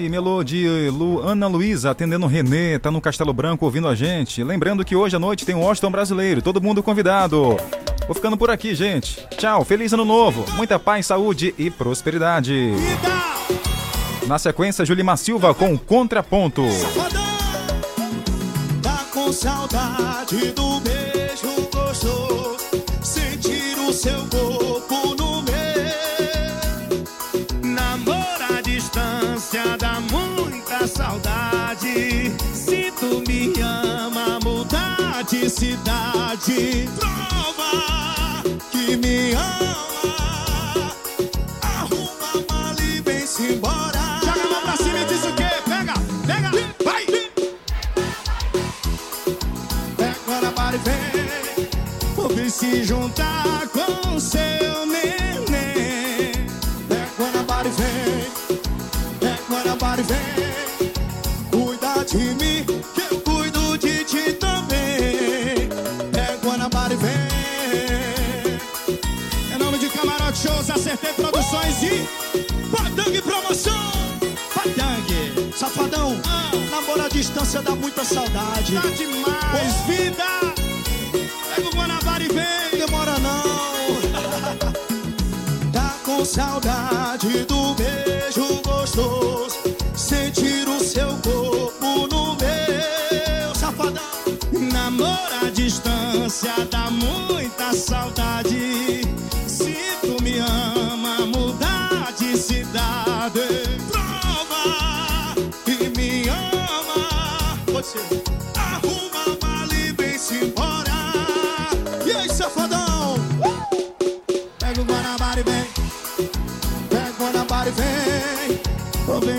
[0.04, 4.44] aí, Melody, Lu, Ana Luísa atendendo o Renê, tá no Castelo Branco ouvindo a gente.
[4.44, 7.58] Lembrando que hoje à noite tem o Washington Brasileiro, todo mundo convidado.
[8.06, 9.26] Vou ficando por aqui, gente.
[9.38, 12.74] Tchau, feliz ano novo, muita paz, saúde e prosperidade.
[14.28, 16.64] Na sequência, Julimar Silva com Contraponto.
[18.82, 22.58] Tá com saudade do beijo gostoso,
[23.02, 24.43] sentir o seu corpo
[30.88, 32.32] saudade.
[32.54, 36.88] Se tu me ama, mudar de cidade.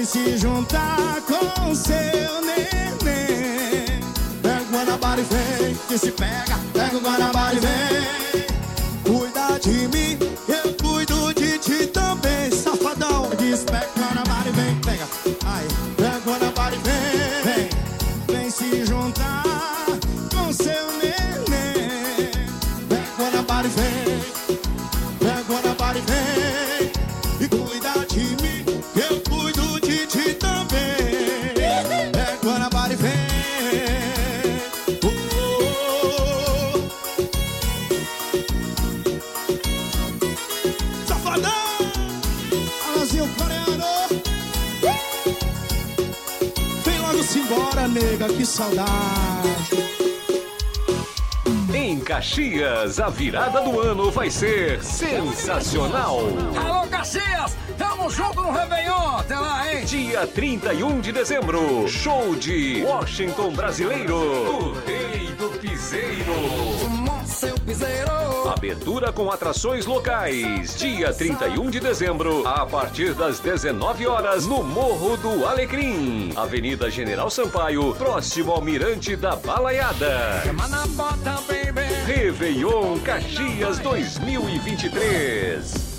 [0.05, 4.01] Se juntar com seu neném.
[4.43, 5.75] Pega o Guanabara e vem.
[5.89, 6.59] Que se pega.
[6.75, 8.24] Pega o Guanabara e vem.
[52.25, 56.21] Caxias, a virada do ano vai ser sensacional.
[56.57, 57.55] Alô, Caxias!
[57.77, 59.19] Tamo junto no Réveillon!
[59.19, 59.85] Até lá, hein?
[59.85, 66.33] Dia 31 de dezembro, show de Washington Brasileiro, o rei do piseiro.
[67.27, 68.49] Seu piseiro!
[68.49, 70.77] Abertura com atrações locais.
[70.77, 76.33] Dia 31 de dezembro, a partir das 19 horas, no Morro do Alecrim.
[76.37, 80.43] Avenida General Sampaio, próximo ao Mirante da Balaiada.
[82.25, 85.84] Réveillon Caxias 2023.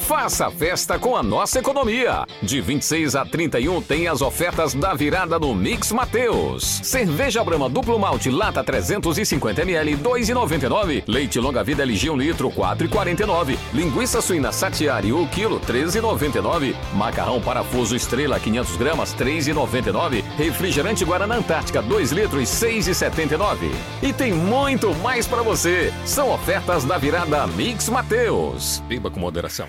[0.00, 2.26] Faça festa com a nossa economia.
[2.42, 6.80] De 26 a 31 tem as ofertas da virada no Mix Mateus.
[6.82, 11.04] Cerveja Brama duplo malte lata 350 ml 2,99.
[11.06, 13.56] Leite longa vida LG 1 litro 4,49.
[13.72, 16.74] Linguiça suína Satiari 1 quilo 13,99.
[16.94, 20.24] Macarrão parafuso Estrela 500 gramas 3,99.
[20.36, 23.70] Refrigerante Guaraná Antártica 2 litros 6,79.
[24.02, 25.92] E tem muito mais para você.
[26.04, 28.82] São ofertas da virada Mix Mateus.
[28.88, 29.68] Beba com moderação.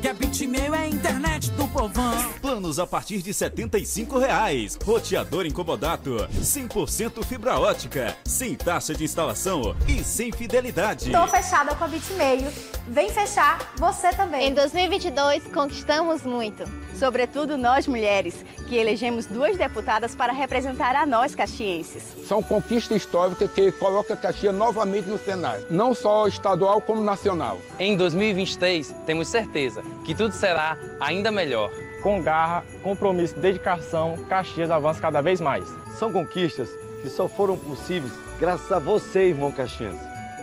[0.00, 2.32] Que a Bitmail é a internet do povão.
[2.40, 4.78] Planos a partir de 75 reais.
[4.82, 6.26] Roteador incomodato.
[6.40, 8.16] 100% fibra ótica.
[8.24, 11.12] Sem taxa de instalação e sem fidelidade.
[11.12, 12.50] Tô fechada com a Bitmail.
[12.88, 14.48] Vem fechar você também.
[14.48, 16.64] Em 2022, conquistamos muito.
[16.94, 22.02] Sobretudo nós mulheres, que elegemos duas deputadas para representar a nós caxienses.
[22.26, 25.66] São conquistas históricas que colocam Caxias novamente no cenário.
[25.70, 27.58] Não só estadual, como nacional.
[27.78, 31.70] Em 2023, temos certeza que tudo será ainda melhor.
[32.02, 35.64] Com garra, compromisso dedicação, Caxias avança cada vez mais.
[35.98, 36.70] São conquistas
[37.02, 39.96] que só foram possíveis graças a você, irmão Caxias,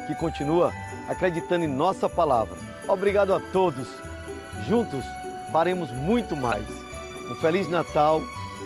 [0.05, 0.71] que continua
[1.07, 2.55] acreditando em nossa palavra.
[2.87, 3.87] Obrigado a todos.
[4.67, 5.03] Juntos
[5.51, 6.65] faremos muito mais.
[7.29, 8.21] Um Feliz Natal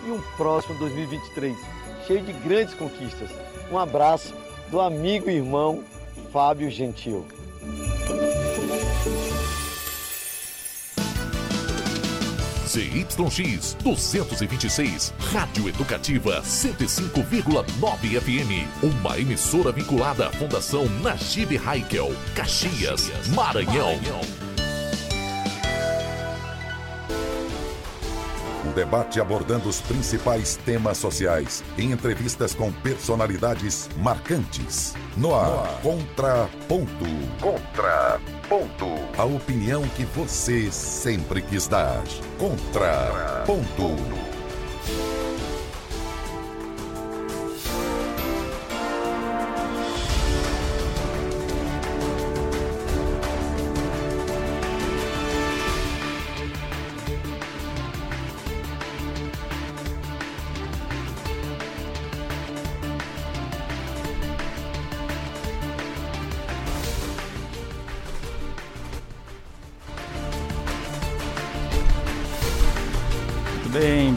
[0.06, 1.58] e um próximo 2023
[2.06, 3.30] cheio de grandes conquistas.
[3.72, 4.34] Um abraço
[4.70, 5.84] do amigo e irmão
[6.32, 7.26] Fábio Gentil.
[12.72, 18.66] ZYX 226, Rádio Educativa 105,9 FM.
[18.82, 24.00] Uma emissora vinculada à Fundação Najib Haikel, Caxias, Maranhão.
[28.66, 34.94] O debate abordando os principais temas sociais em entrevistas com personalidades marcantes.
[35.18, 37.06] No ar, Contra Ponto.
[37.42, 38.18] Contra
[38.52, 38.86] Ponto.
[39.18, 42.04] A opinião que você sempre quis dar.
[42.38, 44.31] Contra Ponto.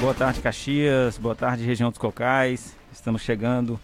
[0.04, 2.76] Boa tarde Caxias, boa tarde região dos Cocais.
[2.92, 3.80] Estamos chegando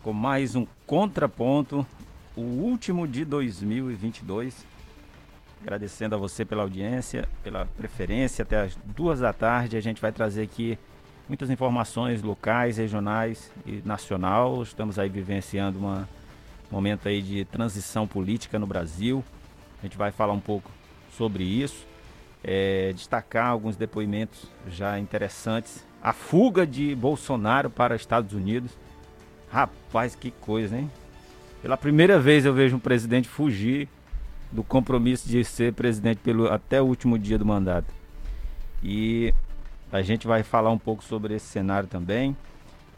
[0.00, 1.84] com mais um contraponto,
[2.36, 4.64] o último de 2022.
[5.60, 8.44] Agradecendo a você pela audiência, pela preferência.
[8.44, 10.78] Até as duas da tarde a gente vai trazer aqui
[11.26, 14.62] muitas informações locais, regionais e nacional.
[14.62, 16.04] Estamos aí vivenciando um
[16.70, 19.24] momento aí de transição política no Brasil.
[19.80, 20.70] A gente vai falar um pouco
[21.10, 21.91] sobre isso
[22.44, 25.84] é, destacar alguns depoimentos já interessantes.
[26.02, 28.72] A fuga de Bolsonaro para Estados Unidos.
[29.50, 30.90] Rapaz, que coisa, hein?
[31.60, 33.88] Pela primeira vez eu vejo um presidente fugir
[34.50, 37.94] do compromisso de ser presidente pelo, até o último dia do mandato.
[38.82, 39.32] E
[39.92, 42.36] a gente vai falar um pouco sobre esse cenário também.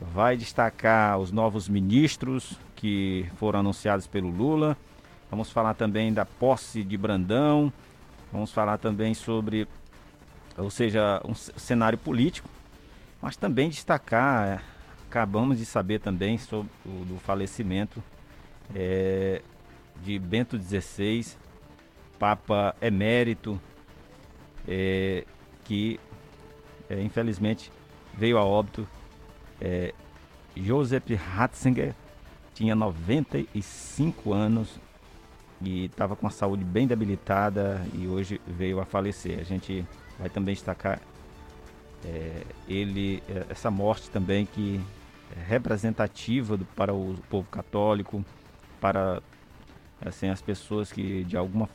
[0.01, 4.77] Vai destacar os novos ministros que foram anunciados pelo Lula.
[5.31, 7.73] Vamos falar também da posse de Brandão,
[8.35, 9.69] Vamos falar também sobre,
[10.59, 12.48] ou seja, um cenário político,
[13.23, 14.61] mas também destacar,
[15.06, 18.02] acabamos de saber também sobre o do falecimento
[18.74, 19.40] é,
[20.02, 21.24] de Bento XVI,
[22.19, 23.61] Papa emérito,
[24.66, 25.24] é,
[25.62, 26.01] que
[26.90, 27.70] é, infelizmente
[28.15, 28.85] veio a óbito.
[29.61, 29.94] É,
[30.56, 31.94] Joseph Ratzinger
[32.52, 34.81] tinha 95 anos,
[35.61, 39.39] e estava com a saúde bem debilitada e hoje veio a falecer.
[39.41, 39.85] A gente
[40.19, 41.01] vai também destacar
[42.05, 44.81] é, ele, é, essa morte também que
[45.37, 48.25] é representativa do, para o povo católico,
[48.81, 49.23] para
[50.05, 51.75] assim, as pessoas que de alguma forma